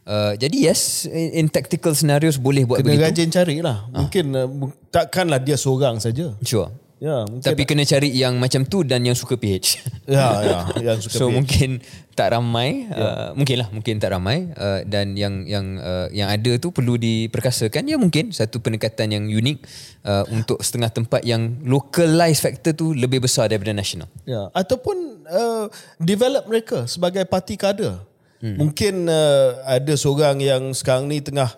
Uh, 0.05 0.38
jadi 0.38 0.69
yes, 0.69 1.09
in, 1.09 1.33
in 1.33 1.45
tactical 1.49 1.97
scenarios 1.97 2.38
boleh 2.38 2.61
buat 2.61 2.77
kena 2.86 2.93
begitu. 2.93 3.05
rajin 3.09 3.29
cari 3.33 3.57
lah 3.65 3.89
mungkin 3.89 4.25
uh, 4.38 4.45
takkanlah 4.93 5.41
dia 5.41 5.57
seorang 5.57 5.97
saja 5.97 6.38
Sure. 6.45 6.69
Ya 6.96 7.28
mungkin 7.28 7.43
Tapi 7.43 7.64
kena 7.68 7.84
cari 7.84 8.10
yang 8.16 8.39
macam 8.39 8.64
tu 8.64 8.88
dan 8.88 9.04
yang 9.04 9.18
suka 9.18 9.36
PH. 9.36 9.84
ya 10.08 10.28
ya 10.41 10.60
yang 10.80 10.98
suka 11.04 11.16
so 11.20 11.28
PH. 11.28 11.36
mungkin 11.36 11.70
tak 12.16 12.32
ramai 12.32 12.88
yeah. 12.88 13.04
uh, 13.04 13.30
mungkin 13.36 13.56
lah 13.60 13.68
mungkin 13.76 14.00
tak 14.00 14.16
ramai 14.16 14.48
uh, 14.56 14.80
dan 14.88 15.20
yang 15.20 15.43
yang 15.43 15.76
uh, 15.84 16.08
yang 16.16 16.32
ada 16.32 16.56
tu 16.56 16.72
perlu 16.72 16.96
diperkasakan 16.96 17.91
ya 17.91 18.00
mungkin 18.00 18.32
satu 18.32 18.64
pendekatan 18.64 19.12
yang 19.12 19.28
unik 19.28 19.58
uh, 20.08 20.24
untuk 20.32 20.64
setengah 20.64 20.88
tempat 20.96 21.28
yang 21.28 21.60
localized 21.68 22.39
factor 22.39 22.72
tu 22.72 22.96
lebih 22.96 23.20
besar 23.20 23.52
daripada 23.52 23.76
nasional 23.76 24.08
Ya, 24.24 24.48
ataupun 24.56 25.28
uh, 25.28 25.68
develop 26.00 26.48
mereka 26.50 26.88
sebagai 26.89 27.28
parti 27.28 27.60
kader. 27.60 28.00
Hmm. 28.41 28.56
Mungkin 28.58 29.08
uh, 29.08 29.64
ada 29.66 29.93
seorang 29.96 30.41
yang 30.41 30.74
sekarang 30.76 31.08
ni 31.10 31.22
tengah 31.24 31.50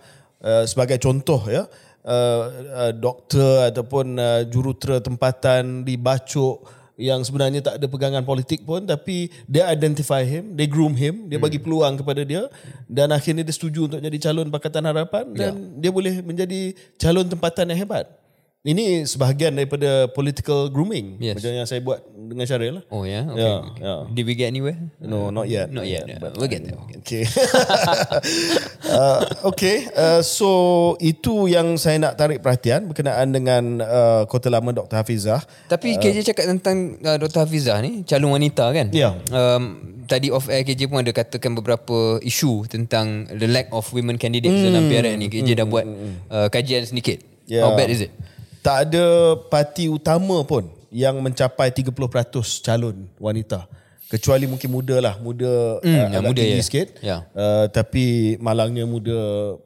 uh, 0.44 0.64
sebagai 0.68 0.98
contoh 1.02 1.42
ya, 1.48 1.66
uh, 1.66 1.87
uh, 2.08 2.94
doktor 2.96 3.68
ataupun 3.68 4.16
uh, 4.16 4.42
jurutera 4.48 5.04
tempatan 5.04 5.84
di 5.84 6.00
Bacok 6.00 6.78
yang 6.98 7.22
sebenarnya 7.22 7.62
tak 7.62 7.78
ada 7.78 7.86
pegangan 7.86 8.26
politik 8.26 8.66
pun 8.66 8.82
tapi 8.82 9.30
dia 9.46 9.70
identify 9.70 10.26
him, 10.26 10.58
they 10.58 10.66
groom 10.66 10.98
him, 10.98 11.30
dia 11.30 11.38
bagi 11.38 11.62
peluang 11.62 12.02
kepada 12.02 12.26
dia 12.26 12.50
dan 12.90 13.14
akhirnya 13.14 13.46
dia 13.46 13.54
setuju 13.54 13.86
untuk 13.86 14.02
jadi 14.02 14.18
calon 14.18 14.50
Pakatan 14.50 14.84
Harapan 14.90 15.30
dan 15.38 15.78
dia 15.78 15.94
boleh 15.94 16.26
menjadi 16.26 16.74
calon 16.98 17.30
tempatan 17.30 17.70
yang 17.70 17.86
hebat. 17.86 18.10
Ini 18.66 19.06
sebahagian 19.06 19.54
daripada 19.54 20.10
political 20.12 20.68
grooming 20.74 21.22
Yes. 21.22 21.38
macam 21.38 21.52
yang 21.54 21.68
saya 21.70 21.78
buat 21.80 22.02
dengan 22.10 22.44
Syaril 22.44 22.82
lah. 22.82 22.84
Oh 22.90 23.06
yeah. 23.06 23.24
Okay. 23.30 23.40
Yeah, 23.40 23.58
okay. 23.62 23.82
yeah. 23.86 24.02
Did 24.12 24.24
we 24.28 24.34
get 24.34 24.50
anywhere? 24.50 24.78
No, 24.98 25.30
not 25.30 25.46
yet. 25.46 25.70
Not 25.70 25.86
yet. 25.86 26.10
But, 26.18 26.36
we'll 26.36 26.50
get 26.50 26.66
there. 26.66 26.76
We'll 26.76 26.90
get 26.90 27.00
Okay. 27.06 27.24
uh, 28.98 29.22
okay. 29.48 29.88
Uh, 29.96 30.20
so 30.26 30.50
itu 31.00 31.48
yang 31.48 31.80
saya 31.80 32.02
nak 32.02 32.20
tarik 32.20 32.44
perhatian 32.44 32.92
berkenaan 32.92 33.32
dengan 33.32 33.64
uh, 33.80 34.22
Kota 34.28 34.52
Lama 34.52 34.76
Dr. 34.76 35.00
Hafizah. 35.00 35.40
Tapi 35.72 35.96
KJ 35.96 36.28
cakap 36.28 36.52
tentang 36.52 37.00
uh, 37.00 37.16
Dr. 37.16 37.48
Hafizah 37.48 37.80
ni 37.80 38.04
calon 38.04 38.36
wanita 38.36 38.68
kan? 38.76 38.92
Ya. 38.92 39.16
Um, 39.32 40.04
tadi 40.10 40.28
off 40.28 40.52
air 40.52 40.68
KJ 40.68 40.92
pun 40.92 41.06
ada 41.06 41.16
katakan 41.16 41.56
beberapa 41.56 42.20
isu 42.20 42.68
tentang 42.68 43.32
the 43.32 43.48
lack 43.48 43.72
of 43.72 43.88
women 43.96 44.20
candidates 44.20 44.60
mm. 44.60 44.68
dalam 44.68 44.92
PRN 44.92 45.16
ni. 45.24 45.28
KJ 45.32 45.64
dah 45.64 45.68
buat 45.70 45.86
uh, 46.28 46.52
kajian 46.52 46.84
sedikit. 46.84 47.24
Ya. 47.48 47.64
How 47.64 47.72
bad 47.72 47.88
is 47.88 48.04
it? 48.04 48.12
Tak 48.68 48.92
ada 48.92 49.40
parti 49.48 49.88
utama 49.88 50.44
pun 50.44 50.68
yang 50.92 51.16
mencapai 51.24 51.72
30% 51.72 51.88
calon 52.60 53.08
wanita. 53.16 53.64
Kecuali 54.12 54.44
mungkin 54.44 54.68
muda 54.68 55.00
lah. 55.00 55.16
Muda, 55.24 55.80
uh, 55.80 55.88
yang 55.88 56.12
agak 56.12 56.36
muda, 56.36 56.42
tinggi 56.44 56.60
ya. 56.60 56.68
sikit. 56.68 56.88
Ya. 57.00 57.18
Uh, 57.32 57.72
tapi 57.72 58.36
malangnya 58.44 58.84
muda, 58.84 59.16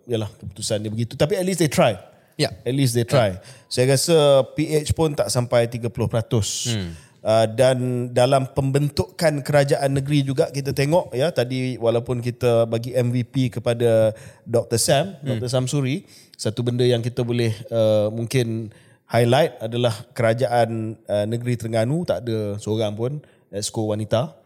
yalah 0.06 0.30
keputusan 0.30 0.86
dia 0.86 0.93
begitu. 0.93 1.18
Tapi 1.18 1.34
at 1.34 1.41
least 1.41 1.66
they 1.66 1.70
try. 1.70 1.97
Ya. 2.38 2.54
At 2.62 2.78
least 2.78 2.93
they 2.93 3.02
try. 3.02 3.41
Saya 3.74 3.89
rasa 3.89 4.45
PH 4.54 4.93
pun 4.93 5.18
tak 5.18 5.34
sampai 5.34 5.66
30%. 5.66 5.89
Hmm. 5.89 6.93
Uh, 7.26 7.45
dan 7.58 8.10
dalam 8.14 8.54
pembentukan 8.54 9.41
kerajaan 9.41 9.97
negeri 9.97 10.26
juga 10.26 10.49
kita 10.49 10.74
tengok 10.74 11.14
ya 11.14 11.30
tadi 11.30 11.78
walaupun 11.78 12.18
kita 12.18 12.66
bagi 12.66 12.93
MVP 12.93 13.58
kepada 13.58 14.14
Dr 14.45 14.78
Sam, 14.78 15.18
hmm. 15.22 15.41
Dr 15.41 15.49
Samsuri, 15.49 16.06
satu 16.38 16.62
benda 16.62 16.86
yang 16.86 17.02
kita 17.02 17.26
boleh 17.26 17.54
uh, 17.70 18.10
mungkin 18.10 18.70
highlight 19.12 19.59
adalah 19.59 19.91
kerajaan 20.16 20.95
uh, 21.03 21.26
negeri 21.28 21.59
Terengganu 21.59 22.07
tak 22.07 22.24
ada 22.24 22.55
seorang 22.55 22.95
pun 22.95 23.20
exco 23.51 23.91
wanita. 23.91 24.39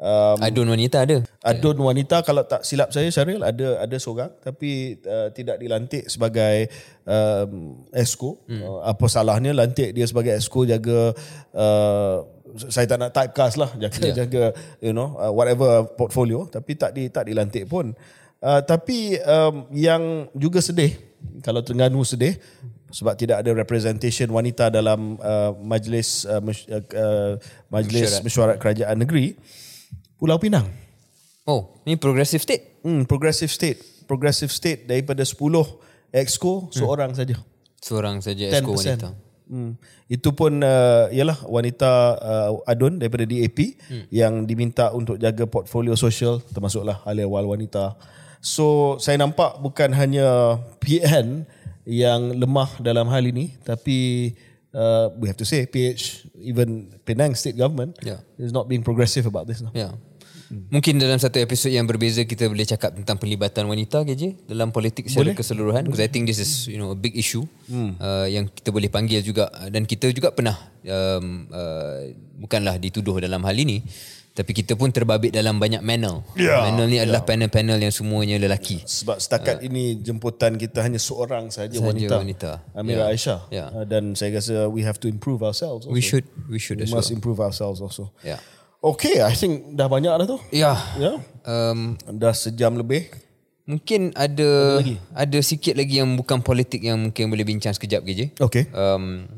Um, 0.00 0.40
Adun 0.40 0.72
wanita 0.72 1.04
ada. 1.04 1.20
Adun 1.44 1.76
wanita 1.76 2.24
kalau 2.24 2.40
tak 2.48 2.64
silap 2.64 2.88
saya 2.88 3.12
Syaril 3.12 3.44
ada 3.44 3.84
ada 3.84 3.96
seorang 4.00 4.32
tapi 4.40 4.96
uh, 5.04 5.28
tidak 5.28 5.60
dilantik 5.60 6.08
sebagai 6.08 6.72
um, 7.04 7.84
esko. 7.92 8.40
Hmm. 8.48 8.64
Uh, 8.64 8.80
apa 8.84 9.04
salahnya 9.12 9.52
lantik 9.52 9.92
dia 9.92 10.08
sebagai 10.08 10.36
esko 10.40 10.64
jaga 10.64 11.12
uh, 11.52 12.16
saya 12.72 12.88
tak 12.88 12.96
nak 12.96 13.12
typecast 13.12 13.60
lah 13.60 13.70
jaga 13.76 14.00
yeah. 14.00 14.16
jaga 14.24 14.44
you 14.80 14.96
know 14.96 15.20
uh, 15.20 15.28
whatever 15.28 15.84
portfolio 15.92 16.48
tapi 16.48 16.80
tak 16.80 16.96
di 16.96 17.12
tak 17.12 17.28
dilantik 17.28 17.68
pun. 17.68 17.92
Uh, 18.40 18.64
tapi 18.64 19.20
um, 19.20 19.68
yang 19.68 20.32
juga 20.32 20.64
sedih 20.64 20.96
kalau 21.44 21.60
Terengganu 21.60 22.00
sedih 22.08 22.40
sebab 22.90 23.14
tidak 23.14 23.42
ada 23.42 23.50
representation 23.54 24.28
wanita 24.30 24.68
dalam 24.68 25.16
uh, 25.22 25.54
majlis 25.62 26.26
uh, 26.26 26.42
uh, 26.42 26.82
uh, 26.94 27.32
majlis 27.70 28.22
mesyuarat 28.22 28.58
kerajaan 28.58 28.98
negeri 28.98 29.38
Pulau 30.20 30.36
Pinang. 30.36 30.68
Oh, 31.48 31.80
ni 31.88 31.96
progressive 31.96 32.44
state. 32.44 32.84
Hmm, 32.84 33.08
progressive 33.08 33.48
state. 33.48 33.80
Progressive 34.04 34.52
state 34.52 34.84
daripada 34.84 35.24
10 35.24 35.40
exco 36.12 36.68
seorang 36.68 37.16
saja. 37.16 37.40
Seorang 37.80 38.20
saja 38.20 38.52
10%. 38.52 38.60
esko 38.60 38.72
wanita. 38.76 39.08
Hmm. 39.50 39.74
Itu 40.06 40.30
pun 40.36 40.62
uh, 40.62 41.10
ialah 41.10 41.42
wanita 41.48 41.90
uh, 42.22 42.70
adun 42.70 43.02
daripada 43.02 43.26
DAP 43.26 43.80
hmm. 43.80 44.06
yang 44.14 44.46
diminta 44.46 44.94
untuk 44.94 45.18
jaga 45.18 45.48
portfolio 45.48 45.98
sosial 45.98 46.38
termasuklah 46.54 47.02
hal 47.02 47.18
ehwal 47.18 47.50
wanita. 47.50 47.98
So 48.38 48.96
saya 49.02 49.18
nampak 49.18 49.58
bukan 49.58 49.90
hanya 49.96 50.60
PN 50.78 51.48
yang 51.88 52.36
lemah 52.36 52.70
dalam 52.80 53.08
hal 53.08 53.24
ini 53.24 53.56
tapi 53.64 54.30
uh, 54.74 55.10
we 55.18 55.26
have 55.26 55.38
to 55.38 55.46
say 55.48 55.66
PH 55.66 56.28
even 56.38 56.92
Penang 57.04 57.34
state 57.34 57.56
government 57.56 57.98
Yeah. 58.04 58.22
is 58.38 58.52
not 58.52 58.68
being 58.68 58.82
progressive 58.82 59.26
about 59.26 59.46
this. 59.46 59.60
lah. 59.64 59.72
Ya. 59.74 59.90
Mungkin 60.50 60.98
dalam 60.98 61.14
satu 61.14 61.38
episod 61.38 61.70
yang 61.70 61.86
berbeza 61.86 62.26
kita 62.26 62.50
boleh 62.50 62.66
cakap 62.66 62.98
tentang 62.98 63.14
pelibatan 63.22 63.70
wanita 63.70 64.02
ke 64.02 64.18
je 64.18 64.34
dalam 64.50 64.74
politik 64.74 65.06
secara 65.06 65.30
boleh. 65.30 65.38
keseluruhan 65.38 65.86
because 65.86 66.02
I 66.02 66.10
think 66.10 66.26
this 66.26 66.42
is 66.42 66.66
you 66.66 66.74
know 66.74 66.90
a 66.90 66.98
big 66.98 67.14
issue 67.14 67.46
hmm. 67.70 67.94
uh, 68.02 68.26
yang 68.26 68.50
kita 68.50 68.74
boleh 68.74 68.90
panggil 68.90 69.22
juga 69.22 69.46
dan 69.70 69.86
kita 69.86 70.10
juga 70.10 70.34
pernah 70.34 70.58
um, 70.82 71.46
uh, 71.54 72.02
bukanlah 72.34 72.82
dituduh 72.82 73.22
dalam 73.22 73.46
hal 73.46 73.54
ini 73.54 73.78
tapi 74.40 74.56
kita 74.56 74.72
pun 74.72 74.88
terbabit 74.88 75.30
dalam 75.30 75.60
banyak 75.60 75.78
panel. 75.78 76.24
Ya, 76.32 76.64
Panel 76.64 76.88
ni 76.88 76.96
adalah 76.96 77.20
panel-panel 77.22 77.76
yang 77.76 77.92
semuanya 77.92 78.40
lelaki. 78.40 78.80
Sebab 78.80 79.20
setakat 79.20 79.60
uh, 79.60 79.68
ini 79.68 80.00
jemputan 80.00 80.56
kita 80.56 80.80
hanya 80.80 80.96
seorang 80.96 81.52
saja 81.52 81.76
Sahaja 81.76 81.84
wanita. 81.84 82.14
wanita. 82.16 82.50
Amira 82.72 83.04
Ya. 83.04 83.12
Aisyah. 83.12 83.40
Ya. 83.52 83.66
Uh, 83.68 83.84
dan 83.84 84.16
saya 84.16 84.40
rasa 84.40 84.64
we 84.66 84.80
have 84.80 84.96
to 84.96 85.06
improve 85.06 85.44
ourselves. 85.44 85.84
Also. 85.84 85.92
We 85.92 86.00
should 86.00 86.24
we 86.48 86.56
should 86.56 86.80
We 86.80 86.88
as 86.88 86.90
well. 86.90 87.04
must 87.04 87.12
improve 87.12 87.36
ourselves 87.38 87.78
also. 87.78 88.08
Ya. 88.24 88.40
Okay, 88.80 89.20
I 89.20 89.36
think 89.36 89.76
dah 89.76 89.92
banyak 89.92 90.08
dah 90.08 90.24
tu. 90.24 90.40
Ya. 90.48 90.72
Ya. 90.96 91.20
Um, 91.44 92.00
Dah 92.16 92.32
sejam 92.32 92.72
lebih. 92.74 93.12
mungkin 93.68 94.10
ada 94.18 94.82
ada, 94.82 94.94
ada 95.14 95.38
sikit 95.38 95.78
lagi 95.78 96.00
yang 96.00 96.16
bukan 96.16 96.40
politik 96.40 96.82
yang 96.82 96.98
mungkin 96.98 97.28
boleh 97.28 97.44
bincang 97.44 97.70
sekejap 97.70 98.02
ke 98.02 98.12
je. 98.16 98.26
Okay. 98.34 98.64
um, 98.72 99.28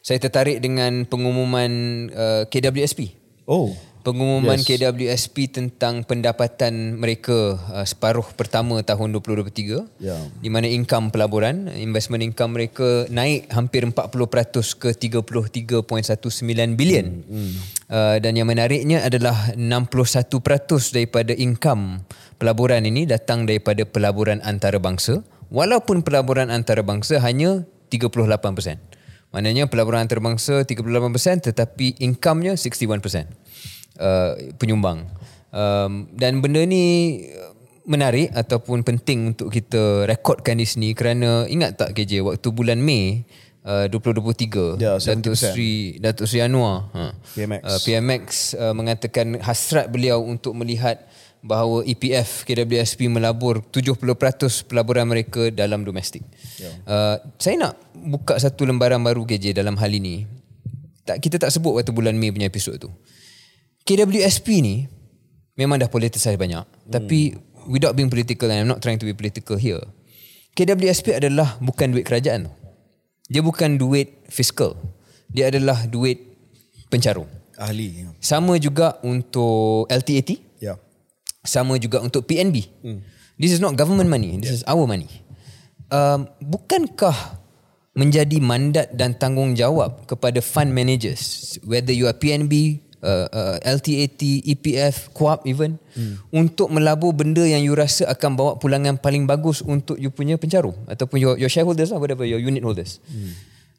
saya 0.00 0.16
tertarik 0.16 0.58
dengan 0.58 1.04
pengumuman 1.04 1.70
uh, 2.08 2.42
KWSP. 2.48 3.12
Oh. 3.44 3.76
Pengumuman 4.06 4.56
Yes. 4.62 4.66
KWSP 4.66 5.50
tentang 5.50 6.06
pendapatan 6.06 6.96
mereka 6.96 7.58
uh, 7.58 7.82
separuh 7.82 8.24
pertama 8.38 8.78
tahun 8.80 9.10
2023 9.10 9.84
Ya. 9.98 10.16
di 10.38 10.48
mana 10.48 10.70
income 10.70 11.10
pelaburan, 11.10 11.66
investment 11.74 12.22
income 12.22 12.54
mereka 12.54 13.04
naik 13.10 13.50
hampir 13.50 13.82
40% 13.82 14.78
ke 14.78 14.94
33.19 14.94 16.78
bilion. 16.78 17.06
Hmm, 17.26 17.34
hmm. 17.34 17.52
Uh, 17.88 18.16
dan 18.22 18.38
yang 18.38 18.46
menariknya 18.46 19.02
adalah 19.02 19.52
61% 19.58 19.90
daripada 20.94 21.34
income 21.34 22.06
pelaburan 22.38 22.86
ini 22.86 23.04
datang 23.04 23.44
daripada 23.44 23.82
pelaburan 23.82 24.38
antarabangsa 24.46 25.26
walaupun 25.50 26.06
pelaburan 26.06 26.54
antarabangsa 26.54 27.18
hanya 27.20 27.66
38%. 27.90 28.78
Maknanya 29.28 29.68
pelaburan 29.68 30.08
antarabangsa 30.08 30.64
38% 30.64 31.52
tetapi 31.52 32.00
income-nya 32.00 32.56
61% 32.56 33.28
uh, 33.98 34.38
penyumbang. 34.56 35.04
Um, 35.48 36.08
dan 36.14 36.40
benda 36.44 36.62
ni 36.64 36.84
uh, 37.28 37.52
menarik 37.88 38.28
ataupun 38.36 38.84
penting 38.84 39.32
untuk 39.32 39.48
kita 39.48 40.04
rekodkan 40.04 40.60
di 40.60 40.66
sini 40.68 40.88
kerana 40.92 41.48
ingat 41.48 41.80
tak 41.80 41.96
KJ 41.96 42.20
waktu 42.20 42.48
bulan 42.52 42.78
Mei 42.84 43.24
uh, 43.64 43.88
2023 43.88 44.76
Ya, 44.76 45.00
Datuk 45.00 45.34
70%. 45.34 45.56
Sri 45.56 45.96
Datuk 45.96 46.28
Sri 46.28 46.44
Anwar 46.44 46.92
ha, 46.92 47.16
PMX. 47.32 47.62
Uh, 47.64 47.78
PMX 47.80 48.24
uh, 48.60 48.74
mengatakan 48.76 49.40
hasrat 49.40 49.88
beliau 49.88 50.20
untuk 50.20 50.52
melihat 50.52 51.00
bahawa 51.40 51.86
EPF 51.86 52.44
KWSP 52.44 53.08
melabur 53.08 53.62
70% 53.72 54.02
pelaburan 54.66 55.06
mereka 55.06 55.54
dalam 55.54 55.86
domestik. 55.86 56.26
Ya. 56.58 56.70
Uh, 56.82 57.16
saya 57.38 57.54
nak 57.56 57.74
buka 57.94 58.36
satu 58.36 58.66
lembaran 58.66 58.98
baru 59.00 59.22
KJ 59.22 59.54
dalam 59.54 59.78
hal 59.78 59.90
ini. 59.94 60.26
Tak 61.06 61.24
kita 61.24 61.40
tak 61.40 61.54
sebut 61.54 61.78
waktu 61.78 61.94
bulan 61.94 62.18
Mei 62.18 62.34
punya 62.34 62.50
episod 62.50 62.76
tu. 62.76 62.90
KWSP 63.84 64.48
ni 64.62 64.76
memang 65.58 65.78
dah 65.82 65.90
politicize 65.90 66.38
banyak. 66.38 66.64
Hmm. 66.64 66.90
Tapi 66.90 67.34
without 67.68 67.98
being 67.98 68.08
political 68.08 68.48
and 68.48 68.64
I'm 68.64 68.70
not 68.70 68.80
trying 68.80 68.98
to 69.02 69.06
be 69.06 69.12
political 69.12 69.58
here. 69.58 69.82
KWSP 70.56 71.18
adalah 71.18 71.60
bukan 71.62 71.94
duit 71.94 72.02
kerajaan 72.02 72.50
tu. 72.50 72.52
Dia 73.28 73.44
bukan 73.44 73.76
duit 73.76 74.24
fiskal. 74.32 74.74
Dia 75.28 75.52
adalah 75.52 75.84
duit 75.84 76.18
pencarum. 76.88 77.28
Ahli. 77.60 78.08
Sama 78.22 78.56
juga 78.56 78.96
untuk 79.04 79.84
LTAT, 79.90 80.40
Ya. 80.62 80.78
sama 81.44 81.76
juga 81.76 82.00
untuk 82.00 82.24
PNB. 82.24 82.56
Hmm. 82.82 83.00
This 83.38 83.54
is 83.54 83.60
not 83.62 83.78
government 83.78 84.10
money. 84.10 84.34
This 84.40 84.50
yeah. 84.50 84.58
is 84.58 84.64
our 84.66 84.82
money. 84.88 85.06
Um, 85.92 86.26
bukankah 86.42 87.14
menjadi 87.94 88.38
mandat 88.42 88.94
dan 88.94 89.14
tanggungjawab 89.14 90.06
kepada 90.06 90.42
fund 90.42 90.70
managers, 90.70 91.54
whether 91.66 91.90
you 91.94 92.06
are 92.06 92.14
PNB, 92.14 92.82
uh, 93.02 93.26
uh, 93.30 93.56
LTAT, 93.62 94.46
EPF, 94.46 95.14
Co-op 95.14 95.46
even, 95.46 95.78
hmm. 95.94 96.30
untuk 96.34 96.70
melabur 96.72 97.14
benda 97.14 97.42
yang 97.46 97.62
you 97.62 97.74
rasa 97.74 98.06
akan 98.10 98.34
bawa 98.34 98.52
pulangan 98.58 98.98
paling 98.98 99.26
bagus 99.26 99.62
untuk 99.62 99.98
you 99.98 100.10
punya 100.10 100.38
pencarum 100.38 100.74
ataupun 100.90 101.18
your, 101.18 101.34
your 101.38 101.50
shareholders 101.50 101.90
lah, 101.94 101.98
whatever, 102.00 102.26
your 102.26 102.42
unit 102.42 102.62
holders. 102.62 103.02
Hmm. 103.06 103.32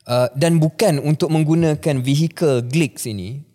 Uh, 0.10 0.28
dan 0.34 0.58
bukan 0.58 0.98
untuk 1.04 1.30
menggunakan 1.30 2.02
vehicle 2.02 2.66
Glicks 2.66 3.06
ini 3.06 3.46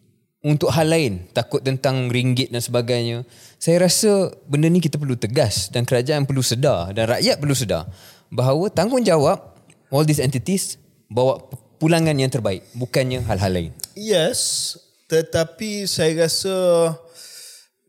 untuk 0.44 0.70
hal 0.70 0.92
lain 0.92 1.24
takut 1.32 1.64
tentang 1.64 2.12
ringgit 2.12 2.52
dan 2.52 2.60
sebagainya 2.60 3.24
saya 3.56 3.88
rasa 3.88 4.28
benda 4.44 4.68
ni 4.68 4.78
kita 4.78 5.00
perlu 5.00 5.16
tegas 5.16 5.72
dan 5.72 5.88
kerajaan 5.88 6.28
perlu 6.28 6.44
sedar 6.44 6.92
dan 6.92 7.08
rakyat 7.08 7.40
perlu 7.40 7.56
sedar 7.56 7.88
bahawa 8.28 8.68
tanggungjawab 8.68 9.40
all 9.88 10.04
these 10.04 10.20
entities 10.20 10.76
bawa 11.08 11.40
pulangan 11.80 12.12
yang 12.12 12.28
terbaik 12.28 12.60
bukannya 12.76 13.24
hal-hal 13.24 13.50
lain 13.50 13.72
Yes, 13.94 14.74
tetapi 15.10 15.84
saya 15.88 16.24
rasa 16.26 16.56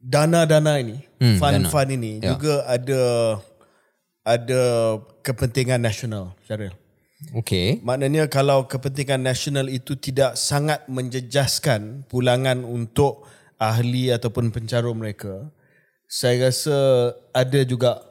dana-dana 0.02 0.78
ini, 0.78 1.02
Hmm, 1.18 1.40
fund-fund 1.42 1.90
ini 1.96 2.12
Ya. 2.22 2.36
juga 2.36 2.62
ada 2.68 3.02
ada 4.26 4.62
kepentingan 5.22 5.82
nasional, 5.82 6.34
Syaril. 6.46 6.74
Okay. 7.34 7.80
Maknanya 7.82 8.28
kalau 8.30 8.68
kepentingan 8.68 9.22
nasional 9.24 9.66
itu 9.72 9.96
tidak 9.98 10.36
sangat 10.38 10.86
menjejaskan 10.92 12.06
pulangan 12.06 12.62
untuk 12.68 13.26
ahli 13.58 14.12
ataupun 14.12 14.52
pencarum 14.52 15.00
mereka, 15.00 15.50
saya 16.06 16.52
rasa 16.52 16.78
ada 17.34 17.62
juga 17.66 18.04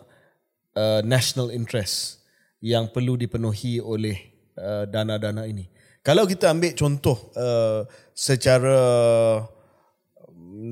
uh, 0.74 1.04
national 1.04 1.52
interest 1.54 2.24
yang 2.64 2.88
perlu 2.90 3.14
dipenuhi 3.14 3.78
oleh 3.78 4.16
uh, 4.56 4.88
dana-dana 4.88 5.44
ini. 5.46 5.68
Kalau 6.04 6.28
kita 6.28 6.52
ambil 6.52 6.76
contoh 6.76 7.32
uh, 7.32 7.88
secara 8.12 8.76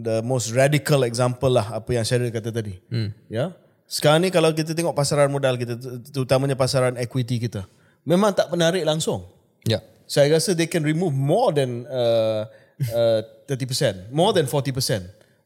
the 0.05 0.21
most 0.21 0.53
radical 0.53 1.09
example 1.09 1.49
lah 1.49 1.73
apa 1.73 1.91
yang 1.97 2.05
Cheryl 2.05 2.29
kata 2.29 2.53
tadi. 2.53 2.77
Hmm. 2.93 3.17
Ya. 3.33 3.57
Sekarang 3.89 4.21
ni 4.21 4.29
kalau 4.29 4.53
kita 4.53 4.77
tengok 4.77 4.93
pasaran 4.93 5.33
modal 5.33 5.57
kita 5.57 5.81
terutamanya 6.13 6.53
pasaran 6.53 7.01
equity 7.01 7.41
kita 7.41 7.65
memang 8.07 8.35
tak 8.35 8.51
penarik 8.51 8.83
langsung. 8.83 9.27
Ya. 9.67 9.79
Yeah. 9.79 9.83
Saya 10.07 10.27
rasa 10.37 10.53
they 10.53 10.69
can 10.69 10.85
remove 10.85 11.15
more 11.15 11.55
than 11.55 11.89
uh, 11.89 12.45
uh, 12.93 13.21
30%, 13.49 14.13
more 14.13 14.35
than 14.37 14.45
40%. 14.45 14.69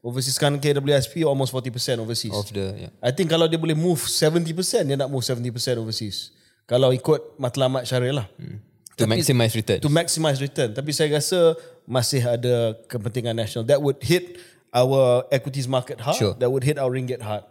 Overseas 0.03 0.39
kan 0.39 0.55
KWSP 0.59 1.27
almost 1.27 1.51
40% 1.51 2.03
overseas. 2.03 2.35
Of 2.35 2.51
the, 2.55 2.87
yeah. 2.87 2.93
I 3.03 3.11
think 3.11 3.31
kalau 3.31 3.47
dia 3.47 3.59
boleh 3.59 3.75
move 3.75 4.03
70%, 4.07 4.47
dia 4.87 4.97
nak 4.99 5.11
move 5.11 5.23
70% 5.23 5.51
overseas. 5.79 6.35
Kalau 6.67 6.91
ikut 6.91 7.39
matlamat 7.39 7.87
syariah 7.87 8.23
lah. 8.23 8.27
Hmm. 8.39 8.59
To 8.97 9.05
Tapi, 9.05 9.21
maximize 9.21 9.53
return. 9.53 9.79
To 9.85 9.93
maximize 9.93 10.41
return. 10.41 10.73
Tapi 10.73 10.91
saya 10.97 11.13
rasa 11.13 11.53
masih 11.85 12.25
ada 12.25 12.73
kepentingan 12.89 13.37
nasional. 13.37 13.69
That 13.69 13.85
would 13.85 14.01
hit 14.01 14.41
our 14.73 15.29
equities 15.29 15.69
market 15.69 16.01
hard. 16.01 16.17
Sure. 16.17 16.35
That 16.41 16.49
would 16.49 16.65
hit 16.65 16.81
our 16.81 16.89
ringgit 16.89 17.21
hard. 17.21 17.45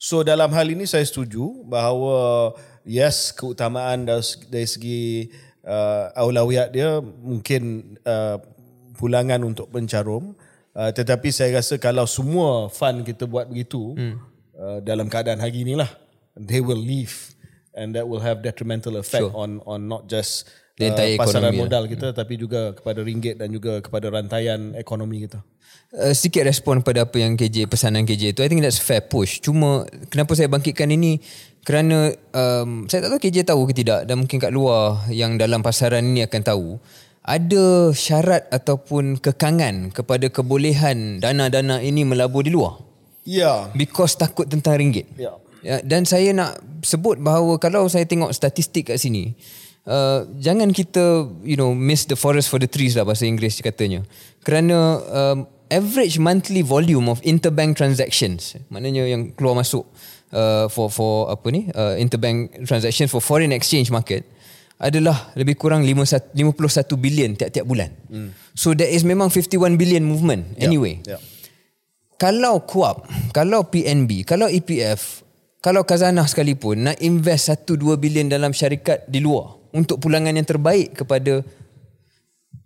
So 0.00 0.24
dalam 0.24 0.50
hal 0.50 0.66
ini 0.66 0.88
saya 0.88 1.04
setuju 1.04 1.62
bahawa 1.68 2.50
yes 2.88 3.36
keutamaan 3.36 4.08
dari 4.48 4.66
segi 4.66 5.28
uh, 5.62 6.08
aulawiyat 6.16 6.72
dia 6.72 7.04
mungkin 7.04 7.94
uh, 8.08 8.40
pulangan 8.96 9.44
untuk 9.44 9.68
pencarum 9.68 10.32
uh, 10.72 10.90
tetapi 10.92 11.28
saya 11.28 11.60
rasa 11.60 11.76
kalau 11.76 12.08
semua 12.08 12.72
fund 12.72 13.04
kita 13.04 13.28
buat 13.28 13.48
begitu 13.48 13.92
hmm. 13.96 14.16
uh, 14.56 14.78
dalam 14.80 15.08
keadaan 15.12 15.40
hari 15.40 15.68
inilah 15.68 15.88
they 16.32 16.64
will 16.64 16.80
leave 16.80 17.36
and 17.76 17.92
that 17.92 18.08
will 18.08 18.24
have 18.24 18.40
detrimental 18.40 18.96
effect 18.96 19.28
sure. 19.28 19.36
on 19.36 19.60
on 19.68 19.84
not 19.84 20.08
just 20.08 20.48
uh, 20.88 21.18
pasaran 21.20 21.52
lah. 21.52 21.60
modal 21.60 21.84
kita 21.84 22.10
hmm. 22.10 22.16
tapi 22.16 22.34
juga 22.40 22.72
kepada 22.72 23.04
ringgit 23.04 23.36
dan 23.36 23.52
juga 23.52 23.84
kepada 23.84 24.08
rantaian 24.08 24.72
ekonomi 24.72 25.28
kita 25.28 25.44
uh, 26.00 26.14
sikit 26.16 26.46
respon 26.48 26.80
pada 26.80 27.04
apa 27.04 27.16
yang 27.20 27.36
KJ 27.36 27.68
pesanan 27.68 28.08
KJ 28.08 28.32
tu 28.32 28.40
I 28.40 28.48
think 28.48 28.64
that's 28.64 28.80
fair 28.80 29.04
push 29.04 29.44
cuma 29.44 29.84
kenapa 30.08 30.32
saya 30.32 30.48
bangkitkan 30.48 30.88
ini 30.88 31.20
kerana 31.60 32.16
um, 32.32 32.88
saya 32.88 33.04
tak 33.04 33.10
tahu 33.16 33.20
KJ 33.20 33.38
tahu 33.44 33.62
ke 33.68 33.84
tidak 33.84 34.08
dan 34.08 34.16
mungkin 34.16 34.40
kat 34.40 34.52
luar 34.52 35.04
yang 35.12 35.36
dalam 35.36 35.60
pasaran 35.60 36.02
ini 36.06 36.24
akan 36.24 36.40
tahu 36.40 36.66
ada 37.20 37.92
syarat 37.92 38.48
ataupun 38.48 39.20
kekangan 39.20 39.92
kepada 39.92 40.32
kebolehan 40.32 41.20
dana-dana 41.20 41.84
ini 41.84 42.08
melabur 42.08 42.48
di 42.48 42.50
luar 42.50 42.80
ya 43.28 43.68
yeah. 43.68 43.76
because 43.76 44.16
takut 44.16 44.48
tentang 44.48 44.80
ringgit 44.80 45.04
ya 45.20 45.36
yeah. 45.36 45.36
ya, 45.60 45.76
dan 45.84 46.08
saya 46.08 46.32
nak 46.32 46.56
sebut 46.80 47.20
bahawa 47.20 47.60
kalau 47.60 47.84
saya 47.92 48.08
tengok 48.08 48.32
statistik 48.32 48.88
kat 48.88 48.96
sini 48.96 49.36
Uh, 49.90 50.22
jangan 50.38 50.70
kita 50.70 51.26
you 51.42 51.58
know 51.58 51.74
miss 51.74 52.06
the 52.06 52.14
forest 52.14 52.46
for 52.46 52.62
the 52.62 52.70
trees 52.70 52.94
lah 52.94 53.02
bahasa 53.02 53.26
Inggeris 53.26 53.58
katanya 53.58 54.06
kerana 54.46 55.02
um, 55.10 55.50
average 55.66 56.14
monthly 56.14 56.62
volume 56.62 57.10
of 57.10 57.18
interbank 57.26 57.74
transactions 57.74 58.54
maknanya 58.70 59.02
yang 59.02 59.34
keluar 59.34 59.58
masuk 59.58 59.82
uh, 60.30 60.70
for 60.70 60.94
for 60.94 61.26
apa 61.26 61.46
ni 61.50 61.66
uh, 61.74 61.98
interbank 61.98 62.54
transaction 62.70 63.10
for 63.10 63.18
foreign 63.18 63.50
exchange 63.50 63.90
market 63.90 64.22
adalah 64.78 65.34
lebih 65.34 65.60
kurang 65.60 65.84
51 65.84 66.32
bilion 66.96 67.36
tiap-tiap 67.36 67.68
bulan. 67.68 67.92
Hmm. 68.08 68.32
So 68.56 68.72
there 68.72 68.88
is 68.88 69.04
memang 69.04 69.28
51 69.28 69.76
billion 69.76 70.06
movement 70.08 70.56
anyway. 70.56 71.04
Yeah. 71.04 71.18
Yeah. 71.18 71.22
Kalau 72.16 72.64
KUAP, 72.64 72.96
kalau 73.36 73.68
PNB, 73.68 74.24
kalau 74.24 74.48
EPF, 74.48 75.26
kalau 75.60 75.84
Khazanah 75.84 76.24
sekalipun 76.24 76.88
nak 76.88 76.96
invest 77.04 77.52
1 77.52 77.68
2 77.76 78.00
bilion 78.00 78.32
dalam 78.32 78.56
syarikat 78.56 79.04
di 79.04 79.20
luar 79.20 79.59
untuk 79.70 80.02
pulangan 80.02 80.34
yang 80.34 80.46
terbaik 80.46 81.02
kepada 81.02 81.42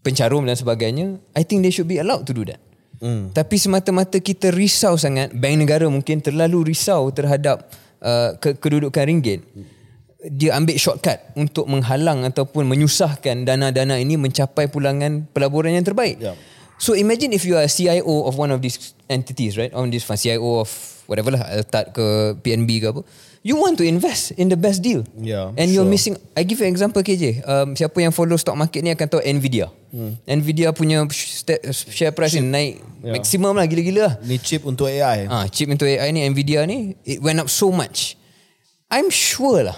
pencarum 0.04 0.44
dan 0.44 0.56
sebagainya, 0.56 1.16
I 1.32 1.42
think 1.42 1.64
they 1.64 1.72
should 1.72 1.88
be 1.88 1.96
allowed 1.96 2.28
to 2.28 2.36
do 2.36 2.44
that. 2.44 2.60
Hmm. 3.00 3.32
Tapi 3.32 3.56
semata-mata 3.58 4.20
kita 4.20 4.52
risau 4.54 4.94
sangat 4.96 5.34
bank 5.34 5.56
negara 5.60 5.88
mungkin 5.88 6.24
terlalu 6.24 6.72
risau 6.72 7.10
terhadap 7.10 7.68
uh, 8.00 8.36
kedudukan 8.40 9.04
ringgit. 9.04 9.44
Dia 10.24 10.56
ambil 10.56 10.80
shortcut 10.80 11.20
untuk 11.36 11.68
menghalang 11.68 12.24
ataupun 12.24 12.64
menyusahkan 12.64 13.44
dana-dana 13.44 14.00
ini 14.00 14.16
mencapai 14.16 14.72
pulangan 14.72 15.28
pelaburan 15.36 15.76
yang 15.76 15.84
terbaik. 15.84 16.16
Yeah. 16.16 16.36
So 16.80 16.96
imagine 16.96 17.36
if 17.36 17.44
you 17.44 17.60
are 17.60 17.68
CIO 17.68 18.24
of 18.24 18.40
one 18.40 18.48
of 18.48 18.64
these 18.64 18.96
entities, 19.08 19.60
right? 19.60 19.72
On 19.76 19.92
this 19.92 20.02
fund, 20.02 20.16
CIO 20.16 20.64
of 20.64 20.70
whatever 21.04 21.36
lah, 21.36 21.44
Altat 21.44 21.92
ke 21.92 22.34
PNB 22.40 22.70
ke 22.80 22.86
apa 22.88 23.02
you 23.44 23.60
want 23.60 23.76
to 23.76 23.84
invest 23.84 24.32
in 24.40 24.48
the 24.48 24.56
best 24.56 24.80
deal. 24.80 25.04
Yeah. 25.20 25.52
And 25.54 25.68
sure. 25.68 25.84
you're 25.84 25.86
missing 25.86 26.16
I 26.32 26.42
give 26.42 26.58
you 26.58 26.66
example 26.66 27.04
KJ. 27.04 27.44
Um, 27.44 27.76
siapa 27.76 28.00
yang 28.00 28.10
follow 28.10 28.40
stock 28.40 28.56
market 28.56 28.80
ni 28.80 28.90
akan 28.90 29.06
tahu 29.06 29.20
Nvidia. 29.20 29.68
Hmm. 29.92 30.16
Nvidia 30.24 30.72
punya 30.72 31.04
share 31.70 32.10
price 32.16 32.34
chip. 32.34 32.42
ni 32.42 32.50
naik 32.50 32.72
yeah. 33.04 33.14
maksimum 33.14 33.52
lah 33.52 33.68
gila-gila 33.68 34.00
lah. 34.08 34.14
Ni 34.24 34.40
chip 34.40 34.64
untuk 34.64 34.88
AI. 34.88 35.28
Ah, 35.28 35.44
chip 35.46 35.68
untuk 35.68 35.86
AI 35.86 36.08
ni 36.16 36.24
Nvidia 36.24 36.64
ni 36.64 36.96
it 37.04 37.20
went 37.20 37.36
up 37.36 37.52
so 37.52 37.68
much. 37.68 38.16
I'm 38.88 39.12
sure 39.12 39.68
lah 39.68 39.76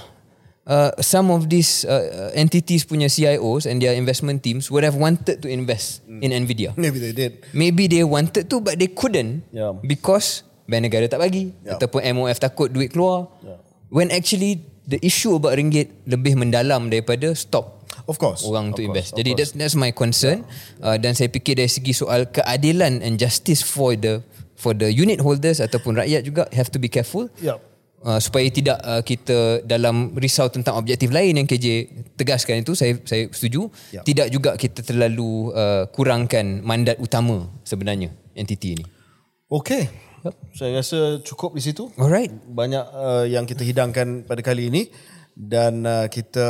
uh, 0.70 0.94
some 1.02 1.34
of 1.34 1.50
these 1.50 1.82
uh, 1.90 2.30
entities 2.38 2.86
punya 2.86 3.10
CIOs 3.10 3.66
and 3.66 3.82
their 3.82 3.98
investment 3.98 4.46
teams 4.46 4.70
would 4.70 4.86
have 4.86 4.94
wanted 4.94 5.42
to 5.42 5.50
invest 5.50 6.06
hmm. 6.06 6.22
in 6.22 6.30
Nvidia. 6.30 6.70
Maybe 6.78 7.02
they 7.02 7.10
did. 7.10 7.42
Maybe 7.50 7.90
they 7.90 8.06
wanted 8.06 8.46
to 8.46 8.62
but 8.62 8.78
they 8.78 8.94
couldn't 8.94 9.42
yeah. 9.50 9.74
because 9.82 10.45
bank 10.66 10.82
negara 10.90 11.06
tak 11.06 11.22
bagi 11.22 11.54
yep. 11.62 11.78
ataupun 11.78 12.02
MOF 12.14 12.38
takut 12.38 12.68
duit 12.68 12.90
keluar 12.90 13.30
yep. 13.42 13.58
when 13.90 14.10
actually 14.10 14.62
the 14.86 14.98
issue 15.02 15.34
about 15.34 15.54
ringgit 15.58 15.90
lebih 16.06 16.38
mendalam 16.38 16.90
daripada 16.90 17.34
stop 17.34 17.82
of 18.06 18.18
course 18.18 18.46
orang 18.46 18.74
to 18.74 18.82
invest 18.82 19.14
jadi 19.14 19.34
that's 19.34 19.54
that's 19.54 19.78
my 19.78 19.90
concern 19.90 20.46
yeah. 20.78 20.94
uh, 20.94 20.96
dan 20.98 21.14
saya 21.14 21.30
fikir 21.30 21.58
dari 21.58 21.70
segi 21.70 21.94
soal 21.94 22.26
keadilan 22.30 23.02
and 23.02 23.18
justice 23.18 23.62
for 23.62 23.94
the 23.98 24.22
for 24.58 24.72
the 24.74 24.88
unit 24.90 25.22
holders 25.22 25.62
ataupun 25.62 25.98
rakyat 26.02 26.22
juga 26.26 26.46
have 26.54 26.70
to 26.70 26.78
be 26.82 26.90
careful 26.90 27.30
yep. 27.40 27.62
Uh, 28.06 28.22
supaya 28.22 28.46
tidak 28.54 28.78
uh, 28.86 29.02
kita 29.02 29.66
dalam 29.66 30.14
risau 30.14 30.46
tentang 30.46 30.78
objektif 30.78 31.10
lain 31.10 31.42
yang 31.42 31.48
KJ 31.48 31.90
tegaskan 32.14 32.62
itu 32.62 32.76
saya 32.76 32.94
saya 33.02 33.26
setuju 33.34 33.66
yep. 33.90 34.06
tidak 34.06 34.30
juga 34.30 34.54
kita 34.54 34.84
terlalu 34.84 35.50
uh, 35.50 35.90
kurangkan 35.90 36.62
mandat 36.62 37.02
utama 37.02 37.50
sebenarnya 37.66 38.14
entiti 38.36 38.78
ini. 38.78 38.84
Okey, 39.50 39.90
saya 40.54 40.80
rasa 40.80 41.20
cukup 41.22 41.54
di 41.54 41.62
situ. 41.62 41.88
Alright. 41.98 42.32
Banyak 42.32 42.84
uh, 42.92 43.24
yang 43.28 43.44
kita 43.44 43.62
hidangkan 43.62 44.24
pada 44.24 44.40
kali 44.40 44.68
ini 44.72 44.82
dan 45.36 45.84
uh, 45.84 46.08
kita 46.08 46.48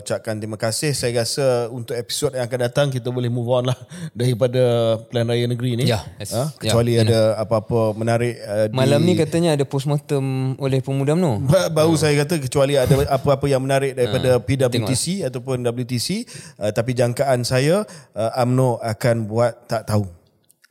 ucapkan 0.00 0.40
terima 0.40 0.56
kasih. 0.56 0.96
Saya 0.96 1.20
rasa 1.20 1.68
untuk 1.68 1.92
episod 1.92 2.32
yang 2.32 2.48
akan 2.48 2.60
datang 2.64 2.86
kita 2.88 3.12
boleh 3.12 3.28
move 3.28 3.44
on 3.52 3.68
lah 3.68 3.76
daripada 4.18 4.96
Plan 5.12 5.28
Raya 5.28 5.44
Negeri 5.44 5.84
ni. 5.84 5.84
Ya. 5.84 6.00
Yes. 6.16 6.32
Ha? 6.32 6.48
Kecuali 6.56 6.96
ya, 6.96 7.04
ada 7.04 7.36
apa-apa 7.36 7.92
menarik. 7.92 8.40
Uh, 8.40 8.66
Malam 8.72 9.04
di... 9.04 9.12
ni 9.12 9.20
katanya 9.20 9.52
ada 9.52 9.68
postmortem 9.68 10.56
oleh 10.56 10.80
pemuda 10.80 11.12
UMNO. 11.12 11.44
Baru 11.76 11.92
ha. 11.94 12.00
saya 12.00 12.24
kata 12.24 12.40
kecuali 12.40 12.80
ada 12.80 13.04
apa-apa 13.20 13.44
yang 13.52 13.60
menarik 13.60 13.92
daripada 13.92 14.40
ha. 14.40 14.42
PWTC 14.42 15.28
ataupun 15.28 15.60
WTC. 15.68 16.24
Uh, 16.56 16.72
tapi 16.72 16.96
jangkaan 16.96 17.44
saya 17.44 17.84
uh, 18.16 18.42
UMNO 18.42 18.80
akan 18.80 19.28
buat 19.28 19.68
tak 19.68 19.84
tahu. 19.84 20.08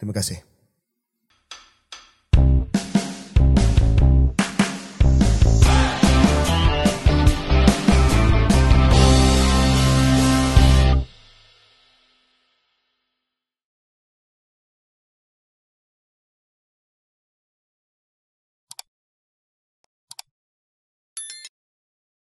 Terima 0.02 0.18
kasih. 0.18 0.51